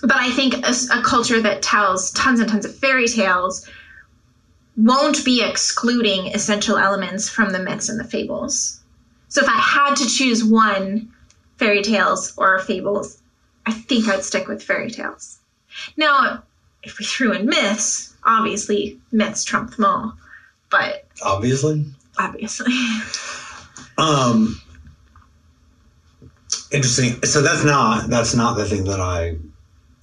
but 0.00 0.16
I 0.16 0.30
think 0.30 0.54
a, 0.54 0.72
a 0.98 1.02
culture 1.02 1.42
that 1.42 1.60
tells 1.60 2.10
tons 2.12 2.40
and 2.40 2.48
tons 2.48 2.64
of 2.64 2.74
fairy 2.74 3.06
tales 3.06 3.68
won't 4.78 5.26
be 5.26 5.44
excluding 5.44 6.28
essential 6.28 6.78
elements 6.78 7.28
from 7.28 7.52
the 7.52 7.58
myths 7.58 7.90
and 7.90 8.00
the 8.00 8.04
fables. 8.04 8.80
So 9.28 9.42
if 9.42 9.48
I 9.48 9.58
had 9.58 9.96
to 9.96 10.08
choose 10.08 10.42
one, 10.42 11.12
fairy 11.58 11.82
tales 11.82 12.32
or 12.38 12.60
fables, 12.60 13.20
I 13.66 13.72
think 13.72 14.08
I'd 14.08 14.22
stick 14.24 14.46
with 14.48 14.62
fairy 14.62 14.90
tales. 14.90 15.38
Now, 15.96 16.42
if 16.82 16.98
we 16.98 17.04
threw 17.04 17.32
in 17.32 17.46
myths, 17.46 18.14
obviously 18.24 19.00
myths 19.12 19.44
trump 19.44 19.74
them 19.76 19.84
all. 19.84 20.16
But 20.70 21.06
Obviously. 21.24 21.86
obviously, 22.18 22.72
Um. 23.98 24.60
Interesting. 26.72 27.22
So 27.24 27.42
that's 27.42 27.64
not 27.64 28.08
that's 28.10 28.34
not 28.34 28.56
the 28.56 28.64
thing 28.66 28.84
that 28.84 29.00
I 29.00 29.36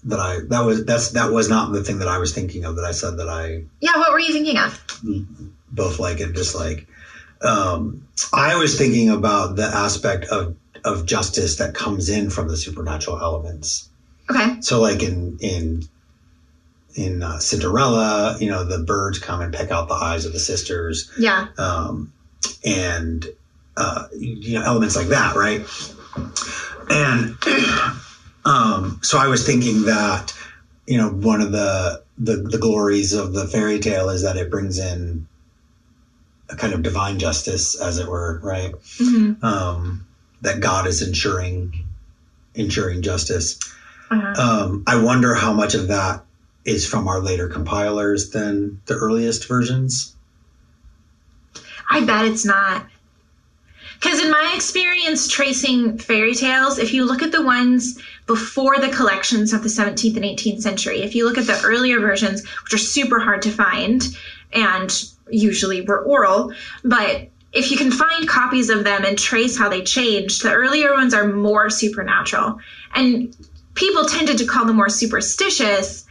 that 0.05 0.19
I 0.19 0.39
that 0.49 0.61
was 0.61 0.85
that's 0.85 1.09
that 1.11 1.31
was 1.31 1.49
not 1.49 1.73
the 1.73 1.83
thing 1.83 1.99
that 1.99 2.07
I 2.07 2.17
was 2.17 2.33
thinking 2.33 2.63
of 2.65 2.75
that 2.77 2.85
I 2.85 2.91
said 2.91 3.17
that 3.17 3.29
I 3.29 3.65
yeah. 3.81 3.97
What 3.97 4.11
were 4.11 4.19
you 4.19 4.33
thinking 4.33 4.57
of? 4.57 4.79
both 5.71 5.99
like 5.99 6.19
and 6.21 6.33
dislike. 6.33 6.87
Um, 7.41 8.07
I 8.31 8.55
was 8.55 8.77
thinking 8.77 9.09
about 9.09 9.55
the 9.57 9.65
aspect 9.65 10.25
of 10.25 10.55
of 10.85 11.05
justice 11.05 11.55
that 11.57 11.73
comes 11.73 12.09
in 12.09 12.29
from 12.29 12.47
the 12.47 12.57
supernatural 12.57 13.19
elements. 13.19 13.87
Okay. 14.29 14.57
So 14.61 14.79
like 14.79 15.01
in 15.03 15.37
in 15.39 15.83
in 16.95 17.23
uh, 17.23 17.39
Cinderella, 17.39 18.37
you 18.39 18.49
know, 18.49 18.63
the 18.63 18.77
birds 18.79 19.17
come 19.17 19.41
and 19.41 19.51
peck 19.51 19.71
out 19.71 19.87
the 19.87 19.95
eyes 19.95 20.25
of 20.25 20.33
the 20.33 20.39
sisters, 20.39 21.09
Yeah. 21.17 21.47
um, 21.57 22.11
and 22.63 23.25
uh, 23.77 24.05
you 24.13 24.53
know 24.53 24.61
elements 24.63 24.95
like 24.95 25.07
that, 25.07 25.35
right? 25.35 25.65
And 26.89 27.35
um, 28.45 28.99
so 29.01 29.17
I 29.17 29.27
was 29.27 29.45
thinking 29.45 29.85
that 29.85 30.33
you 30.85 30.97
know 30.97 31.09
one 31.09 31.41
of 31.41 31.51
the, 31.51 32.01
the 32.17 32.35
the 32.37 32.57
glories 32.59 33.13
of 33.13 33.33
the 33.33 33.45
fairy 33.47 33.79
tale 33.79 34.09
is 34.09 34.21
that 34.21 34.37
it 34.37 34.51
brings 34.51 34.77
in 34.77 35.25
a 36.49 36.55
kind 36.55 36.73
of 36.73 36.83
divine 36.83 37.17
justice, 37.17 37.73
as 37.75 37.97
it 37.97 38.07
were, 38.07 38.39
right? 38.43 38.73
hmm 38.97 39.31
Um, 39.41 40.05
that 40.43 40.59
God 40.59 40.87
is 40.87 41.01
ensuring 41.01 41.85
ensuring 42.55 43.01
justice. 43.01 43.59
Uh-huh. 44.11 44.41
Um, 44.41 44.83
I 44.85 45.01
wonder 45.01 45.33
how 45.33 45.53
much 45.53 45.73
of 45.73 45.87
that 45.87 46.23
is 46.65 46.87
from 46.87 47.07
our 47.07 47.19
later 47.19 47.47
compilers 47.47 48.29
than 48.29 48.79
the 48.85 48.93
earliest 48.93 49.47
versions. 49.47 50.15
I 51.89 52.05
bet 52.05 52.25
it's 52.25 52.45
not. 52.45 52.85
Because 53.99 54.21
in 54.21 54.31
my 54.31 54.51
experience 54.53 55.29
tracing 55.29 55.97
fairy 55.97 56.35
tales, 56.35 56.77
if 56.77 56.93
you 56.93 57.05
look 57.05 57.23
at 57.23 57.31
the 57.31 57.41
ones 57.41 57.99
before 58.27 58.77
the 58.77 58.89
collections 58.89 59.53
of 59.53 59.63
the 59.63 59.69
17th 59.69 60.15
and 60.15 60.25
18th 60.25 60.61
century, 60.61 61.01
if 61.01 61.15
you 61.15 61.25
look 61.25 61.37
at 61.37 61.47
the 61.47 61.61
earlier 61.63 61.99
versions, 61.99 62.45
which 62.63 62.73
are 62.73 62.77
super 62.77 63.19
hard 63.19 63.41
to 63.43 63.49
find 63.49 64.15
and 64.51 65.05
usually 65.29 65.81
were 65.81 66.03
oral, 66.03 66.53
but 66.83 67.29
if 67.53 67.69
you 67.69 67.77
can 67.77 67.91
find 67.91 68.27
copies 68.27 68.69
of 68.69 68.83
them 68.83 69.05
and 69.05 69.17
trace 69.17 69.57
how 69.57 69.69
they 69.69 69.83
changed, 69.83 70.43
the 70.43 70.51
earlier 70.51 70.93
ones 70.93 71.13
are 71.13 71.27
more 71.27 71.69
supernatural. 71.69 72.59
And 72.95 73.35
people 73.75 74.05
tended 74.05 74.39
to 74.39 74.45
call 74.45 74.65
them 74.65 74.75
more 74.75 74.89
superstitious, 74.89 76.05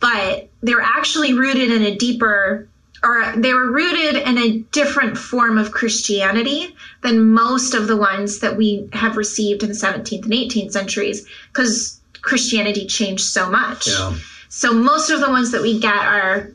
but 0.00 0.48
they're 0.62 0.80
actually 0.80 1.34
rooted 1.34 1.70
in 1.70 1.82
a 1.82 1.96
deeper 1.96 2.68
or 3.02 3.34
they 3.36 3.52
were 3.52 3.70
rooted 3.70 4.16
in 4.16 4.38
a 4.38 4.58
different 4.72 5.18
form 5.18 5.58
of 5.58 5.70
Christianity 5.70 6.74
than 7.02 7.30
most 7.32 7.74
of 7.74 7.86
the 7.88 7.96
ones 7.96 8.40
that 8.40 8.56
we 8.56 8.88
have 8.92 9.16
received 9.18 9.62
in 9.62 9.68
the 9.68 9.74
17th 9.74 10.24
and 10.24 10.32
18th 10.32 10.72
centuries 10.72 11.26
because 11.52 12.00
Christianity 12.22 12.86
changed 12.86 13.24
so 13.24 13.50
much. 13.50 13.86
Yeah. 13.86 14.14
So 14.48 14.72
most 14.72 15.10
of 15.10 15.20
the 15.20 15.28
ones 15.28 15.52
that 15.52 15.60
we 15.60 15.78
get 15.78 15.94
are 15.94 16.50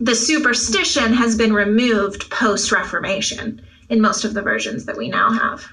the 0.00 0.14
superstition 0.14 1.12
has 1.12 1.34
been 1.36 1.52
removed 1.52 2.28
post 2.30 2.70
Reformation 2.72 3.60
in 3.88 4.00
most 4.00 4.24
of 4.24 4.34
the 4.34 4.42
versions 4.42 4.84
that 4.86 4.96
we 4.96 5.08
now 5.08 5.30
have. 5.30 5.64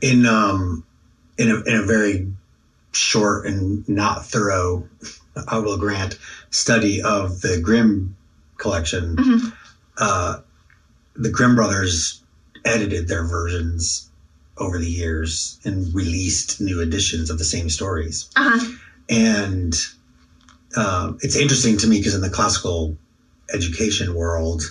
in 0.00 0.26
um 0.26 0.82
in 1.38 1.48
a, 1.50 1.56
in 1.62 1.76
a 1.76 1.82
very 1.82 2.30
short 2.92 3.46
and 3.46 3.86
not 3.88 4.26
thorough 4.26 4.86
I 5.48 5.58
will 5.58 5.76
grant 5.78 6.14
study 6.50 7.00
of 7.00 7.40
the 7.40 7.58
Grimm 7.60 8.14
collection 8.58 9.16
Mhm. 9.16 9.52
uh 9.98 10.36
the 11.14 11.30
Grimm 11.30 11.54
brothers 11.54 12.20
edited 12.64 13.08
their 13.08 13.24
versions 13.24 14.08
over 14.58 14.78
the 14.78 14.88
years 14.88 15.58
and 15.64 15.92
released 15.94 16.60
new 16.60 16.80
editions 16.80 17.30
of 17.30 17.38
the 17.38 17.44
same 17.44 17.68
stories 17.68 18.26
Uh-huh. 18.36 18.72
and 19.08 19.74
um, 20.76 21.18
it's 21.20 21.36
interesting 21.36 21.76
to 21.78 21.86
me 21.86 21.98
because 21.98 22.14
in 22.14 22.20
the 22.22 22.30
classical 22.30 22.96
education 23.52 24.14
world 24.14 24.62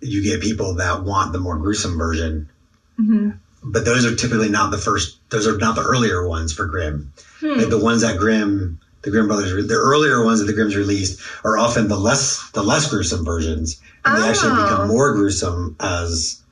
you 0.00 0.20
get 0.22 0.40
people 0.40 0.74
that 0.74 1.02
want 1.02 1.32
the 1.32 1.38
more 1.38 1.56
gruesome 1.56 1.96
version 1.96 2.48
hmm 2.96 3.30
but 3.64 3.84
those 3.84 4.04
are 4.04 4.12
typically 4.16 4.48
not 4.48 4.72
the 4.72 4.76
first 4.76 5.18
those 5.30 5.46
are 5.46 5.56
not 5.56 5.76
the 5.76 5.82
earlier 5.82 6.26
ones 6.26 6.52
for 6.52 6.66
Grimm. 6.66 7.12
Hmm. 7.38 7.58
Like 7.58 7.68
the 7.68 7.78
ones 7.78 8.00
that 8.00 8.18
Grimm 8.18 8.76
the 9.02 9.10
Grimm 9.10 9.28
brothers 9.28 9.68
the 9.68 9.74
earlier 9.74 10.24
ones 10.24 10.40
that 10.40 10.46
the 10.46 10.52
Grimms 10.52 10.74
released 10.74 11.20
are 11.44 11.56
often 11.56 11.86
the 11.86 11.96
less 11.96 12.50
the 12.50 12.62
less 12.64 12.90
gruesome 12.90 13.24
versions. 13.24 13.80
And 14.04 14.18
they 14.18 14.26
actually 14.28 14.50
Oh. 14.50 14.62
become 14.64 14.88
more 14.88 15.12
gruesome 15.14 15.76
as 15.78 16.42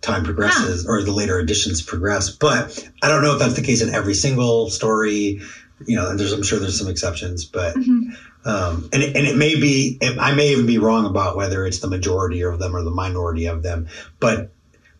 time 0.00 0.24
progresses 0.24 0.84
or 0.84 1.00
the 1.04 1.12
later 1.12 1.38
editions 1.38 1.80
progress. 1.82 2.30
But 2.30 2.84
I 3.00 3.06
don't 3.06 3.22
know 3.22 3.32
if 3.32 3.38
that's 3.38 3.54
the 3.54 3.62
case 3.62 3.80
in 3.80 3.90
every 3.94 4.14
single 4.14 4.70
story. 4.70 5.40
You 5.86 5.94
know, 5.94 6.08
and 6.10 6.18
there's 6.18 6.32
I'm 6.32 6.42
sure 6.42 6.58
there's 6.58 6.76
some 6.76 6.88
exceptions, 6.88 7.44
but 7.44 7.76
Mhm. 7.76 8.12
Um, 8.44 8.88
and 8.92 9.02
it, 9.02 9.16
and 9.16 9.26
it 9.26 9.36
may 9.36 9.58
be 9.58 9.98
I 10.02 10.34
may 10.34 10.48
even 10.52 10.66
be 10.66 10.78
wrong 10.78 11.06
about 11.06 11.36
whether 11.36 11.66
it's 11.66 11.80
the 11.80 11.88
majority 11.88 12.42
of 12.42 12.58
them 12.58 12.74
or 12.74 12.82
the 12.82 12.90
minority 12.90 13.46
of 13.46 13.62
them, 13.62 13.88
but 14.18 14.50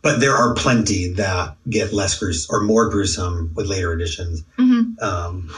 but 0.02 0.20
there 0.20 0.34
are 0.34 0.54
plenty 0.54 1.12
that 1.14 1.56
get 1.68 1.92
less 1.92 2.18
gruesome 2.18 2.54
or 2.54 2.62
more 2.62 2.88
gruesome 2.88 3.52
with 3.54 3.66
later 3.66 3.92
editions, 3.92 4.42
Mhm. 4.58 5.00
um, 5.02 5.48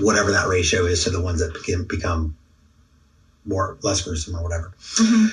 whatever 0.00 0.32
that 0.32 0.48
ratio 0.48 0.86
is 0.86 1.04
to 1.04 1.10
the 1.10 1.20
ones 1.20 1.38
that 1.40 1.54
become, 1.54 1.84
become 1.84 2.34
more 3.44 3.76
less 3.82 4.00
gruesome 4.02 4.34
or 4.36 4.42
whatever. 4.42 4.72
Mhm. 4.96 5.30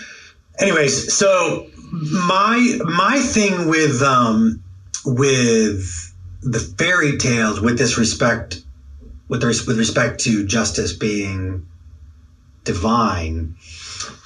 Anyways, 0.60 1.14
so 1.14 1.68
my 1.92 2.80
my 2.86 3.20
thing 3.20 3.68
with 3.68 4.02
um, 4.02 4.62
with 5.06 6.14
the 6.44 6.60
fairy 6.60 7.18
tales 7.18 7.60
with 7.62 7.78
this 7.78 7.98
respect 7.98 8.62
with 9.32 9.44
res- 9.46 9.66
with 9.66 9.78
respect 9.78 10.20
to 10.20 10.44
justice 10.44 10.92
being 10.92 11.66
divine 12.66 13.56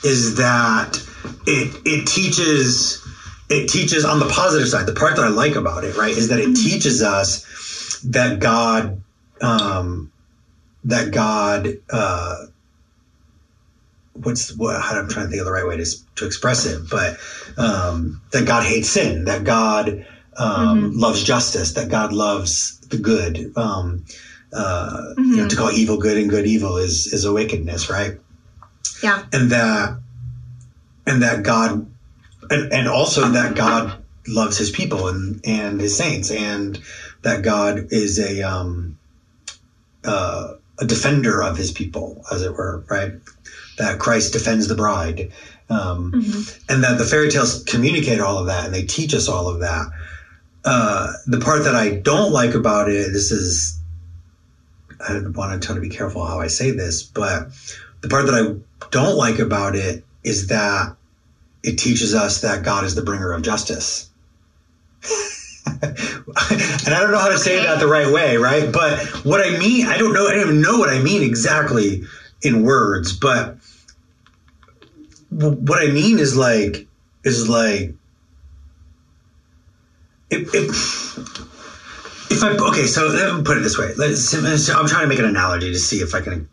is 0.04 0.36
that 0.36 0.98
it 1.46 1.80
it 1.86 2.08
teaches 2.08 3.08
it 3.48 3.70
teaches 3.70 4.04
on 4.04 4.18
the 4.18 4.28
positive 4.28 4.68
side. 4.68 4.88
The 4.88 4.94
part 4.94 5.16
that 5.16 5.24
i 5.24 5.28
like 5.28 5.56
about 5.56 5.84
it 5.84 5.96
right 5.96 6.18
is 6.18 6.30
that 6.30 6.40
it 6.40 6.56
teaches 6.56 7.04
us 7.04 8.00
that 8.04 8.40
god 8.40 9.00
um 9.42 10.10
that 10.86 11.12
god 11.12 11.70
uh 11.92 12.46
what's 14.14 14.52
what 14.56 14.82
how 14.82 14.96
i'm 14.98 15.08
trying 15.08 15.28
to 15.28 15.30
think 15.30 15.40
of 15.40 15.46
the 15.46 15.52
right 15.52 15.68
way 15.68 15.78
to, 15.78 15.86
to 16.16 16.26
express 16.26 16.66
it 16.66 16.80
but 16.90 17.18
um 17.58 18.20
that 18.32 18.46
god 18.46 18.64
hates 18.64 18.90
sin 18.90 19.26
that 19.26 19.44
god 19.44 20.04
um 20.38 20.92
loves 20.94 21.22
justice 21.24 21.74
that 21.74 21.90
god 21.90 22.12
loves 22.12 22.80
the 22.90 22.98
good 22.98 23.52
um 23.56 24.04
uh 24.56 25.14
you 25.18 25.36
know 25.38 25.48
to 25.48 25.56
call 25.56 25.70
evil 25.72 25.98
good 25.98 26.18
and 26.18 26.30
good 26.30 26.46
evil 26.46 26.78
is 26.78 27.08
is 27.08 27.26
a 27.26 27.32
wickedness 27.32 27.90
right 27.90 28.14
Yeah. 29.04 29.24
and 29.34 29.50
that 29.52 29.98
and 31.06 31.22
that 31.22 31.44
God 31.44 31.92
and, 32.50 32.72
and 32.72 32.88
also 32.88 33.28
that 33.30 33.56
God 33.56 34.02
loves 34.28 34.58
his 34.58 34.70
people 34.70 35.08
and 35.08 35.40
and 35.44 35.80
his 35.82 35.96
saints 35.96 36.32
and 36.32 36.80
that 37.24 37.42
God 37.44 37.88
is 37.92 38.18
a 38.20 38.42
um 38.42 38.96
uh, 40.04 40.54
a 40.78 40.86
defender 40.86 41.42
of 41.42 41.58
his 41.58 41.72
people 41.72 42.24
as 42.32 42.42
it 42.42 42.54
were 42.54 42.84
right 42.90 43.12
that 43.78 44.00
Christ 44.00 44.34
defends 44.34 44.68
the 44.68 44.76
bride 44.76 45.32
um 45.70 46.12
Mhm. 46.14 46.58
and 46.70 46.84
that 46.84 46.98
the 46.98 47.04
fairy 47.06 47.30
tales 47.30 47.64
communicate 47.64 48.20
all 48.22 48.38
of 48.38 48.46
that 48.48 48.66
and 48.66 48.74
they 48.74 48.84
teach 48.84 49.14
us 49.14 49.28
all 49.28 49.48
of 49.48 49.60
that 49.60 49.88
uh 50.64 51.12
the 51.26 51.40
part 51.40 51.64
that 51.64 51.76
I 51.76 51.90
don't 51.90 52.32
like 52.32 52.54
about 52.54 52.88
it 52.90 53.12
this 53.12 53.32
is 53.32 53.75
I 55.08 55.20
want 55.20 55.62
to 55.62 55.66
try 55.66 55.76
to 55.76 55.82
be 55.82 55.90
careful 55.90 56.26
how 56.26 56.40
I 56.40 56.48
say 56.48 56.72
this 56.72 57.04
but 57.04 57.50
the 58.02 58.10
part 58.10 58.26
that 58.28 58.36
I 58.36 58.88
don't 58.92 59.16
like 59.16 59.40
about 59.40 59.76
it 59.76 60.04
is 60.24 60.48
that 60.48 60.96
it 61.64 61.78
teaches 61.78 62.14
us 62.14 62.42
that 62.42 62.64
God 62.64 62.84
is 62.84 62.96
the 62.96 63.02
bringer 63.02 63.32
of 63.32 63.42
justice. 63.42 64.10
and 65.66 66.94
I 66.94 67.00
don't 67.00 67.12
know 67.12 67.18
how 67.18 67.30
to 67.30 67.38
say 67.38 67.64
that 67.64 67.80
the 67.80 67.88
right 67.88 68.12
way, 68.12 68.38
right? 68.38 68.72
But 68.72 69.00
what 69.26 69.42
I 69.42 69.58
mean, 69.58 69.88
I 69.88 69.98
don't 69.98 70.14
know, 70.14 70.28
I 70.28 70.34
don't 70.34 70.42
even 70.42 70.62
know 70.62 70.78
what 70.78 70.90
I 70.90 71.00
mean 71.00 71.24
exactly 71.24 72.04
in 72.42 72.64
words, 72.64 73.14
but 73.14 73.58
what 75.30 75.82
I 75.82 75.92
mean 75.92 76.20
is 76.20 76.38
like, 76.38 76.88
is 77.24 77.50
like, 77.50 77.94
if, 80.30 80.54
if, 80.54 81.55
if 82.36 82.44
I, 82.44 82.52
okay, 82.70 82.88
so 82.88 83.08
let 83.08 83.36
me 83.36 83.44
put 83.44 83.58
it 83.58 83.62
this 83.62 83.78
way. 83.78 83.94
Let's, 83.98 84.34
I'm 84.70 84.88
trying 84.88 85.04
to 85.04 85.08
make 85.08 85.20
an 85.20 85.26
analogy 85.26 85.72
to 85.72 85.80
see 85.80 86.02
if 86.02 86.16
I 86.16 86.22
can 86.22 86.50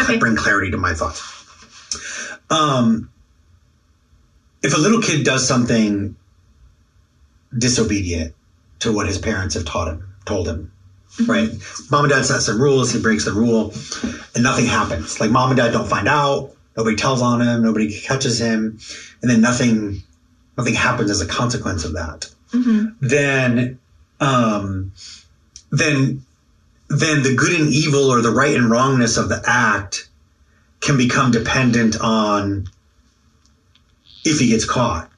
Okay. 0.00 0.18
bring 0.18 0.36
clarity 0.36 0.70
to 0.72 0.78
my 0.78 0.94
thoughts. 0.94 1.38
Um, 2.50 3.10
if 4.62 4.74
a 4.74 4.78
little 4.78 5.00
kid 5.02 5.24
does 5.24 5.46
something 5.46 6.16
disobedient 7.56 8.34
to 8.80 8.92
what 8.92 9.06
his 9.06 9.18
parents 9.18 9.54
have 9.54 9.64
taught 9.64 9.88
him, 9.88 10.14
told 10.26 10.48
him, 10.48 10.72
right? 11.26 11.50
Mom 11.90 12.04
and 12.04 12.10
dad 12.10 12.24
set 12.24 12.40
some 12.42 12.60
rules, 12.60 12.92
he 12.92 13.00
breaks 13.00 13.24
the 13.24 13.32
rule, 13.32 13.74
and 14.34 14.44
nothing 14.44 14.66
happens. 14.66 15.20
Like 15.20 15.30
mom 15.30 15.50
and 15.50 15.58
dad 15.58 15.72
don't 15.72 15.88
find 15.88 16.08
out, 16.08 16.54
nobody 16.76 16.96
tells 16.96 17.22
on 17.22 17.40
him, 17.42 17.62
nobody 17.62 18.00
catches 18.00 18.38
him, 18.40 18.78
and 19.22 19.30
then 19.30 19.40
nothing, 19.40 20.02
nothing 20.58 20.74
happens 20.74 21.10
as 21.10 21.20
a 21.20 21.26
consequence 21.26 21.84
of 21.84 21.94
that. 21.94 22.30
Mhm. 22.52 22.96
Then, 23.00 23.78
um, 24.22 24.92
then 25.70 26.24
then 26.88 27.22
the 27.22 27.34
good 27.34 27.58
and 27.58 27.70
evil 27.70 28.10
or 28.10 28.20
the 28.20 28.30
right 28.30 28.54
and 28.54 28.70
wrongness 28.70 29.16
of 29.16 29.28
the 29.28 29.42
act 29.44 30.08
can 30.80 30.96
become 30.96 31.30
dependent 31.30 31.96
on 32.00 32.64
if 34.24 34.38
he 34.38 34.48
gets 34.48 34.64
caught. 34.64 35.10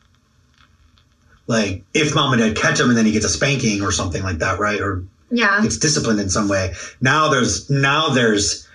Like 1.46 1.82
if 1.92 2.14
mom 2.14 2.32
and 2.32 2.40
dad 2.40 2.56
catch 2.56 2.80
him 2.80 2.88
and 2.88 2.96
then 2.96 3.04
he 3.04 3.12
gets 3.12 3.24
a 3.24 3.28
spanking 3.28 3.82
or 3.82 3.90
something 3.90 4.22
like 4.22 4.38
that, 4.38 4.58
right? 4.58 4.80
Or 4.80 5.04
Yeah. 5.30 5.60
gets 5.62 5.76
disciplined 5.78 6.20
in 6.20 6.30
some 6.30 6.48
way. 6.48 6.74
Now 7.00 7.28
there's 7.28 7.68
now 7.68 8.10
there's 8.10 8.66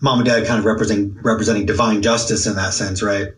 mom 0.00 0.18
and 0.18 0.26
dad 0.26 0.46
kind 0.46 0.58
of 0.58 0.64
representing 0.64 1.16
representing 1.22 1.64
divine 1.64 2.02
justice 2.02 2.46
in 2.46 2.56
that 2.56 2.74
sense, 2.74 3.02
right? 3.02 3.28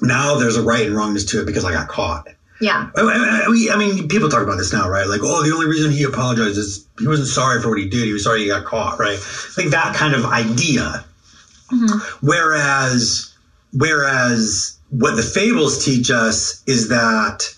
Now 0.00 0.36
there's 0.36 0.56
a 0.56 0.62
right 0.62 0.86
and 0.86 0.96
wrongness 0.96 1.24
to 1.26 1.40
it 1.40 1.46
because 1.46 1.64
I 1.64 1.72
got 1.72 1.88
caught. 1.88 2.28
Yeah. 2.60 2.90
I, 2.96 3.00
I, 3.00 3.44
I- 3.46 3.74
I 3.74 3.76
mean, 3.76 4.08
people 4.08 4.28
talk 4.28 4.42
about 4.42 4.56
this 4.58 4.72
now, 4.72 4.88
right? 4.88 5.06
Like, 5.06 5.20
oh, 5.22 5.42
the 5.42 5.52
only 5.52 5.66
reason 5.66 5.90
he 5.90 6.02
apologized 6.04 6.56
is 6.58 6.86
he 6.98 7.06
wasn't 7.06 7.28
sorry 7.28 7.60
for 7.62 7.68
what 7.68 7.78
he 7.78 7.88
did. 7.88 8.04
He 8.06 8.12
was 8.12 8.24
sorry 8.24 8.40
he 8.40 8.46
got 8.48 8.64
caught, 8.64 8.98
right? 8.98 9.18
Like 9.56 9.68
that 9.68 9.94
kind 9.94 10.14
of 10.14 10.24
idea. 10.24 11.04
Whereas, 12.20 13.34
whereas 13.72 14.78
what 14.90 15.16
the 15.16 15.22
fables 15.22 15.84
teach 15.84 16.10
us 16.10 16.62
is 16.66 16.88
that, 16.88 17.54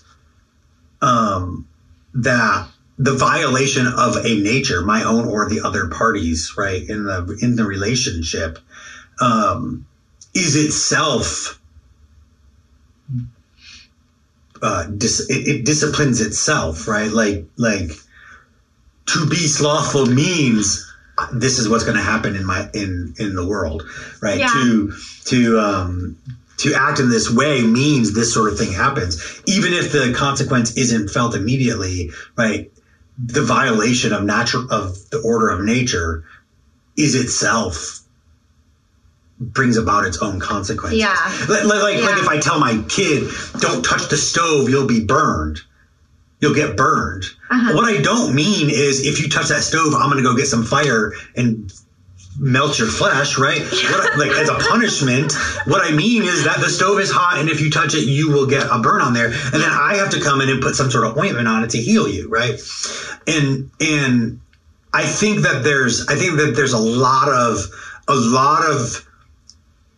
um, 1.01 1.67
that 2.13 2.67
the 2.97 3.13
violation 3.13 3.87
of 3.87 4.17
a 4.17 4.39
nature, 4.41 4.81
my 4.81 5.03
own 5.03 5.27
or 5.27 5.49
the 5.49 5.61
other 5.61 5.87
parties, 5.87 6.53
right, 6.57 6.87
in 6.87 7.05
the 7.05 7.37
in 7.41 7.55
the 7.55 7.65
relationship, 7.65 8.59
um, 9.19 9.85
is 10.35 10.55
itself 10.55 11.59
uh, 14.61 14.85
dis- 14.85 15.29
it, 15.29 15.47
it 15.47 15.65
disciplines 15.65 16.21
itself, 16.21 16.87
right? 16.87 17.11
Like 17.11 17.45
like 17.57 17.91
to 19.07 19.25
be 19.25 19.47
slothful 19.47 20.05
means 20.05 20.87
this 21.31 21.59
is 21.59 21.67
what's 21.67 21.83
going 21.83 21.97
to 21.97 22.01
happen 22.01 22.35
in 22.35 22.45
my 22.45 22.69
in 22.73 23.13
in 23.17 23.35
the 23.35 23.45
world, 23.45 23.83
right? 24.21 24.39
Yeah. 24.39 24.47
To 24.53 24.93
to 25.25 25.59
um 25.59 26.17
to 26.57 26.73
act 26.73 26.99
in 26.99 27.09
this 27.09 27.29
way 27.29 27.63
means 27.63 28.13
this 28.13 28.31
sort 28.31 28.51
of 28.51 28.57
thing 28.57 28.71
happens, 28.71 29.41
even 29.47 29.73
if 29.73 29.91
the 29.91 30.13
consequence 30.13 30.77
isn't 30.77 31.09
felt 31.09 31.33
immediately, 31.33 32.11
right? 32.37 32.71
The 33.17 33.41
violation 33.41 34.13
of 34.13 34.23
natural 34.23 34.71
of 34.71 35.09
the 35.09 35.19
order 35.19 35.49
of 35.49 35.61
nature 35.61 36.23
is 36.95 37.15
itself 37.15 38.00
brings 39.41 39.77
about 39.77 40.05
its 40.05 40.19
own 40.21 40.39
consequences. 40.39 40.99
Yeah. 40.99 41.15
Like, 41.49 41.63
like, 41.65 41.81
like, 41.81 41.97
Yeah. 41.97 42.05
like 42.05 42.17
if 42.21 42.27
I 42.27 42.39
tell 42.39 42.59
my 42.59 42.83
kid, 42.87 43.29
don't 43.59 43.83
touch 43.83 44.07
the 44.09 44.17
stove, 44.17 44.69
you'll 44.69 44.87
be 44.87 45.03
burned. 45.03 45.59
You'll 46.39 46.53
get 46.55 46.77
burned. 46.77 47.23
Uh-huh. 47.49 47.73
What 47.73 47.85
I 47.85 48.01
don't 48.01 48.33
mean 48.35 48.69
is 48.69 49.05
if 49.05 49.21
you 49.21 49.29
touch 49.29 49.49
that 49.49 49.63
stove, 49.63 49.93
I'm 49.93 50.09
going 50.09 50.23
to 50.23 50.27
go 50.29 50.35
get 50.35 50.47
some 50.47 50.63
fire 50.63 51.13
and 51.35 51.71
melt 52.39 52.79
your 52.79 52.87
flesh, 52.87 53.37
right? 53.37 53.61
What 53.61 54.13
I- 54.13 54.15
like 54.17 54.31
as 54.31 54.49
a 54.49 54.55
punishment. 54.55 55.33
What 55.65 55.81
I 55.85 55.91
mean 55.91 56.23
is 56.23 56.45
that 56.45 56.59
the 56.59 56.69
stove 56.69 56.99
is 56.99 57.11
hot 57.11 57.39
and 57.39 57.49
if 57.49 57.61
you 57.61 57.69
touch 57.69 57.93
it, 57.93 58.07
you 58.07 58.31
will 58.31 58.47
get 58.47 58.65
a 58.71 58.79
burn 58.79 59.01
on 59.01 59.13
there. 59.13 59.27
And 59.27 59.53
then 59.61 59.69
I 59.71 59.95
have 59.95 60.11
to 60.11 60.21
come 60.21 60.41
in 60.41 60.49
and 60.49 60.61
put 60.61 60.75
some 60.75 60.89
sort 60.89 61.05
of 61.05 61.17
ointment 61.17 61.47
on 61.47 61.63
it 61.63 61.71
to 61.71 61.77
heal 61.77 62.07
you, 62.07 62.29
right? 62.29 62.59
And, 63.27 63.69
and 63.79 64.39
I 64.93 65.03
think 65.05 65.41
that 65.41 65.63
there's, 65.63 66.07
I 66.07 66.15
think 66.15 66.37
that 66.37 66.53
there's 66.55 66.73
a 66.73 66.79
lot 66.79 67.29
of, 67.29 67.59
a 68.07 68.15
lot 68.15 68.63
of, 68.67 69.07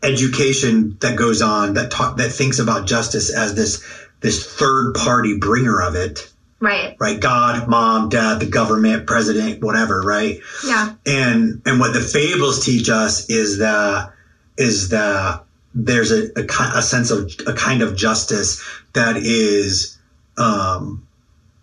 education 0.04 0.97
that 0.99 1.16
goes 1.18 1.41
on 1.41 1.74
that 1.74 1.91
talk, 1.91 2.18
that 2.18 2.32
thinks 2.32 2.60
about 2.60 2.86
justice 2.88 3.30
as 3.30 3.54
this 3.56 3.84
this 4.20 4.45
third 4.45 4.93
party 4.93 5.38
bringer 5.38 5.82
of 5.82 5.95
it 5.95 6.30
Right. 6.60 6.95
right 6.97 7.20
god 7.20 7.68
mom 7.68 8.08
dad 8.10 8.39
the 8.39 8.45
government 8.45 9.06
president 9.06 9.62
whatever 9.62 10.01
right 10.01 10.39
Yeah. 10.66 10.93
and 11.06 11.62
and 11.66 11.80
what 11.80 11.93
the 11.93 11.99
fables 11.99 12.64
teach 12.64 12.88
us 12.89 13.30
is 13.30 13.58
that 13.58 14.14
is 14.58 14.89
that 14.89 15.43
there's 15.76 16.12
a, 16.12 16.30
a, 16.38 16.45
a 16.78 16.82
sense 16.82 17.10
of 17.12 17.30
a 17.47 17.54
kind 17.54 17.82
of 17.82 17.95
justice 17.97 18.64
that 18.93 19.18
is 19.18 19.97
um 20.38 21.06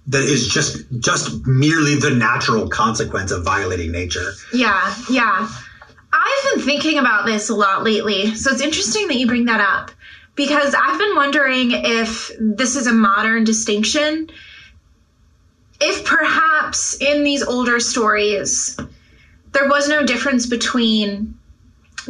that 0.08 0.22
is 0.22 0.48
just 0.48 0.84
just 0.98 1.46
merely 1.46 1.94
the 1.94 2.10
natural 2.10 2.68
consequence 2.68 3.30
of 3.30 3.42
violating 3.42 3.92
nature 3.92 4.32
Yeah, 4.52 4.94
yeah. 5.08 5.48
I've 6.12 6.54
been 6.54 6.64
thinking 6.64 6.98
about 6.98 7.26
this 7.26 7.48
a 7.48 7.54
lot 7.54 7.84
lately. 7.84 8.34
So 8.34 8.52
it's 8.52 8.62
interesting 8.62 9.08
that 9.08 9.16
you 9.16 9.26
bring 9.26 9.44
that 9.46 9.60
up 9.60 9.90
because 10.34 10.74
I've 10.74 10.98
been 10.98 11.16
wondering 11.16 11.70
if 11.72 12.30
this 12.38 12.76
is 12.76 12.86
a 12.86 12.92
modern 12.92 13.44
distinction. 13.44 14.30
If 15.80 16.04
perhaps 16.04 17.00
in 17.00 17.22
these 17.24 17.42
older 17.42 17.80
stories, 17.80 18.78
there 19.52 19.68
was 19.68 19.88
no 19.88 20.04
difference 20.04 20.46
between 20.46 21.38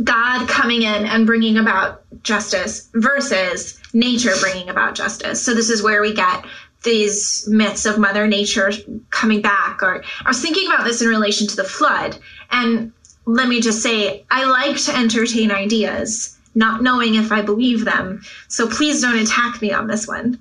God 0.02 0.48
coming 0.48 0.82
in 0.82 1.04
and 1.06 1.26
bringing 1.26 1.58
about 1.58 2.02
justice 2.22 2.88
versus 2.94 3.80
nature 3.92 4.32
bringing 4.40 4.68
about 4.68 4.94
justice. 4.94 5.44
So 5.44 5.54
this 5.54 5.70
is 5.70 5.82
where 5.82 6.00
we 6.00 6.14
get 6.14 6.44
these 6.82 7.46
myths 7.48 7.86
of 7.86 7.98
Mother 7.98 8.26
Nature 8.26 8.72
coming 9.10 9.42
back. 9.42 9.82
Or 9.82 10.02
I 10.24 10.28
was 10.28 10.40
thinking 10.40 10.66
about 10.66 10.84
this 10.84 11.02
in 11.02 11.08
relation 11.08 11.46
to 11.48 11.56
the 11.56 11.64
flood, 11.64 12.18
and 12.50 12.92
let 13.34 13.48
me 13.48 13.60
just 13.60 13.82
say, 13.82 14.24
I 14.30 14.44
like 14.44 14.76
to 14.84 14.96
entertain 14.96 15.52
ideas, 15.52 16.36
not 16.56 16.82
knowing 16.82 17.14
if 17.14 17.30
I 17.30 17.42
believe 17.42 17.84
them. 17.84 18.22
So 18.48 18.68
please 18.68 19.00
don't 19.00 19.18
attack 19.18 19.62
me 19.62 19.72
on 19.72 19.86
this 19.86 20.08
one. 20.08 20.38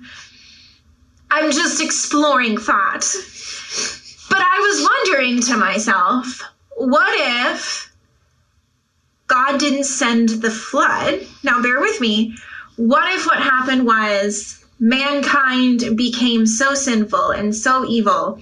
I'm 1.30 1.52
just 1.52 1.80
exploring 1.80 2.58
thought. 2.58 3.06
But 4.28 4.40
I 4.40 4.58
was 4.58 4.88
wondering 4.90 5.40
to 5.42 5.56
myself, 5.56 6.42
what 6.76 7.14
if 7.46 7.92
God 9.28 9.60
didn't 9.60 9.84
send 9.84 10.28
the 10.28 10.50
flood? 10.50 11.20
Now, 11.44 11.62
bear 11.62 11.80
with 11.80 12.00
me. 12.00 12.34
What 12.74 13.12
if 13.14 13.26
what 13.26 13.38
happened 13.38 13.86
was 13.86 14.64
mankind 14.80 15.96
became 15.96 16.44
so 16.44 16.74
sinful 16.74 17.30
and 17.30 17.54
so 17.54 17.86
evil 17.86 18.40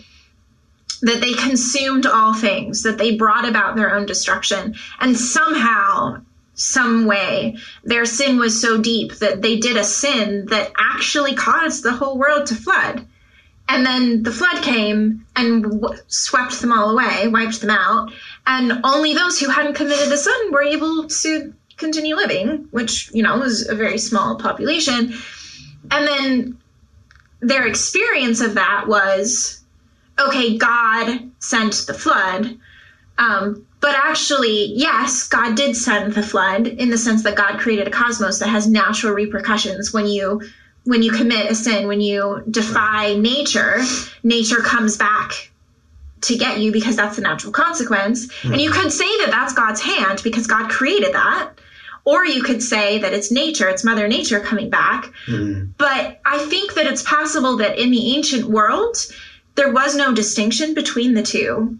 that 1.02 1.20
they 1.20 1.32
consumed 1.32 2.06
all 2.06 2.34
things, 2.34 2.82
that 2.82 2.98
they 2.98 3.16
brought 3.16 3.48
about 3.48 3.76
their 3.76 3.94
own 3.94 4.06
destruction, 4.06 4.74
and 5.00 5.16
somehow, 5.16 6.20
some 6.54 7.06
way, 7.06 7.56
their 7.84 8.04
sin 8.04 8.38
was 8.38 8.60
so 8.60 8.80
deep 8.80 9.14
that 9.16 9.42
they 9.42 9.58
did 9.58 9.76
a 9.76 9.84
sin 9.84 10.46
that 10.46 10.72
actually 10.76 11.34
caused 11.34 11.82
the 11.82 11.92
whole 11.92 12.18
world 12.18 12.46
to 12.46 12.54
flood. 12.54 13.06
And 13.68 13.84
then 13.84 14.22
the 14.22 14.32
flood 14.32 14.62
came 14.62 15.26
and 15.36 15.62
w- 15.62 16.00
swept 16.06 16.60
them 16.60 16.72
all 16.72 16.90
away, 16.90 17.28
wiped 17.28 17.60
them 17.60 17.70
out, 17.70 18.10
and 18.46 18.80
only 18.82 19.14
those 19.14 19.38
who 19.38 19.50
hadn't 19.50 19.74
committed 19.74 20.08
the 20.08 20.16
sin 20.16 20.50
were 20.50 20.62
able 20.62 21.06
to 21.06 21.54
continue 21.76 22.16
living, 22.16 22.66
which, 22.70 23.10
you 23.12 23.22
know, 23.22 23.38
was 23.38 23.68
a 23.68 23.74
very 23.74 23.98
small 23.98 24.36
population. 24.38 25.14
And 25.90 26.06
then 26.08 26.58
their 27.40 27.66
experience 27.66 28.40
of 28.40 28.54
that 28.54 28.88
was 28.88 29.57
okay, 30.20 30.56
God 30.56 31.30
sent 31.38 31.86
the 31.86 31.94
flood. 31.94 32.58
Um, 33.18 33.66
but 33.80 33.94
actually, 33.94 34.72
yes, 34.74 35.28
God 35.28 35.56
did 35.56 35.76
send 35.76 36.14
the 36.14 36.22
flood 36.22 36.66
in 36.66 36.90
the 36.90 36.98
sense 36.98 37.22
that 37.22 37.36
God 37.36 37.60
created 37.60 37.86
a 37.86 37.90
cosmos 37.90 38.38
that 38.40 38.48
has 38.48 38.66
natural 38.66 39.12
repercussions 39.12 39.92
when 39.92 40.06
you 40.06 40.42
when 40.84 41.02
you 41.02 41.12
commit 41.12 41.50
a 41.50 41.54
sin, 41.54 41.86
when 41.86 42.00
you 42.00 42.42
defy 42.50 43.12
nature, 43.14 43.76
nature 44.22 44.56
comes 44.56 44.96
back 44.96 45.50
to 46.22 46.36
get 46.36 46.60
you 46.60 46.72
because 46.72 46.96
that's 46.96 47.16
the 47.16 47.22
natural 47.22 47.52
consequence. 47.52 48.28
And 48.52 48.60
you 48.60 48.70
could 48.70 48.90
say 48.90 49.18
that 49.18 49.28
that's 49.30 49.52
God's 49.52 49.82
hand 49.82 50.22
because 50.24 50.46
God 50.46 50.70
created 50.70 51.12
that. 51.12 51.50
Or 52.04 52.24
you 52.24 52.42
could 52.42 52.62
say 52.62 52.98
that 53.00 53.12
it's 53.12 53.30
nature, 53.30 53.68
it's 53.68 53.84
Mother 53.84 54.08
Nature 54.08 54.40
coming 54.40 54.70
back. 54.70 55.12
But 55.76 56.20
I 56.24 56.38
think 56.46 56.72
that 56.74 56.86
it's 56.86 57.02
possible 57.02 57.58
that 57.58 57.78
in 57.78 57.90
the 57.90 58.16
ancient 58.16 58.46
world, 58.46 58.96
there 59.58 59.72
was 59.72 59.96
no 59.96 60.14
distinction 60.14 60.72
between 60.72 61.14
the 61.14 61.22
two. 61.22 61.76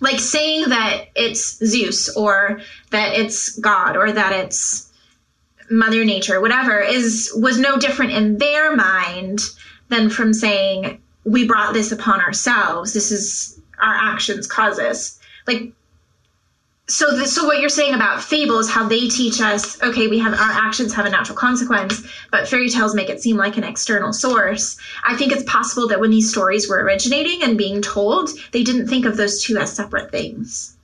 Like 0.00 0.20
saying 0.20 0.68
that 0.68 1.06
it's 1.16 1.58
Zeus 1.66 2.14
or 2.16 2.60
that 2.90 3.14
it's 3.14 3.58
God 3.58 3.96
or 3.96 4.12
that 4.12 4.32
it's 4.32 4.92
Mother 5.68 6.04
Nature, 6.04 6.40
whatever, 6.40 6.78
is 6.78 7.32
was 7.34 7.58
no 7.58 7.76
different 7.76 8.12
in 8.12 8.38
their 8.38 8.76
mind 8.76 9.40
than 9.88 10.10
from 10.10 10.32
saying 10.32 11.00
we 11.24 11.44
brought 11.46 11.74
this 11.74 11.90
upon 11.90 12.20
ourselves. 12.20 12.92
This 12.92 13.10
is 13.10 13.60
our 13.82 13.94
actions 13.94 14.46
cause 14.46 14.78
us. 14.78 15.18
Like 15.48 15.72
so 16.88 17.24
so 17.24 17.44
what 17.44 17.58
you're 17.58 17.68
saying 17.68 17.94
about 17.94 18.22
fables 18.22 18.70
how 18.70 18.86
they 18.86 19.08
teach 19.08 19.40
us 19.40 19.80
okay 19.82 20.06
we 20.06 20.18
have 20.18 20.32
our 20.32 20.50
actions 20.50 20.94
have 20.94 21.04
a 21.04 21.10
natural 21.10 21.36
consequence 21.36 22.06
but 22.30 22.48
fairy 22.48 22.68
tales 22.68 22.94
make 22.94 23.10
it 23.10 23.20
seem 23.20 23.36
like 23.36 23.56
an 23.56 23.64
external 23.64 24.12
source 24.12 24.76
i 25.02 25.16
think 25.16 25.32
it's 25.32 25.42
possible 25.44 25.88
that 25.88 25.98
when 25.98 26.10
these 26.10 26.30
stories 26.30 26.68
were 26.68 26.82
originating 26.82 27.42
and 27.42 27.58
being 27.58 27.82
told 27.82 28.30
they 28.52 28.62
didn't 28.62 28.86
think 28.86 29.04
of 29.04 29.16
those 29.16 29.42
two 29.42 29.56
as 29.56 29.74
separate 29.74 30.10
things 30.10 30.76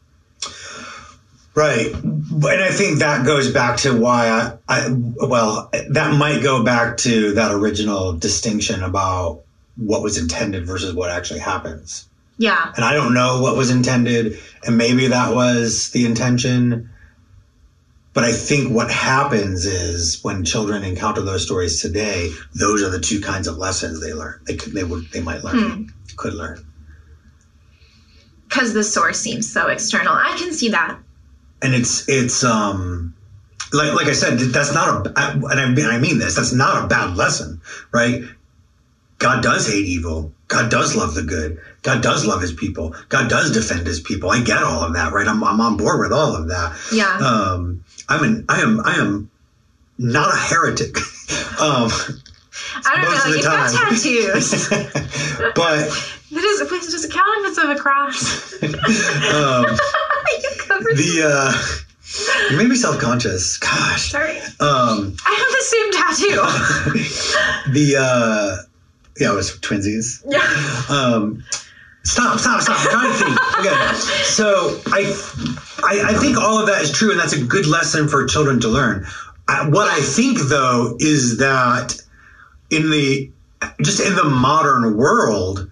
Right. 1.55 1.93
And 1.93 2.45
I 2.45 2.71
think 2.71 3.01
that 3.01 3.27
goes 3.27 3.53
back 3.53 3.77
to 3.81 3.95
why 3.95 4.29
I, 4.29 4.57
I, 4.69 4.89
well, 4.91 5.71
that 5.91 6.17
might 6.17 6.43
go 6.43 6.65
back 6.65 6.97
to 6.99 7.35
that 7.35 7.53
original 7.53 8.15
distinction 8.15 8.83
about 8.83 9.43
what 9.77 10.03
was 10.03 10.17
intended 10.17 10.67
versus 10.67 10.95
what 10.95 11.11
actually 11.11 11.41
happens. 11.41 12.09
Yeah 12.43 12.73
And 12.77 12.85
I 12.85 12.93
don't 12.99 13.15
know 13.15 13.41
what 13.41 13.57
was 13.57 13.71
intended, 13.71 14.25
and 14.65 14.77
maybe 14.77 15.07
that 15.09 15.29
was 15.41 15.91
the 15.91 16.05
intention. 16.05 16.91
But 18.15 18.25
I 18.25 18.33
think 18.33 18.75
what 18.79 18.91
happens 18.91 19.65
is 19.65 20.19
when 20.23 20.45
children 20.45 20.83
encounter 20.85 21.23
those 21.23 21.43
stories 21.43 21.81
today, 21.81 22.31
those 22.55 22.83
are 22.83 22.91
the 22.91 22.99
two 22.99 23.21
kinds 23.21 23.47
of 23.47 23.57
lessons 23.57 24.01
they 24.01 24.13
learn. 24.13 24.39
They 24.47 24.57
could, 24.57 24.73
they 24.73 24.85
would, 24.85 25.03
they 25.13 25.21
might 25.21 25.43
learn, 25.45 25.89
could 26.17 26.35
learn. 26.35 26.59
because 28.49 28.73
the 28.75 28.83
source 28.85 29.19
seems 29.19 29.51
so 29.51 29.69
external 29.69 30.15
i 30.15 30.37
can 30.37 30.53
see 30.53 30.69
that 30.69 30.99
and 31.63 31.73
it's 31.75 32.07
it's 32.09 32.45
um 32.45 33.13
like 33.73 33.95
like 33.95 34.09
I 34.09 34.13
said, 34.13 34.39
that's 34.39 34.73
not 34.75 35.07
a 35.07 35.21
and 35.21 35.61
I 35.61 35.69
mean, 35.71 35.87
I 35.87 35.99
mean 35.99 36.19
this. 36.19 36.35
That's 36.35 36.53
not 36.53 36.85
a 36.85 36.87
bad 36.87 37.17
lesson, 37.17 37.61
right? 37.93 38.23
God 39.23 39.43
does 39.43 39.69
hate 39.69 39.87
evil. 39.87 40.33
God 40.49 40.69
does 40.69 40.97
love 40.97 41.15
the 41.15 41.23
good. 41.23 41.61
God 41.83 42.03
does 42.03 42.27
love 42.27 42.43
his 42.43 42.53
people. 42.53 42.95
God 43.09 43.31
does 43.31 43.53
defend 43.53 43.87
his 43.87 44.01
people. 44.01 44.31
I 44.31 44.43
get 44.43 44.63
all 44.63 44.83
of 44.83 44.95
that, 44.95 45.13
right? 45.13 45.29
I'm, 45.29 45.43
I'm 45.45 45.61
on 45.61 45.77
board 45.77 46.01
with 46.01 46.13
all 46.13 46.35
of 46.35 46.49
that. 46.49 46.77
Yeah. 46.93 47.17
Um, 47.19 47.85
I'm 48.09 48.25
an, 48.25 48.45
I 48.49 48.61
am, 48.61 48.81
I 48.85 48.97
am 48.97 49.31
not 49.97 50.35
a 50.35 50.37
heretic. 50.37 50.97
um, 51.61 51.89
I 52.85 52.97
don't 52.97 53.05
most 53.05 53.25
know. 53.25 53.31
of 53.31 53.31
the 53.31 53.37
You've 53.37 53.45
got 53.45 53.71
tattoos. 53.73 54.69
but, 55.55 56.09
It 56.33 56.37
is, 56.39 56.63
wait, 56.73 56.81
does 56.81 57.05
it 57.05 57.13
count 57.13 57.29
if 57.45 57.51
it's 57.51 57.59
of 57.59 57.69
a 57.69 57.77
cross? 57.77 58.55
um, 59.35 59.67
you 60.43 60.51
covered. 60.67 60.97
the, 60.97 61.23
uh, 61.27 62.51
you 62.51 62.57
made 62.57 62.69
me 62.69 62.75
self-conscious. 62.75 63.59
Gosh. 63.59 64.11
Sorry. 64.11 64.39
Um, 64.59 65.15
I 65.27 65.35
have 65.37 65.53
the 65.53 65.63
same 65.63 65.93
tattoo. 65.93 67.73
the, 67.73 67.97
uh, 68.01 68.57
yeah, 69.19 69.33
it 69.33 69.35
was 69.35 69.57
twinsies. 69.59 70.23
yeah. 70.27 70.95
um, 70.95 71.45
stop, 72.05 72.39
stop, 72.39 72.61
stop. 72.63 72.77
I'm 72.81 72.91
trying 72.91 73.13
to 73.13 73.25
think. 73.25 73.59
Okay. 73.61 73.95
So 74.25 74.81
I, 74.87 75.01
I, 75.85 76.11
I 76.11 76.15
think 76.15 76.39
all 76.39 76.59
of 76.59 76.67
that 76.67 76.83
is 76.83 76.93
true, 76.93 77.11
and 77.11 77.21
that's 77.21 77.33
a 77.35 77.45
good 77.45 77.67
lesson 77.67 78.09
for 78.09 78.25
children 78.27 78.61
to 78.61 78.69
learn. 78.69 79.07
I, 79.49 79.69
what 79.69 79.89
I 79.89 80.01
think, 80.01 80.39
though, 80.39 80.97
is 80.99 81.39
that 81.39 82.01
in 82.71 82.91
the 82.91 83.31
just 83.83 84.01
in 84.01 84.17
the 84.17 84.25
modern 84.25 84.97
world, 84.97 85.71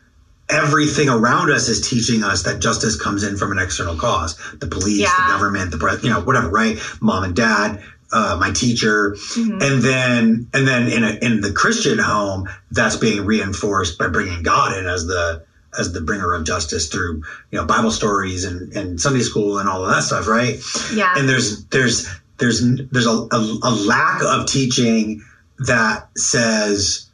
everything 0.49 1.09
around 1.09 1.51
us 1.51 1.69
is 1.69 1.89
teaching 1.89 2.23
us 2.23 2.43
that 2.43 2.61
justice 2.61 3.01
comes 3.01 3.23
in 3.23 3.37
from 3.37 3.53
an 3.53 3.59
external 3.59 3.97
cause: 3.97 4.37
the 4.59 4.67
police, 4.67 5.01
Yeah. 5.01 5.13
the 5.27 5.33
government, 5.33 5.71
the 5.71 6.01
you 6.03 6.11
know 6.11 6.21
whatever, 6.21 6.49
right? 6.51 6.79
Mom 7.01 7.25
and 7.25 7.35
dad. 7.35 7.83
Uh, 8.13 8.37
my 8.41 8.51
teacher, 8.51 9.17
and 9.37 9.83
then 9.83 10.49
and 10.53 10.67
then 10.67 10.89
in 10.89 11.05
a, 11.05 11.19
in 11.23 11.41
the 11.41 11.53
Christian 11.53 11.99
home, 11.99 12.49
that's 12.73 12.97
being 12.97 13.25
reinforced 13.25 13.99
by 13.99 14.09
bringing 14.09 14.43
God 14.43 14.77
in 14.77 14.87
as 14.87 15.07
the 15.07 15.45
as 15.79 15.93
the 15.93 16.01
bringer 16.01 16.35
of 16.35 16.45
justice 16.45 16.89
through 16.89 17.23
you 17.51 17.59
know 17.59 17.65
Bible 17.65 17.91
stories 17.91 18.45
and, 18.45 18.73
and 18.73 19.01
Sunday 19.01 19.21
school 19.21 19.59
and 19.59 19.69
all 19.69 19.85
of 19.85 19.91
that 19.91 20.03
stuff, 20.03 20.27
right? 20.27 20.61
Yeah. 20.93 21.15
And 21.17 21.29
there's 21.29 21.65
there's 21.67 22.09
there's 22.39 22.61
there's 22.91 23.07
a, 23.07 23.11
a, 23.11 23.59
a 23.63 23.73
lack 23.87 24.23
of 24.23 24.47
teaching 24.47 25.23
that 25.61 26.09
says 26.17 27.09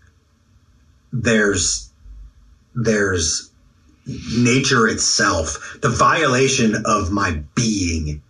there's 1.13 1.91
there's 2.75 3.51
nature 4.37 4.87
itself, 4.87 5.79
the 5.83 5.89
violation 5.89 6.77
of 6.85 7.11
my 7.11 7.43
being 7.55 8.23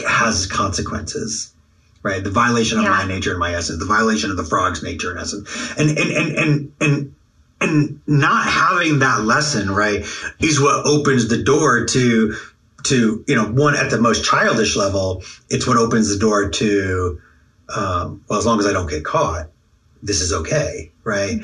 has 0.00 0.46
consequences. 0.46 1.52
Right, 2.04 2.22
the 2.22 2.30
violation 2.30 2.78
of 2.78 2.84
Yeah. 2.84 2.90
my 2.90 3.04
nature 3.04 3.30
and 3.30 3.40
my 3.40 3.54
essence, 3.54 3.80
the 3.80 3.84
violation 3.84 4.30
of 4.30 4.36
the 4.36 4.44
frog's 4.44 4.82
nature 4.82 5.10
and 5.10 5.18
essence, 5.18 5.48
and 5.76 5.90
and 5.90 6.10
and 6.12 6.38
and 6.38 6.72
and 6.80 7.14
and 7.60 8.00
not 8.06 8.46
having 8.46 9.00
that 9.00 9.24
lesson 9.24 9.70
right 9.70 10.06
is 10.40 10.60
what 10.60 10.86
opens 10.86 11.26
the 11.28 11.42
door 11.42 11.84
to 11.86 12.34
to 12.84 13.24
you 13.26 13.34
know 13.34 13.46
one 13.46 13.74
at 13.74 13.90
the 13.90 13.98
most 13.98 14.24
childish 14.24 14.76
level 14.76 15.22
it's 15.50 15.66
what 15.66 15.76
opens 15.76 16.08
the 16.08 16.16
door 16.16 16.48
to 16.50 17.20
um, 17.74 18.22
well 18.28 18.38
as 18.38 18.46
long 18.46 18.58
as 18.60 18.66
i 18.66 18.72
don't 18.72 18.88
get 18.88 19.04
caught 19.04 19.48
this 20.02 20.20
is 20.20 20.32
okay 20.32 20.90
right 21.04 21.40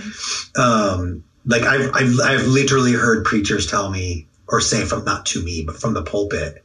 um, 0.57 1.25
like 1.45 1.63
I've, 1.63 1.91
I've 1.95 2.21
i've 2.21 2.47
literally 2.47 2.93
heard 2.93 3.25
preachers 3.25 3.67
tell 3.67 3.91
me 3.91 4.27
or 4.49 4.61
say 4.61 4.85
from 4.85 5.05
not 5.05 5.27
to 5.27 5.43
me 5.43 5.63
but 5.67 5.77
from 5.77 5.95
the 5.95 6.03
pulpit 6.03 6.64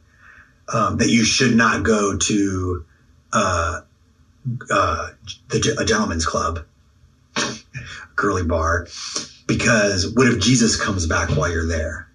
um, 0.72 0.96
that 0.98 1.08
you 1.08 1.24
should 1.24 1.54
not 1.54 1.82
go 1.82 2.16
to 2.16 2.84
uh, 3.32 3.80
uh, 4.70 5.08
the, 5.48 5.76
a 5.78 5.84
gentleman's 5.84 6.26
club 6.26 6.60
girly 8.16 8.44
bar 8.44 8.86
because 9.46 10.12
what 10.14 10.26
if 10.26 10.40
Jesus 10.40 10.80
comes 10.80 11.06
back 11.06 11.30
while 11.30 11.50
you're 11.50 11.66
there? 11.66 12.06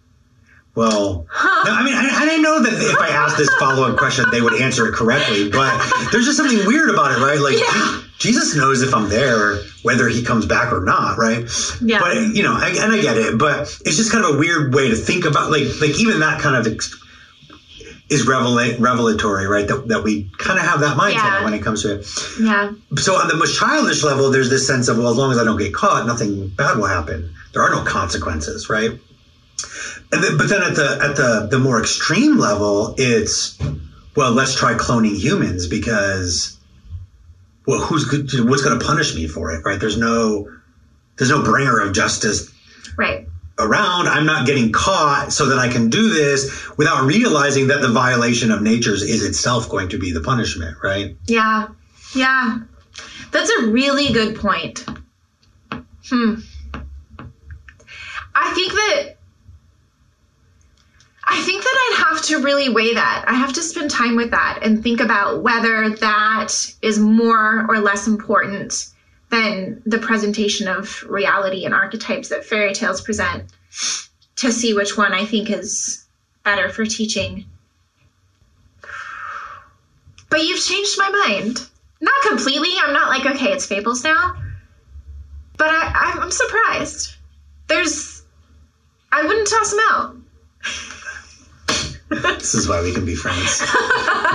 Well, 0.76 1.26
no, 1.66 1.72
I 1.72 1.84
mean, 1.86 1.94
I, 1.94 2.10
I 2.14 2.26
didn't 2.26 2.42
know 2.42 2.62
that 2.62 2.74
if 2.74 3.00
I 3.00 3.08
asked 3.08 3.38
this 3.38 3.50
follow 3.56 3.90
up 3.90 3.98
question, 3.98 4.26
they 4.32 4.42
would 4.42 4.62
answer 4.62 4.86
it 4.88 4.94
correctly, 4.94 5.50
but 5.50 5.72
there's 6.12 6.26
just 6.26 6.36
something 6.36 6.68
weird 6.68 6.90
about 6.90 7.12
it, 7.12 7.24
right? 7.24 7.40
Like, 7.40 7.58
Yeah. 7.58 8.02
Jesus 8.18 8.56
knows 8.56 8.82
if 8.82 8.94
I'm 8.94 9.08
there, 9.10 9.58
whether 9.84 10.08
he 10.10 10.24
comes 10.24 10.46
back 10.46 10.74
or 10.74 10.82
not, 10.82 11.18
right? 11.18 11.46
Yeah. 11.82 12.00
But, 12.00 12.18
you 12.36 12.44
know, 12.44 12.54
I, 12.54 12.76
and 12.80 12.92
I 12.92 13.02
get 13.02 13.18
it, 13.18 13.38
but 13.38 13.62
it's 13.86 13.96
just 13.96 14.12
kind 14.12 14.26
of 14.26 14.36
a 14.36 14.38
weird 14.38 14.74
way 14.74 14.90
to 14.90 14.96
think 14.96 15.24
about, 15.26 15.50
like, 15.50 15.64
like 15.80 15.98
even 16.00 16.20
that 16.20 16.42
kind 16.42 16.56
of 16.56 16.72
ex- 16.72 16.96
is 18.10 18.26
revela- 18.26 18.80
revelatory, 18.80 19.48
right? 19.48 19.68
That, 19.68 19.88
that 19.88 20.04
we 20.04 20.30
kind 20.38 20.60
of 20.60 20.66
have 20.66 20.80
that 20.82 20.98
mindset 20.98 21.14
Yeah. 21.16 21.44
when 21.44 21.54
it 21.54 21.64
comes 21.64 21.82
to 21.82 22.00
it 22.00 22.08
yeah. 22.40 22.72
so 22.98 23.16
on 23.16 23.28
the 23.28 23.36
most 23.36 23.58
childish 23.58 24.04
level, 24.04 24.30
there's 24.30 24.50
this 24.50 24.68
sense 24.68 24.88
of 24.88 24.98
well, 24.98 25.10
as 25.10 25.18
long 25.18 25.32
as 25.32 25.38
I 25.38 25.44
don't 25.44 25.58
get 25.58 25.74
caught, 25.74 26.06
nothing 26.06 26.50
bad 26.50 26.78
will 26.78 26.86
happen. 26.86 27.34
There 27.54 27.64
are 27.64 27.72
no 27.72 27.84
consequences, 27.84 28.70
right? 28.70 28.92
And 30.12 30.24
then, 30.24 30.38
but 30.38 30.50
then 30.50 30.62
at 30.62 30.76
the 30.76 31.00
at 31.02 31.16
the 31.16 31.48
the 31.50 31.58
more 31.60 31.80
extreme 31.80 32.38
level, 32.38 32.94
it's 32.98 33.58
well, 34.16 34.32
let's 34.32 34.54
try 34.56 34.76
cloning 34.76 35.16
humans 35.16 35.68
because 35.68 36.58
well, 37.66 37.80
who's 37.80 38.06
good, 38.06 38.30
what's 38.48 38.62
going 38.62 38.78
to 38.80 38.86
punish 38.86 39.16
me 39.16 39.28
for 39.28 39.52
it, 39.52 39.66
right? 39.66 39.80
There's 39.80 39.98
no 39.98 40.52
there's 41.18 41.32
no 41.32 41.42
bringer 41.44 41.80
of 41.80 41.94
justice 41.94 42.52
Right. 42.98 43.28
Around. 43.58 44.08
I'm 44.08 44.26
not 44.26 44.46
getting 44.46 44.72
caught 44.72 45.32
so 45.32 45.48
that 45.48 45.60
I 45.60 45.70
can 45.70 45.90
do 45.90 46.10
this 46.10 46.70
without 46.78 47.06
realizing 47.06 47.68
that 47.68 47.82
the 47.82 47.90
violation 47.90 48.52
of 48.52 48.62
natures 48.62 49.02
is 49.02 49.24
itself 49.24 49.70
going 49.70 49.90
to 49.90 49.98
be 49.98 50.12
the 50.12 50.22
punishment, 50.22 50.78
right? 50.84 51.16
Yeah. 51.26 51.70
Yeah. 52.14 52.60
That's 53.32 53.50
a 53.50 53.68
really 53.68 54.12
good 54.12 54.36
point. 54.36 54.86
Hmm. 56.10 56.36
I 58.36 58.54
think 58.54 58.74
that 58.74 59.16
I 61.28 61.42
think 61.42 61.64
that 61.64 61.76
I'd 61.76 62.06
have 62.08 62.22
to 62.26 62.44
really 62.44 62.70
weigh 62.70 62.94
that. 62.94 63.26
I 63.28 63.34
have 63.34 63.54
to 63.54 63.62
spend 63.64 63.90
time 63.90 64.16
with 64.16 64.32
that 64.32 64.60
and 64.62 64.84
think 64.84 65.00
about 65.00 65.42
whether 65.42 65.90
that 65.90 66.76
is 66.82 67.00
more 67.00 67.66
or 67.68 67.80
less 67.80 68.06
important 68.06 68.88
than 69.30 69.82
the 69.86 69.98
presentation 69.98 70.68
of 70.68 71.04
reality 71.04 71.66
and 71.66 71.74
archetypes 71.74 72.30
that 72.30 72.46
fairy 72.46 72.74
tales 72.74 73.02
present 73.02 73.52
to 74.38 74.52
see 74.52 74.74
which 74.74 74.98
one 74.98 75.14
I 75.14 75.26
think 75.26 75.50
is 75.50 76.06
better 76.44 76.70
for 76.70 76.86
teaching. 76.86 77.46
But 80.30 80.44
you've 80.44 80.64
changed 80.64 80.98
my 80.98 81.10
mind. 81.28 81.68
Not 82.02 82.14
completely. 82.28 82.70
I'm 82.84 82.94
not 82.94 83.10
like, 83.10 83.26
okay, 83.26 83.52
it's 83.52 83.66
fables 83.66 84.04
now. 84.04 84.36
But 85.58 85.70
I, 85.70 86.20
I'm, 86.22 86.32
surprised. 86.32 87.16
There's. 87.68 88.24
I 89.12 89.24
wouldn't 89.24 89.48
toss 89.48 89.72
them 89.72 89.80
out. 89.90 90.16
This 92.08 92.54
is 92.54 92.68
why 92.68 92.82
we 92.84 92.94
can 92.94 93.04
be 93.04 93.16
friends. 93.16 93.64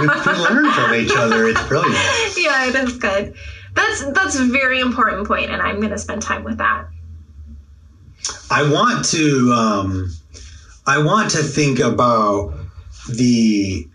we, 0.00 0.06
we 0.08 0.38
learn 0.38 0.72
from 0.72 0.94
each 0.94 1.12
other. 1.14 1.46
It's 1.46 1.62
brilliant. 1.68 1.94
yeah, 2.36 2.66
it 2.66 2.74
is 2.74 2.98
good. 2.98 3.36
That's 3.74 4.04
that's 4.12 4.36
a 4.36 4.44
very 4.44 4.80
important 4.80 5.26
point, 5.26 5.50
and 5.50 5.62
I'm 5.62 5.78
going 5.80 5.90
to 5.90 5.98
spend 5.98 6.22
time 6.22 6.44
with 6.44 6.58
that. 6.58 6.86
I 8.50 8.70
want 8.70 9.04
to. 9.06 9.52
Um, 9.52 10.10
I 10.86 10.98
want 10.98 11.30
to 11.32 11.42
think 11.42 11.78
about 11.78 12.54
the. 13.08 13.86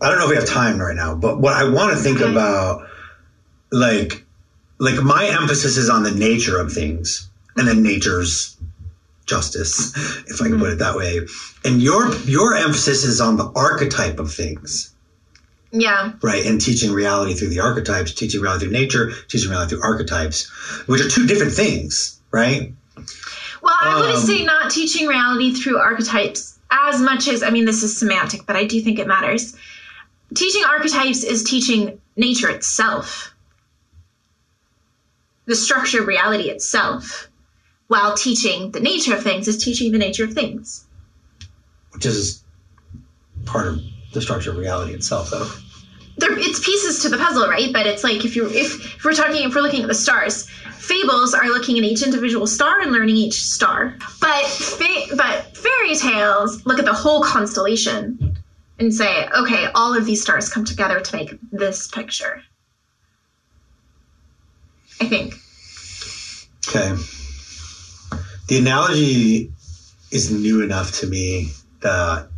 I 0.00 0.08
don't 0.08 0.18
know 0.18 0.24
if 0.24 0.30
we 0.30 0.36
have 0.36 0.46
time 0.46 0.78
right 0.80 0.96
now, 0.96 1.14
but 1.14 1.38
what 1.38 1.54
I 1.54 1.68
want 1.68 1.96
to 1.96 2.02
think 2.02 2.20
Okay. 2.20 2.30
about, 2.30 2.88
like, 3.70 4.24
like 4.78 5.00
my 5.00 5.26
emphasis 5.26 5.76
is 5.76 5.88
on 5.88 6.02
the 6.02 6.10
nature 6.10 6.58
of 6.58 6.72
things 6.72 7.28
and 7.56 7.68
then 7.68 7.82
nature's 7.84 8.56
justice, 9.26 9.94
if 10.26 10.40
I 10.42 10.48
can 10.48 10.58
put 10.58 10.70
it 10.72 10.78
that 10.78 10.96
way. 10.96 11.20
And 11.64 11.80
your 11.80 12.12
your 12.24 12.56
emphasis 12.56 13.04
is 13.04 13.20
on 13.20 13.36
the 13.36 13.46
archetype 13.54 14.18
of 14.18 14.32
things. 14.32 14.91
Yeah, 15.72 16.12
right? 16.22 16.44
And 16.44 16.60
teaching 16.60 16.92
reality 16.92 17.34
through 17.34 17.48
the 17.48 17.60
archetypes, 17.60 18.12
teaching 18.12 18.42
reality 18.42 18.66
through 18.66 18.74
nature, 18.74 19.12
teaching 19.28 19.50
reality 19.50 19.74
through 19.74 19.82
archetypes, 19.82 20.48
which 20.86 21.00
are 21.00 21.08
two 21.08 21.26
different 21.26 21.52
things, 21.54 22.20
right? 22.30 22.74
Well, 23.62 23.74
I 23.80 24.00
would 24.00 24.14
Um, 24.16 24.26
say 24.26 24.44
not 24.44 24.70
teaching 24.70 25.06
reality 25.06 25.54
through 25.54 25.78
archetypes 25.78 26.58
as 26.70 27.00
much 27.00 27.26
as 27.28 27.42
I 27.42 27.50
mean 27.50 27.64
this 27.64 27.82
is 27.82 27.96
semantic, 27.96 28.44
but 28.46 28.54
I 28.56 28.64
do 28.64 28.82
think 28.82 28.98
it 28.98 29.06
matters. 29.06 29.54
Teaching 30.34 30.64
archetypes 30.64 31.24
is 31.24 31.42
teaching 31.42 32.00
nature 32.16 32.50
itself. 32.50 33.32
The 35.46 35.54
structure 35.54 36.02
of 36.02 36.06
reality 36.06 36.50
itself. 36.50 37.28
While 37.88 38.14
teaching 38.14 38.70
the 38.72 38.80
nature 38.80 39.14
of 39.14 39.22
things 39.22 39.48
is 39.48 39.62
teaching 39.62 39.92
the 39.92 39.98
nature 39.98 40.24
of 40.24 40.32
things. 40.32 40.84
Which 41.92 42.06
is 42.06 42.42
part 43.44 43.66
of 43.68 43.80
the 44.12 44.20
structure 44.20 44.50
of 44.50 44.56
reality 44.56 44.92
itself, 44.94 45.30
though. 45.30 45.48
There, 46.18 46.38
it's 46.38 46.64
pieces 46.64 47.02
to 47.02 47.08
the 47.08 47.16
puzzle, 47.16 47.48
right? 47.48 47.72
But 47.72 47.86
it's 47.86 48.04
like 48.04 48.24
if 48.24 48.36
you 48.36 48.46
if, 48.46 48.96
if 48.96 49.04
we're 49.04 49.14
talking 49.14 49.48
if 49.48 49.54
we're 49.54 49.62
looking 49.62 49.82
at 49.82 49.88
the 49.88 49.94
stars, 49.94 50.48
fables 50.76 51.32
are 51.32 51.48
looking 51.48 51.78
at 51.78 51.84
each 51.84 52.02
individual 52.02 52.46
star 52.46 52.80
and 52.80 52.92
learning 52.92 53.16
each 53.16 53.42
star. 53.42 53.96
But 54.20 54.44
fa- 54.46 55.16
but 55.16 55.56
fairy 55.56 55.82
fairy 55.82 55.96
tales 55.96 56.64
look 56.66 56.78
at 56.78 56.84
the 56.84 56.92
whole 56.92 57.22
constellation 57.22 58.36
and 58.78 58.94
say, 58.94 59.28
okay, 59.28 59.66
all 59.74 59.96
of 59.96 60.06
these 60.06 60.22
stars 60.22 60.48
come 60.48 60.64
together 60.64 61.00
to 61.00 61.16
make 61.16 61.34
this 61.50 61.88
picture. 61.88 62.42
I 65.00 65.06
think. 65.06 65.34
Okay. 66.68 66.96
The 68.48 68.58
analogy 68.58 69.52
is 70.10 70.30
new 70.30 70.62
enough 70.62 70.92
to 71.00 71.06
me 71.06 71.50
that 71.80 72.28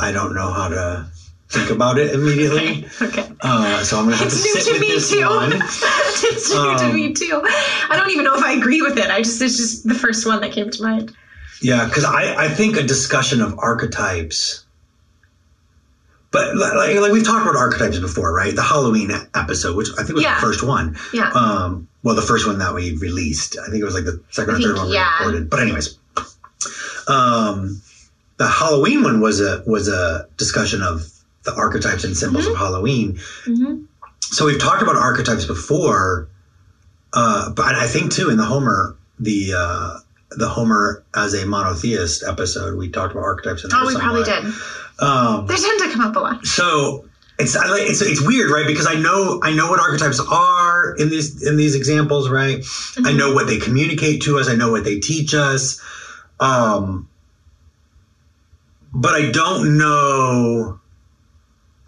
I 0.00 0.12
don't 0.12 0.34
know 0.34 0.50
how 0.50 0.68
to 0.68 1.06
think 1.48 1.70
about 1.70 1.98
it 1.98 2.14
immediately. 2.14 2.86
Okay. 3.02 3.26
Uh, 3.40 3.82
so 3.82 3.98
I'm 3.98 4.04
gonna 4.04 4.16
have 4.16 4.26
It's 4.26 4.42
to 4.42 4.48
new 4.48 4.54
sit 4.60 4.64
to 4.66 4.72
with 4.72 4.80
me 4.82 4.88
this 4.88 5.10
too. 5.10 5.26
one. 5.26 5.52
it's 5.54 6.50
new 6.50 6.56
to 6.78 6.84
Um, 6.84 6.94
me 6.94 7.12
too. 7.14 7.40
I 7.88 7.96
don't 7.96 8.10
even 8.10 8.24
know 8.24 8.36
if 8.36 8.44
I 8.44 8.52
agree 8.52 8.82
with 8.82 8.98
it. 8.98 9.10
I 9.10 9.22
just 9.22 9.40
it's 9.40 9.56
just 9.56 9.88
the 9.88 9.94
first 9.94 10.26
one 10.26 10.40
that 10.42 10.52
came 10.52 10.68
to 10.70 10.82
mind. 10.82 11.12
Yeah, 11.62 11.86
because 11.86 12.04
I, 12.04 12.34
I 12.44 12.48
think 12.48 12.76
a 12.76 12.82
discussion 12.82 13.40
of 13.40 13.58
archetypes, 13.58 14.64
but 16.30 16.54
like, 16.56 16.94
like 16.96 17.12
we've 17.12 17.24
talked 17.24 17.42
about 17.42 17.56
archetypes 17.56 17.98
before, 17.98 18.32
right? 18.34 18.54
The 18.54 18.62
Halloween 18.62 19.10
episode, 19.34 19.74
which 19.76 19.88
I 19.98 20.02
think 20.02 20.14
was 20.14 20.22
Yeah. 20.22 20.34
the 20.36 20.40
first 20.40 20.62
one. 20.62 20.96
Yeah. 21.12 21.30
Um, 21.32 21.88
well, 22.02 22.14
the 22.14 22.22
first 22.22 22.46
one 22.46 22.58
that 22.58 22.74
we 22.74 22.96
released. 22.98 23.58
I 23.58 23.66
think 23.70 23.80
it 23.80 23.84
was 23.84 23.94
like 23.94 24.04
the 24.04 24.22
second 24.30 24.54
or 24.56 24.58
third 24.58 24.74
think, 24.76 24.78
one 24.78 24.88
yeah. 24.92 25.10
we 25.20 25.26
recorded. 25.26 25.50
But 25.50 25.60
anyways, 25.60 25.98
um, 27.08 27.80
the 28.40 28.48
Halloween 28.48 29.02
one 29.02 29.20
was 29.20 29.38
a 29.40 29.62
was 29.66 29.86
a 29.86 30.26
discussion 30.38 30.80
of 30.82 31.04
the 31.44 31.52
archetypes 31.54 32.04
and 32.04 32.16
symbols 32.16 32.44
Mm-hmm. 32.46 32.52
of 32.54 32.58
Halloween. 32.58 33.18
Mhm. 33.44 33.84
So 34.22 34.46
we've 34.46 34.58
talked 34.58 34.80
about 34.82 34.96
archetypes 34.96 35.44
before, 35.44 36.28
uh, 37.12 37.50
but 37.50 37.74
I 37.74 37.86
think 37.86 38.12
too 38.12 38.30
in 38.30 38.36
the 38.38 38.44
Homer 38.46 38.96
the 39.18 39.52
uh, 39.54 39.98
the 40.30 40.48
Homer 40.48 41.02
as 41.14 41.34
a 41.34 41.44
monotheist 41.44 42.22
episode, 42.22 42.76
we 42.78 42.88
talked 42.88 43.12
about 43.12 43.24
archetypes. 43.24 43.62
In 43.64 43.68
there 43.70 43.80
Oh, 43.82 43.86
we 43.86 43.94
probably 43.94 44.22
did. 44.22 44.44
Um, 45.00 45.46
They 45.46 45.56
tend 45.56 45.78
to 45.82 45.88
come 45.92 46.00
up 46.00 46.16
a 46.16 46.20
lot. 46.20 46.46
so 46.46 47.04
it's 47.38 47.54
I 47.56 47.66
like 47.68 47.82
it's 47.90 48.00
it's 48.00 48.22
weird, 48.22 48.48
right? 48.50 48.66
Because 48.66 48.86
I 48.86 48.94
know 48.94 49.40
I 49.42 49.52
know 49.52 49.68
what 49.68 49.80
archetypes 49.80 50.18
are 50.20 50.94
in 50.96 51.10
these 51.10 51.42
in 51.42 51.56
these 51.58 51.74
examples, 51.74 52.30
right? 52.30 52.64
I 53.04 53.12
know 53.12 53.34
what 53.34 53.46
they 53.48 53.58
communicate 53.58 54.22
to 54.22 54.38
us. 54.38 54.48
I 54.48 54.54
know 54.56 54.70
what 54.70 54.84
they 54.84 54.98
teach 55.00 55.34
us. 55.34 55.78
Um, 56.38 57.08
but 58.92 59.14
I 59.14 59.30
don't 59.30 59.78
know. 59.78 60.80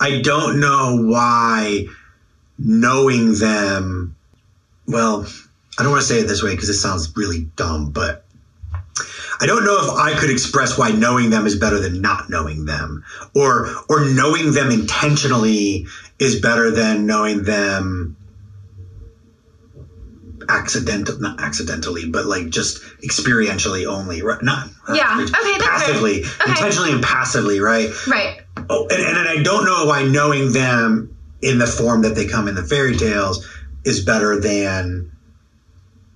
I 0.00 0.20
don't 0.20 0.60
know 0.60 1.02
why 1.02 1.86
knowing 2.58 3.34
them. 3.34 4.16
Well, 4.86 5.26
I 5.78 5.82
don't 5.82 5.92
want 5.92 6.02
to 6.02 6.08
say 6.08 6.20
it 6.20 6.28
this 6.28 6.42
way 6.42 6.54
because 6.54 6.68
it 6.68 6.74
sounds 6.74 7.16
really 7.16 7.44
dumb, 7.56 7.90
but 7.90 8.24
I 9.40 9.46
don't 9.46 9.64
know 9.64 9.78
if 9.82 9.90
I 9.90 10.14
could 10.18 10.30
express 10.30 10.78
why 10.78 10.90
knowing 10.90 11.30
them 11.30 11.46
is 11.46 11.56
better 11.56 11.80
than 11.80 12.00
not 12.00 12.30
knowing 12.30 12.64
them, 12.64 13.04
or 13.34 13.68
or 13.88 14.04
knowing 14.04 14.52
them 14.52 14.70
intentionally 14.70 15.86
is 16.18 16.40
better 16.40 16.70
than 16.70 17.06
knowing 17.06 17.42
them 17.42 18.16
accidental 20.52 21.18
not 21.18 21.40
accidentally 21.40 22.04
but 22.08 22.26
like 22.26 22.48
just 22.50 22.82
experientially 23.04 23.86
only 23.86 24.22
right 24.22 24.42
not 24.42 24.68
Yeah, 24.92 25.14
okay, 25.20 25.24
that's 25.30 25.38
fair. 25.38 25.68
passively 25.68 26.24
Okay. 26.24 26.50
intentionally 26.50 26.92
and 26.92 27.02
passively 27.02 27.60
right 27.60 27.90
Right. 28.06 28.40
oh 28.70 28.86
and, 28.90 29.00
and 29.00 29.28
I 29.28 29.42
don't 29.42 29.64
know 29.64 29.86
why 29.86 30.02
knowing 30.04 30.52
them 30.52 31.16
in 31.40 31.58
the 31.58 31.66
form 31.66 32.02
that 32.02 32.14
they 32.14 32.26
come 32.26 32.48
in 32.48 32.54
the 32.54 32.62
fairy 32.62 32.94
tales 32.94 33.46
is 33.84 34.04
better 34.04 34.38
than 34.38 35.10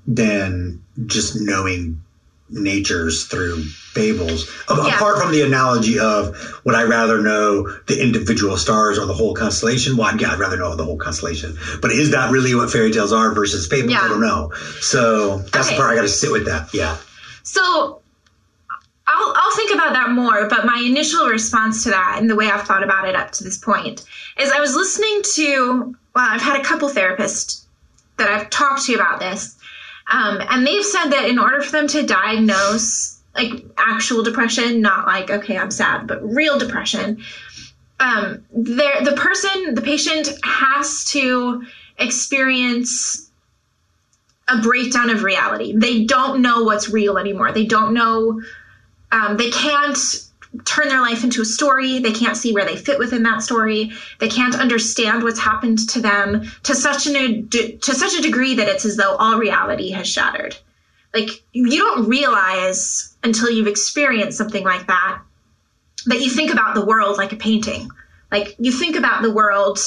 than 0.06 0.82
just 1.06 1.34
knowing 1.40 2.00
natures 2.48 3.24
through 3.24 3.62
fables. 3.64 4.46
Yeah. 4.70 4.94
Apart 4.94 5.18
from 5.18 5.32
the 5.32 5.42
analogy 5.42 5.98
of 5.98 6.36
would 6.64 6.74
I 6.74 6.84
rather 6.84 7.20
know 7.20 7.68
the 7.86 8.00
individual 8.02 8.56
stars 8.56 8.98
or 8.98 9.06
the 9.06 9.14
whole 9.14 9.34
constellation? 9.34 9.96
Well, 9.96 10.16
yeah, 10.16 10.32
I'd 10.32 10.38
rather 10.38 10.56
know 10.56 10.76
the 10.76 10.84
whole 10.84 10.98
constellation. 10.98 11.56
But 11.82 11.90
is 11.92 12.10
that 12.12 12.30
really 12.30 12.54
what 12.54 12.70
fairy 12.70 12.92
tales 12.92 13.12
are 13.12 13.34
versus 13.34 13.66
fables? 13.66 13.92
Yeah. 13.92 14.02
I 14.02 14.08
don't 14.08 14.20
know. 14.20 14.52
So 14.80 15.38
that's 15.38 15.66
Okay. 15.68 15.76
the 15.76 15.80
part 15.80 15.92
I 15.92 15.96
got 15.96 16.02
to 16.02 16.08
sit 16.08 16.30
with 16.30 16.44
that. 16.46 16.72
Yeah. 16.72 16.96
So 17.42 18.00
I'll, 19.08 19.32
I'll 19.36 19.56
think 19.56 19.72
about 19.72 19.92
that 19.94 20.10
more, 20.10 20.48
but 20.48 20.66
my 20.66 20.82
initial 20.84 21.26
response 21.26 21.84
to 21.84 21.90
that 21.90 22.16
and 22.18 22.28
the 22.28 22.34
way 22.34 22.50
I've 22.50 22.66
thought 22.66 22.82
about 22.82 23.08
it 23.08 23.14
up 23.14 23.30
to 23.32 23.44
this 23.44 23.56
point 23.56 24.04
is 24.38 24.50
I 24.50 24.58
was 24.60 24.74
listening 24.74 25.22
to, 25.36 25.96
well, 26.14 26.28
I've 26.28 26.42
had 26.42 26.60
a 26.60 26.64
couple 26.64 26.88
therapists 26.90 27.64
that 28.18 28.28
I've 28.28 28.50
talked 28.50 28.84
to 28.86 28.94
about 28.94 29.20
this, 29.20 29.55
um, 30.08 30.40
and 30.48 30.66
they've 30.66 30.84
said 30.84 31.10
that 31.10 31.28
in 31.28 31.38
order 31.38 31.60
for 31.60 31.72
them 31.72 31.88
to 31.88 32.04
diagnose 32.04 33.20
like 33.34 33.64
actual 33.76 34.22
depression, 34.22 34.80
not 34.80 35.06
like, 35.06 35.30
okay, 35.30 35.58
I'm 35.58 35.70
sad, 35.70 36.06
but 36.06 36.22
real 36.22 36.58
depression, 36.58 37.22
um, 38.00 38.44
the 38.52 39.14
person, 39.16 39.74
the 39.74 39.82
patient 39.82 40.28
has 40.42 41.04
to 41.12 41.64
experience 41.98 43.30
a 44.48 44.60
breakdown 44.60 45.10
of 45.10 45.22
reality. 45.22 45.74
They 45.76 46.04
don't 46.04 46.40
know 46.40 46.62
what's 46.62 46.88
real 46.88 47.18
anymore. 47.18 47.52
They 47.52 47.66
don't 47.66 47.94
know. 47.94 48.42
Um, 49.10 49.36
they 49.36 49.50
can't 49.50 49.98
turn 50.64 50.88
their 50.88 51.00
life 51.00 51.24
into 51.24 51.42
a 51.42 51.44
story. 51.44 51.98
They 51.98 52.12
can't 52.12 52.36
see 52.36 52.52
where 52.52 52.64
they 52.64 52.76
fit 52.76 52.98
within 52.98 53.22
that 53.24 53.42
story. 53.42 53.92
They 54.18 54.28
can't 54.28 54.54
understand 54.54 55.22
what's 55.22 55.38
happened 55.38 55.88
to 55.90 56.00
them 56.00 56.50
to 56.64 56.74
such 56.74 57.06
an 57.06 57.48
to 57.48 57.94
such 57.94 58.18
a 58.18 58.22
degree 58.22 58.54
that 58.54 58.68
it's 58.68 58.84
as 58.84 58.96
though 58.96 59.16
all 59.16 59.38
reality 59.38 59.90
has 59.90 60.08
shattered. 60.08 60.56
Like 61.14 61.30
you 61.52 61.78
don't 61.78 62.08
realize 62.08 63.16
until 63.22 63.50
you've 63.50 63.66
experienced 63.66 64.38
something 64.38 64.64
like 64.64 64.86
that 64.86 65.20
that 66.06 66.20
you 66.20 66.30
think 66.30 66.52
about 66.52 66.74
the 66.74 66.84
world 66.84 67.18
like 67.18 67.32
a 67.32 67.36
painting. 67.36 67.88
Like 68.30 68.54
you 68.58 68.72
think 68.72 68.96
about 68.96 69.22
the 69.22 69.32
world 69.32 69.78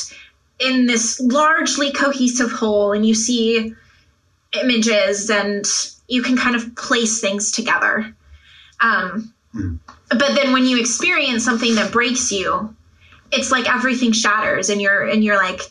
in 0.59 0.85
this 0.85 1.19
largely 1.19 1.91
cohesive 1.91 2.51
whole, 2.51 2.91
and 2.91 3.05
you 3.05 3.15
see 3.15 3.73
images 4.61 5.29
and 5.29 5.65
you 6.07 6.21
can 6.21 6.37
kind 6.37 6.55
of 6.55 6.75
place 6.75 7.21
things 7.21 7.51
together. 7.51 8.13
Um, 8.81 9.33
But 10.09 10.35
then 10.35 10.53
when 10.53 10.65
you 10.65 10.79
experience 10.79 11.45
something 11.45 11.75
that 11.75 11.91
breaks 11.91 12.31
you, 12.31 12.75
it's 13.31 13.51
like 13.51 13.69
everything 13.69 14.11
shatters, 14.11 14.69
and 14.69 14.81
you're 14.81 15.07
and 15.07 15.23
you're 15.23 15.37
like, 15.37 15.61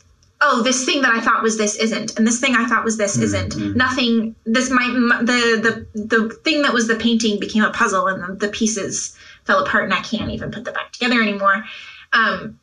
oh, 0.41 0.62
this 0.62 0.84
thing 0.84 1.03
that 1.03 1.12
I 1.12 1.20
thought 1.20 1.43
was 1.43 1.59
this 1.59 1.76
isn't, 1.76 2.16
and 2.16 2.26
this 2.26 2.41
thing 2.41 2.55
I 2.55 2.66
thought 2.66 2.84
was 2.84 2.97
this 2.97 3.18
isn't. 3.18 3.57
Nothing. 3.76 4.36
This 4.45 4.70
might 4.70 4.93
the 5.20 5.86
the 5.95 6.01
the 6.01 6.34
thing 6.45 6.62
that 6.62 6.72
was 6.72 6.86
the 6.86 6.97
painting 6.97 7.41
became 7.41 7.64
a 7.64 7.72
puzzle, 7.72 8.07
and 8.07 8.22
the, 8.22 8.47
the 8.47 8.53
pieces 8.53 9.16
fell 9.45 9.64
apart, 9.64 9.84
and 9.84 9.95
I 9.95 10.01
can't 10.01 10.30
even 10.30 10.51
put 10.51 10.64
them 10.64 10.74
back 10.74 10.93
together 10.93 11.20
anymore. 11.20 11.64
Um, 12.12 12.59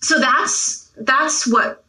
so 0.00 0.18
that's 0.18 0.90
that's 0.96 1.46
what 1.46 1.84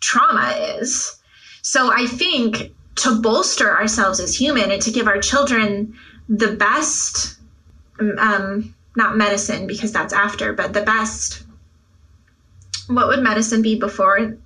trauma 0.00 0.50
is. 0.78 1.20
So 1.62 1.90
I 1.92 2.06
think 2.06 2.72
to 2.96 3.20
bolster 3.20 3.76
ourselves 3.76 4.20
as 4.20 4.38
human 4.38 4.70
and 4.70 4.80
to 4.82 4.90
give 4.90 5.08
our 5.08 5.18
children 5.18 5.94
the 6.28 6.54
best, 6.56 7.38
um, 8.18 8.74
not 8.96 9.16
medicine 9.16 9.66
because 9.66 9.92
that's 9.92 10.12
after, 10.12 10.52
but 10.52 10.72
the 10.72 10.82
best. 10.82 11.44
What 12.88 13.08
would 13.08 13.22
medicine 13.22 13.62
be 13.62 13.78
before? 13.78 14.36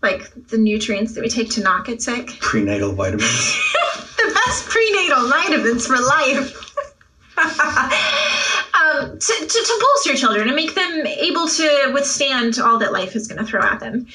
Like 0.00 0.48
the 0.48 0.58
nutrients 0.58 1.14
that 1.14 1.20
we 1.20 1.28
take 1.28 1.50
to 1.50 1.62
not 1.62 1.84
get 1.86 2.02
sick. 2.02 2.28
Prenatal 2.40 2.92
vitamins. 2.92 3.72
the 4.16 4.32
best 4.34 4.68
prenatal 4.68 5.28
vitamins 5.28 5.86
for 5.86 5.96
life. 6.00 6.58
um, 7.38 9.18
to, 9.18 9.32
to, 9.32 9.48
to 9.48 9.80
bolster 9.80 10.14
children 10.14 10.48
and 10.48 10.56
make 10.56 10.74
them 10.74 11.06
able 11.06 11.46
to 11.48 11.90
withstand 11.92 12.58
all 12.58 12.78
that 12.78 12.92
life 12.92 13.14
is 13.14 13.26
going 13.26 13.38
to 13.38 13.44
throw 13.44 13.62
at 13.62 13.80
them. 13.80 14.06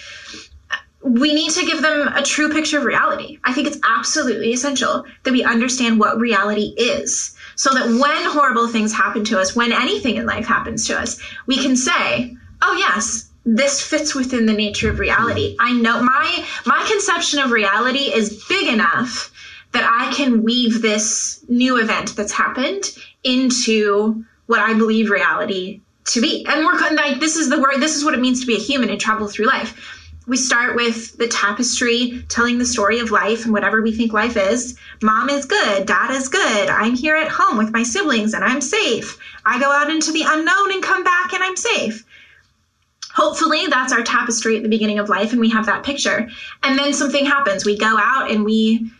We 1.03 1.33
need 1.33 1.51
to 1.51 1.65
give 1.65 1.81
them 1.81 2.07
a 2.07 2.23
true 2.23 2.51
picture 2.51 2.79
of 2.79 2.83
reality. 2.83 3.39
I 3.43 3.53
think 3.53 3.67
it's 3.67 3.79
absolutely 3.87 4.51
essential 4.51 5.05
that 5.23 5.31
we 5.31 5.43
understand 5.43 5.99
what 5.99 6.19
reality 6.19 6.73
is 6.77 7.36
so 7.57 7.71
that 7.73 7.87
when 7.87 8.23
horrible 8.31 8.67
things 8.67 8.93
happen 8.93 9.25
to 9.25 9.39
us, 9.39 9.55
when 9.55 9.73
anything 9.73 10.15
in 10.15 10.25
life 10.25 10.45
happens 10.45 10.87
to 10.87 10.97
us, 10.97 11.19
we 11.47 11.57
can 11.57 11.75
say, 11.75 12.35
oh, 12.61 12.73
yes, 12.77 13.29
this 13.45 13.81
fits 13.81 14.13
within 14.13 14.45
the 14.45 14.53
nature 14.53 14.89
of 14.89 14.99
reality. 14.99 15.55
Mm-hmm. 15.55 15.67
I 15.67 15.81
know 15.81 16.01
my 16.01 16.45
my 16.65 16.85
conception 16.89 17.39
of 17.39 17.51
reality 17.51 18.13
is 18.13 18.45
big 18.47 18.71
enough 18.71 19.31
that 19.71 19.89
I 19.89 20.13
can 20.13 20.43
weave 20.43 20.81
this 20.81 21.43
new 21.49 21.77
event 21.77 22.15
that's 22.15 22.31
happened 22.31 22.95
into 23.23 24.23
what 24.45 24.59
I 24.59 24.73
believe 24.73 25.09
reality 25.09 25.81
to 26.05 26.21
be. 26.21 26.45
And 26.47 26.65
we're 26.65 26.77
like 26.95 27.19
this 27.19 27.37
is 27.37 27.49
the 27.49 27.59
word 27.59 27.79
this 27.79 27.95
is 27.95 28.05
what 28.05 28.13
it 28.13 28.19
means 28.19 28.41
to 28.41 28.47
be 28.47 28.55
a 28.55 28.59
human 28.59 28.89
and 28.89 28.99
travel 28.99 29.27
through 29.27 29.47
life. 29.47 29.96
We 30.27 30.37
start 30.37 30.75
with 30.75 31.17
the 31.17 31.27
tapestry 31.27 32.25
telling 32.27 32.57
the 32.57 32.65
story 32.65 32.99
of 32.99 33.11
life 33.11 33.45
and 33.45 33.53
whatever 33.53 33.81
we 33.81 33.93
think 33.93 34.11
life 34.13 34.35
is. 34.35 34.77
Mom 35.01 35.29
is 35.29 35.45
good, 35.45 35.87
dad 35.87 36.11
is 36.11 36.27
good. 36.27 36.69
I'm 36.69 36.95
here 36.95 37.15
at 37.15 37.29
home 37.29 37.57
with 37.57 37.71
my 37.71 37.83
siblings 37.83 38.33
and 38.33 38.43
I'm 38.43 38.61
safe. 38.61 39.17
I 39.45 39.59
go 39.59 39.71
out 39.71 39.89
into 39.89 40.11
the 40.11 40.25
unknown 40.27 40.73
and 40.73 40.83
come 40.83 41.03
back 41.03 41.33
and 41.33 41.41
I'm 41.43 41.55
safe 41.55 42.05
hopefully 43.17 43.65
that's 43.65 43.91
our 43.91 44.03
tapestry 44.03 44.57
at 44.57 44.61
the 44.61 44.69
beginning 44.69 44.99
of 44.99 45.09
life 45.09 45.31
and 45.31 45.41
we 45.41 45.49
have 45.49 45.65
that 45.65 45.83
picture 45.83 46.29
and 46.61 46.77
then 46.77 46.93
something 46.93 47.25
happens 47.25 47.65
we 47.65 47.75
go 47.75 47.97
out 47.97 48.29
and 48.29 48.45
we 48.45 48.91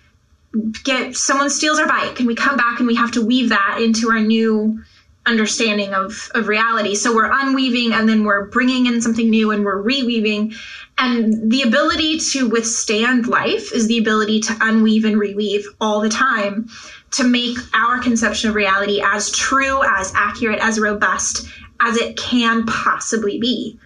get 0.84 1.16
someone 1.16 1.52
steals 1.52 1.78
our 1.78 1.88
bike 1.88 2.18
and 2.20 2.28
we 2.28 2.34
come 2.34 2.58
back 2.58 2.80
and 2.80 2.88
we 2.88 2.96
have 2.96 3.12
to 3.12 3.24
weave 3.24 3.50
that 3.50 3.80
into 3.80 4.10
our 4.10 4.20
new 4.20 4.82
understanding 5.28 5.94
of, 5.94 6.30
of 6.34 6.48
reality. 6.48 6.96
So 6.96 7.14
we're 7.14 7.32
unweaving 7.32 7.94
and 7.94 8.08
then 8.08 8.24
we're 8.24 8.46
bringing 8.46 8.86
in 8.88 9.02
something 9.02 9.30
new 9.30 9.52
and 9.52 9.64
we're 9.64 9.84
reweaving. 9.84 10.56
And 10.98 11.52
the 11.52 11.62
ability 11.62 12.20
to 12.32 12.50
withstand 12.50 13.28
life 13.28 13.72
is 13.74 13.88
the 13.88 14.00
ability 14.00 14.40
to 14.42 14.54
unweave 14.54 15.06
and 15.06 15.18
reweave 15.18 15.64
all 15.80 16.02
the 16.02 16.10
time 16.10 16.70
to 17.12 17.24
make 17.24 17.58
our 17.74 18.00
conception 18.00 18.50
of 18.50 18.56
reality 18.56 19.02
as 19.04 19.32
true, 19.32 19.84
as 19.84 20.12
accurate, 20.16 20.60
as 20.60 20.80
robust 20.80 21.48
as 21.80 21.98
it 21.98 22.18
can 22.18 22.66
possibly 22.66 23.40
be. 23.40 23.78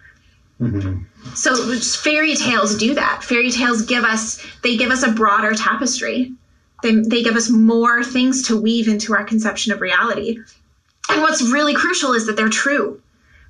Mhm. 0.61 1.05
So 1.33 1.55
fairy 1.79 2.35
tales 2.35 2.77
do 2.77 2.93
that. 2.95 3.23
Fairy 3.23 3.51
tales 3.51 3.83
give 3.83 4.03
us 4.03 4.41
they 4.63 4.77
give 4.77 4.91
us 4.91 5.03
a 5.03 5.11
broader 5.11 5.53
tapestry. 5.53 6.33
They 6.83 6.95
they 6.95 7.23
give 7.23 7.35
us 7.35 7.49
more 7.49 8.03
things 8.03 8.47
to 8.47 8.59
weave 8.59 8.87
into 8.87 9.13
our 9.13 9.23
conception 9.23 9.73
of 9.73 9.81
reality. 9.81 10.39
And 11.11 11.21
what's 11.21 11.51
really 11.51 11.73
crucial 11.73 12.13
is 12.13 12.25
that 12.25 12.35
they're 12.35 12.49
true. 12.49 13.01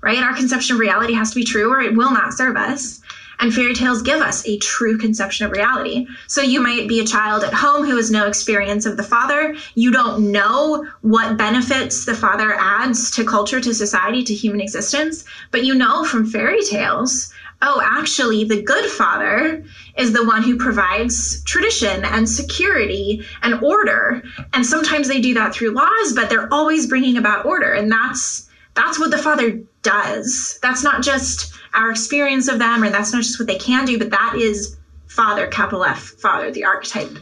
Right? 0.01 0.18
Our 0.18 0.36
conception 0.36 0.76
of 0.76 0.80
reality 0.80 1.14
has 1.14 1.30
to 1.30 1.36
be 1.36 1.43
true 1.43 1.72
or 1.72 1.80
it 1.80 1.95
will 1.95 2.12
not 2.12 2.34
serve 2.34 2.57
us. 2.57 3.01
And 3.41 3.51
fairy 3.51 3.74
tales 3.74 4.03
give 4.03 4.22
us 4.22 4.47
a 4.47 4.59
true 4.59 4.99
conception 4.99 5.47
of 5.47 5.51
reality. 5.51 6.05
So 6.28 6.41
you 6.41 6.62
might 6.62 6.88
be 6.88 6.99
a 6.99 7.05
child 7.05 7.43
at 7.43 7.53
home 7.53 7.86
who 7.86 7.97
has 7.97 8.12
no 8.12 8.28
experience 8.28 8.86
of 8.86 8.97
the 8.97 9.03
father. 9.03 9.55
You 9.74 9.91
don't 9.91 10.32
know 10.32 10.88
what 11.01 11.38
benefits 11.38 12.05
the 12.05 12.14
father 12.14 12.53
adds 12.53 13.09
to 13.12 13.26
culture, 13.26 13.59
to 13.59 13.74
society, 13.74 14.24
to 14.24 14.34
human 14.34 14.62
existence, 14.62 15.24
but 15.49 15.64
you 15.64 15.74
know 15.74 16.03
from 16.03 16.28
fairy 16.28 16.62
tales 16.62 17.34
oh, 17.62 17.82
actually, 17.84 18.43
the 18.43 18.62
good 18.62 18.89
father 18.89 19.64
is 19.97 20.14
the 20.14 20.26
one 20.26 20.43
who 20.43 20.57
provides 20.57 21.43
tradition 21.43 22.03
and 22.05 22.28
security 22.28 23.26
and 23.43 23.64
order. 23.64 24.24
And 24.53 24.66
sometimes 24.66 25.07
they 25.07 25.22
do 25.22 25.34
that 25.36 25.53
through 25.53 25.72
laws, 25.72 26.14
but 26.14 26.30
they're 26.30 26.51
always 26.53 26.88
bringing 26.88 27.18
about 27.18 27.45
order. 27.45 27.74
And 27.74 27.91
that's 27.91 28.49
that's 28.74 28.97
what 28.97 29.12
the 29.12 29.18
father 29.18 29.62
does. 29.82 30.59
That's 30.62 30.84
not 30.84 31.03
just 31.03 31.53
our 31.74 31.91
experience 31.91 32.47
of 32.47 32.59
them, 32.59 32.84
or 32.84 32.89
that's 32.89 33.14
not 33.14 33.24
just 33.24 33.39
what 33.39 33.47
they 33.47 33.57
can 33.57 33.86
do, 33.86 33.97
but 33.97 34.12
that 34.12 34.36
is 34.38 34.78
father, 35.07 35.47
capital 35.47 35.84
F, 35.84 35.99
father, 35.99 36.51
the 36.51 36.64
archetype. 36.64 37.18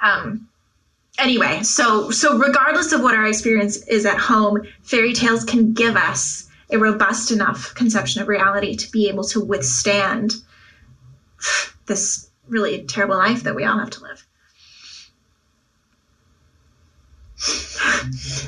Um, 0.00 0.48
anyway, 1.18 1.62
so 1.62 2.10
so 2.10 2.38
regardless 2.38 2.92
of 2.92 3.02
what 3.02 3.14
our 3.14 3.26
experience 3.26 3.76
is 3.88 4.06
at 4.06 4.18
home, 4.18 4.62
fairy 4.82 5.12
tales 5.12 5.44
can 5.44 5.72
give 5.72 5.96
us 5.96 6.43
a 6.70 6.78
robust 6.78 7.30
enough 7.30 7.74
conception 7.74 8.22
of 8.22 8.28
reality 8.28 8.76
to 8.76 8.90
be 8.90 9.08
able 9.08 9.24
to 9.24 9.40
withstand 9.40 10.32
this 11.86 12.30
really 12.48 12.84
terrible 12.84 13.16
life 13.16 13.42
that 13.42 13.54
we 13.54 13.64
all 13.64 13.78
have 13.78 13.90
to 13.90 14.02
live. 14.02 14.26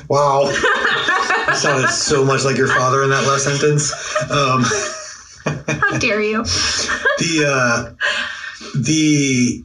Wow. 0.07 0.49
you 0.49 1.55
sounded 1.55 1.89
so 1.89 2.23
much 2.25 2.43
like 2.43 2.57
your 2.57 2.67
father 2.67 3.03
in 3.03 3.09
that 3.09 3.27
last 3.27 3.43
sentence. 3.43 3.91
Um, 4.31 4.63
How 5.81 5.97
dare 5.97 6.21
you? 6.21 6.43
the 6.43 7.45
uh, 7.47 7.93
the 8.75 9.63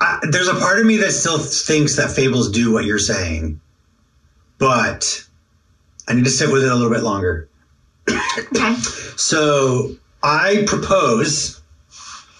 I, 0.00 0.18
there's 0.30 0.48
a 0.48 0.54
part 0.54 0.80
of 0.80 0.86
me 0.86 0.98
that 0.98 1.12
still 1.12 1.38
thinks 1.38 1.96
that 1.96 2.10
fables 2.10 2.50
do 2.50 2.72
what 2.72 2.84
you're 2.84 2.98
saying, 2.98 3.60
but 4.58 5.26
I 6.08 6.14
need 6.14 6.24
to 6.24 6.30
sit 6.30 6.50
with 6.52 6.64
it 6.64 6.70
a 6.70 6.74
little 6.74 6.92
bit 6.92 7.02
longer. 7.02 7.48
Okay. 8.10 8.74
So 9.16 9.94
I 10.22 10.64
propose 10.66 11.60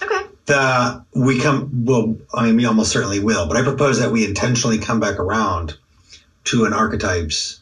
Okay. 0.02 0.26
that 0.46 1.02
we 1.14 1.38
come. 1.38 1.84
Well, 1.84 2.16
I 2.34 2.46
mean, 2.46 2.56
we 2.56 2.64
almost 2.64 2.90
certainly 2.90 3.20
will, 3.20 3.46
but 3.46 3.56
I 3.56 3.62
propose 3.62 3.98
that 4.00 4.10
we 4.10 4.24
intentionally 4.24 4.78
come 4.78 4.98
back 5.00 5.18
around 5.18 5.76
to 6.44 6.64
an 6.64 6.72
archetypes 6.72 7.60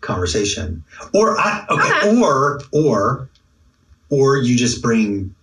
conversation, 0.00 0.84
or 1.12 1.38
I, 1.38 1.66
okay, 1.68 1.98
Okay. 1.98 2.20
or 2.20 2.60
or 2.72 3.28
or 4.08 4.38
you 4.38 4.56
just 4.56 4.80
bring 4.82 5.34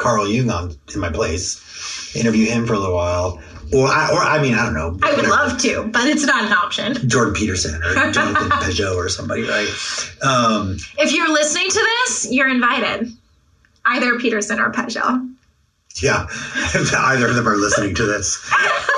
Carl 0.00 0.26
Jung 0.28 0.50
on 0.50 0.74
in 0.94 1.00
my 1.00 1.10
place, 1.10 1.60
interview 2.16 2.46
him 2.46 2.66
for 2.66 2.72
a 2.74 2.78
little 2.78 2.94
while, 2.96 3.40
or 3.72 3.86
I, 3.86 4.10
or 4.12 4.18
I 4.22 4.42
mean, 4.42 4.54
I 4.54 4.64
don't 4.64 4.74
know. 4.74 4.98
I 5.02 5.10
would 5.10 5.18
whatever. 5.18 5.28
love 5.28 5.58
to, 5.62 5.84
but 5.92 6.06
it's 6.08 6.24
not 6.24 6.44
an 6.44 6.52
option. 6.52 7.08
Jordan 7.08 7.34
Peterson 7.34 7.80
or 7.82 7.94
Jonathan 8.12 8.48
Pageau 8.50 8.96
or 8.96 9.08
somebody, 9.08 9.42
right? 9.42 9.68
Um, 10.22 10.76
If 10.98 11.12
you're 11.12 11.32
listening 11.32 11.70
to 11.70 11.78
this, 12.06 12.28
you're 12.32 12.48
invited. 12.48 13.12
Either 13.84 14.18
Peterson 14.18 14.58
or 14.58 14.70
Pageau. 14.72 15.26
yeah, 16.02 16.26
either 16.98 17.28
of 17.28 17.34
them 17.34 17.46
are 17.48 17.56
listening 17.56 17.94
to 17.94 18.04
this. 18.06 18.38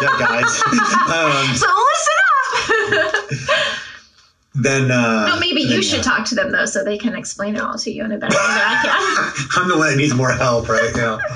Yeah, 0.00 0.16
guys. 0.18 0.62
um, 1.12 1.54
So 1.54 1.66
listen 1.68 2.18
up. 2.98 3.78
Then 4.54 4.90
uh, 4.90 5.26
no, 5.28 5.40
maybe 5.40 5.64
then, 5.64 5.76
you 5.76 5.82
should 5.82 6.02
talk 6.02 6.26
to 6.26 6.34
them 6.34 6.52
though, 6.52 6.66
so 6.66 6.84
they 6.84 6.98
can 6.98 7.14
explain 7.14 7.56
it 7.56 7.62
all 7.62 7.78
to 7.78 7.90
you 7.90 8.04
in 8.04 8.12
a 8.12 8.18
better 8.18 8.36
way 8.36 8.42
than 8.46 8.58
I 8.58 9.32
can. 9.34 9.46
I'm 9.62 9.68
the 9.68 9.78
one 9.78 9.90
that 9.90 9.96
needs 9.96 10.14
more 10.14 10.30
help, 10.32 10.68
right? 10.68 10.90
now. 10.94 11.18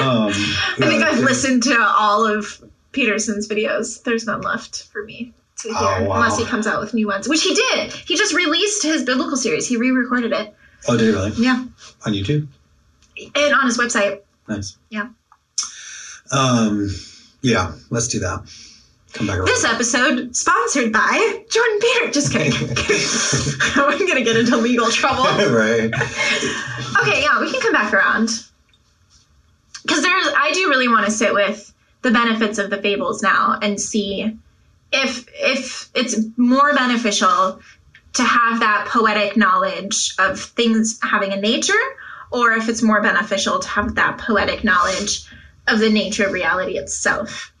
Um, 0.00 0.28
I 0.32 0.74
think. 0.78 1.04
I've 1.04 1.20
listened 1.20 1.62
to 1.64 1.78
all 1.78 2.26
of 2.26 2.60
Peterson's 2.92 3.46
videos. 3.46 4.02
There's 4.02 4.26
none 4.26 4.40
left 4.40 4.84
for 4.92 5.04
me 5.04 5.32
to 5.58 5.68
hear, 5.68 5.76
Oh, 5.78 6.04
wow. 6.08 6.16
unless 6.16 6.36
he 6.36 6.44
comes 6.44 6.66
out 6.66 6.80
with 6.80 6.94
new 6.94 7.06
ones, 7.06 7.28
which 7.28 7.42
he 7.44 7.54
did. 7.54 7.92
He 7.92 8.16
just 8.16 8.34
released 8.34 8.82
his 8.82 9.04
biblical 9.04 9.36
series. 9.36 9.68
He 9.68 9.76
re-recorded 9.76 10.32
it. 10.32 10.52
Oh, 10.88 10.96
did 10.96 11.06
he 11.08 11.12
really? 11.12 11.30
Yeah, 11.36 11.64
On 12.06 12.12
YouTube? 12.12 12.48
and 13.36 13.54
on 13.54 13.66
his 13.66 13.78
website. 13.78 14.22
Nice. 14.48 14.76
Yeah. 14.90 15.10
Um, 16.32 16.88
yeah, 17.42 17.72
let's 17.90 18.08
do 18.08 18.18
that. 18.20 18.42
Come 19.14 19.28
back 19.28 19.38
around. 19.38 19.46
This 19.46 19.64
episode 19.64 20.34
sponsored 20.34 20.92
by 20.92 21.44
Jordan 21.48 21.78
Peter. 21.80 22.10
Just 22.10 22.32
kidding. 22.32 22.52
I'm 23.76 24.06
gonna 24.06 24.24
get 24.24 24.36
into 24.36 24.56
legal 24.56 24.90
trouble. 24.90 25.22
right. 25.54 25.92
Okay, 27.00 27.22
yeah, 27.22 27.40
we 27.40 27.50
can 27.50 27.60
come 27.60 27.72
back 27.72 27.94
around. 27.94 28.28
Because 29.82 30.02
there's, 30.02 30.26
I 30.36 30.50
do 30.52 30.68
really 30.68 30.88
want 30.88 31.04
to 31.06 31.12
sit 31.12 31.32
with 31.32 31.72
the 32.02 32.10
benefits 32.10 32.58
of 32.58 32.70
the 32.70 32.82
fables 32.82 33.22
now 33.22 33.56
and 33.62 33.80
see 33.80 34.36
if 34.92 35.28
if 35.34 35.90
it's 35.94 36.16
more 36.36 36.74
beneficial 36.74 37.60
to 38.14 38.22
have 38.22 38.60
that 38.60 38.88
poetic 38.88 39.36
knowledge 39.36 40.14
of 40.18 40.40
things 40.40 40.98
having 41.02 41.32
a 41.32 41.40
nature, 41.40 41.72
or 42.32 42.52
if 42.52 42.68
it's 42.68 42.82
more 42.82 43.00
beneficial 43.00 43.60
to 43.60 43.68
have 43.68 43.94
that 43.94 44.18
poetic 44.18 44.64
knowledge 44.64 45.24
of 45.68 45.78
the 45.78 45.90
nature 45.90 46.26
of 46.26 46.32
reality 46.32 46.78
itself. 46.78 47.52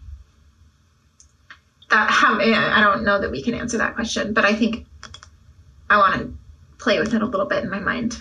That 1.94 2.10
have, 2.10 2.40
I 2.40 2.80
don't 2.80 3.04
know 3.04 3.20
that 3.20 3.30
we 3.30 3.40
can 3.40 3.54
answer 3.54 3.78
that 3.78 3.94
question, 3.94 4.32
but 4.32 4.44
I 4.44 4.52
think 4.52 4.84
I 5.88 5.96
want 5.98 6.14
to 6.20 6.34
play 6.78 6.98
with 6.98 7.14
it 7.14 7.22
a 7.22 7.26
little 7.26 7.46
bit 7.46 7.62
in 7.62 7.70
my 7.70 7.78
mind. 7.78 8.18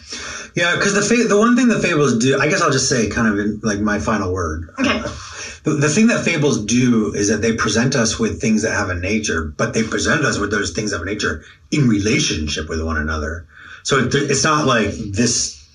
Yeah, 0.54 0.76
because 0.76 0.94
the 0.94 1.02
fa- 1.02 1.28
the 1.28 1.40
one 1.40 1.56
thing 1.56 1.70
that 1.70 1.82
fables 1.82 2.20
do, 2.20 2.40
I 2.40 2.48
guess 2.50 2.62
I'll 2.62 2.70
just 2.70 2.88
say, 2.88 3.10
kind 3.10 3.28
of 3.28 3.40
in, 3.40 3.60
like 3.64 3.80
my 3.80 3.98
final 3.98 4.32
word. 4.32 4.70
Okay. 4.80 5.00
Uh, 5.00 5.02
the, 5.64 5.78
the 5.82 5.90
thing 5.90 6.06
that 6.08 6.24
fables 6.24 6.64
do 6.64 7.16
is 7.16 7.30
that 7.30 7.42
they 7.42 7.56
present 7.56 7.96
us 7.96 8.20
with 8.20 8.40
things 8.40 8.62
that 8.62 8.74
have 8.74 8.92
a 8.92 8.96
nature, 8.96 9.46
but 9.58 9.74
they 9.74 9.82
present 9.82 10.24
us 10.24 10.38
with 10.38 10.52
those 10.52 10.70
things 10.70 10.94
of 10.94 11.04
nature 11.04 11.44
in 11.72 11.90
relationship 11.90 12.70
with 12.70 12.80
one 12.84 12.98
another. 12.98 13.48
So 13.82 13.98
it, 13.98 14.14
it's 14.14 14.44
not 14.44 14.68
like 14.68 14.92
this 14.92 15.68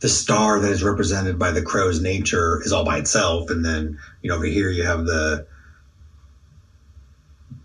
the 0.00 0.08
star 0.08 0.58
that 0.58 0.72
is 0.72 0.82
represented 0.82 1.38
by 1.38 1.52
the 1.52 1.62
crow's 1.62 2.00
nature 2.00 2.60
is 2.64 2.72
all 2.72 2.84
by 2.84 2.98
itself, 2.98 3.48
and 3.48 3.64
then 3.64 3.96
you 4.22 4.28
know 4.28 4.34
over 4.34 4.44
here 4.44 4.70
you 4.70 4.82
have 4.82 5.06
the 5.06 5.46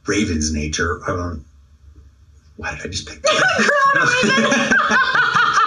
raven's 0.07 0.51
nature. 0.53 1.01
I 1.03 1.15
don't. 1.15 1.45
Why 2.57 2.75
did 2.75 2.85
I 2.85 2.89
just 2.89 3.07
pick 3.07 3.21
that? 3.23 3.69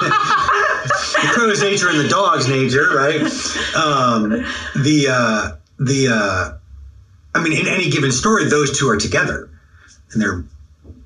the 0.03 1.29
crow's 1.33 1.63
nature 1.63 1.89
and 1.89 2.01
the 2.01 2.09
dog's 2.09 2.49
nature, 2.49 2.89
right? 2.95 3.23
Um, 3.75 4.31
the 4.83 5.07
uh, 5.11 5.57
the 5.79 6.09
uh, 6.09 6.59
I 7.35 7.43
mean, 7.43 7.59
in 7.59 7.67
any 7.67 7.91
given 7.91 8.13
story, 8.13 8.47
those 8.47 8.79
two 8.79 8.89
are 8.91 8.97
together, 8.99 9.49
and 10.13 10.21
they're 10.21 10.45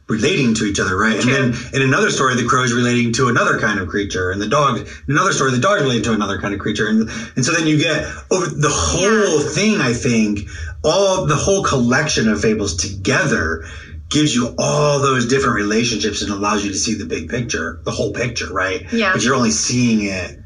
relating 0.09 0.55
to 0.55 0.65
each 0.65 0.79
other, 0.79 0.97
right? 0.97 1.21
True. 1.21 1.35
And 1.35 1.55
then 1.55 1.75
in 1.75 1.83
another 1.83 2.11
story, 2.11 2.35
the 2.35 2.45
crow 2.45 2.63
is 2.63 2.73
relating 2.73 3.13
to 3.13 3.29
another 3.29 3.59
kind 3.59 3.79
of 3.79 3.89
creature, 3.89 4.31
and 4.31 4.41
the 4.41 4.47
dog. 4.47 4.79
In 4.79 4.89
another 5.09 5.33
story, 5.33 5.51
the 5.51 5.59
dog 5.59 5.79
is 5.79 5.83
relating 5.83 6.05
to 6.05 6.13
another 6.13 6.39
kind 6.39 6.55
of 6.55 6.61
creature, 6.61 6.87
and 6.87 7.09
and 7.35 7.45
so 7.45 7.53
then 7.53 7.67
you 7.67 7.79
get 7.79 8.07
over 8.31 8.47
the 8.47 8.69
whole 8.69 9.41
thing. 9.41 9.81
I 9.81 9.93
think 9.93 10.49
all 10.85 11.27
the 11.27 11.37
whole 11.37 11.63
collection 11.63 12.29
of 12.29 12.41
fables 12.41 12.77
together 12.77 13.65
gives 14.09 14.33
you 14.33 14.55
all 14.59 15.01
those 15.01 15.27
different 15.27 15.57
relationships 15.57 16.23
and 16.23 16.31
allows 16.31 16.65
you 16.65 16.71
to 16.71 16.79
see 16.79 16.95
the 16.95 17.05
big 17.05 17.29
picture, 17.29 17.81
the 17.85 17.91
whole 17.91 18.13
picture, 18.13 18.53
right? 18.53 18.87
Yeah. 18.93 19.13
But 19.13 19.25
you're 19.25 19.35
only 19.35 19.51
seeing 19.51 20.03
it 20.03 20.39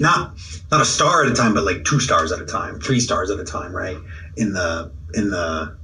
not 0.00 0.36
not 0.70 0.80
a 0.80 0.84
star 0.84 1.24
at 1.24 1.30
a 1.30 1.34
time, 1.34 1.54
but 1.54 1.64
like 1.64 1.84
two 1.84 2.00
stars 2.00 2.32
at 2.32 2.40
a 2.40 2.44
time, 2.44 2.80
three 2.80 3.00
stars 3.00 3.30
at 3.30 3.38
a 3.38 3.44
time, 3.44 3.74
right? 3.74 3.96
In 4.36 4.52
the 4.52 4.92
in 5.14 5.30
the 5.30 5.76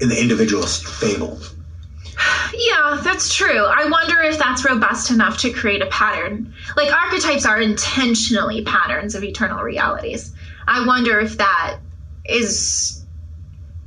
in 0.00 0.08
the 0.08 0.20
individual 0.20 0.66
fable. 0.66 1.40
Yeah, 2.52 3.00
that's 3.02 3.34
true. 3.34 3.64
I 3.64 3.88
wonder 3.88 4.20
if 4.22 4.38
that's 4.38 4.64
robust 4.64 5.10
enough 5.10 5.38
to 5.38 5.50
create 5.50 5.82
a 5.82 5.86
pattern. 5.86 6.52
Like 6.76 6.92
archetypes 6.92 7.46
are 7.46 7.60
intentionally 7.60 8.64
patterns 8.64 9.14
of 9.14 9.24
eternal 9.24 9.62
realities. 9.62 10.34
I 10.66 10.86
wonder 10.86 11.20
if 11.20 11.38
that 11.38 11.78
is 12.24 13.04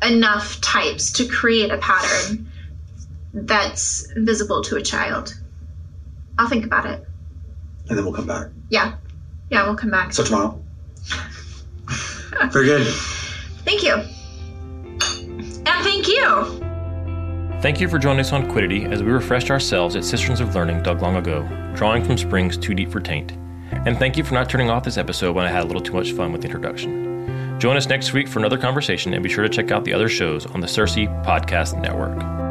enough 0.01 0.59
types 0.61 1.11
to 1.13 1.25
create 1.25 1.71
a 1.71 1.77
pattern 1.77 2.51
that's 3.33 4.11
visible 4.15 4.63
to 4.63 4.75
a 4.75 4.81
child. 4.81 5.33
I'll 6.37 6.49
think 6.49 6.65
about 6.65 6.85
it. 6.85 7.07
And 7.89 7.97
then 7.97 8.05
we'll 8.05 8.13
come 8.13 8.27
back. 8.27 8.49
Yeah. 8.69 8.95
Yeah, 9.49 9.65
we'll 9.65 9.75
come 9.75 9.91
back. 9.91 10.13
So 10.13 10.23
tomorrow. 10.23 10.61
Very 12.51 12.65
good. 12.65 12.87
Thank 13.65 13.83
you. 13.83 13.93
And 15.65 15.83
thank 15.83 16.07
you. 16.07 16.62
Thank 17.63 17.79
you 17.79 17.87
for 17.87 17.97
joining 17.97 18.19
us 18.19 18.33
on 18.33 18.51
Quiddity 18.51 18.83
as 18.91 19.01
we 19.01 19.09
refreshed 19.09 19.49
ourselves 19.49 19.95
at 19.95 20.03
Cisterns 20.03 20.41
of 20.41 20.53
Learning 20.53 20.83
dug 20.83 21.01
long 21.01 21.15
ago, 21.15 21.43
drawing 21.73 22.03
from 22.03 22.17
springs 22.17 22.57
too 22.57 22.73
deep 22.73 22.91
for 22.91 22.99
taint. 22.99 23.31
And 23.85 23.97
thank 23.97 24.17
you 24.17 24.25
for 24.25 24.33
not 24.33 24.49
turning 24.49 24.69
off 24.69 24.83
this 24.83 24.97
episode 24.97 25.33
when 25.33 25.45
I 25.45 25.49
had 25.49 25.63
a 25.63 25.67
little 25.67 25.81
too 25.81 25.93
much 25.93 26.11
fun 26.11 26.33
with 26.33 26.41
the 26.41 26.47
introduction. 26.47 27.57
Join 27.61 27.77
us 27.77 27.87
next 27.87 28.11
week 28.11 28.27
for 28.27 28.39
another 28.39 28.57
conversation 28.57 29.13
and 29.13 29.23
be 29.23 29.29
sure 29.29 29.43
to 29.43 29.49
check 29.49 29.71
out 29.71 29.85
the 29.85 29.93
other 29.93 30.09
shows 30.09 30.45
on 30.45 30.59
the 30.59 30.67
Circe 30.67 30.95
Podcast 30.95 31.81
Network. 31.81 32.42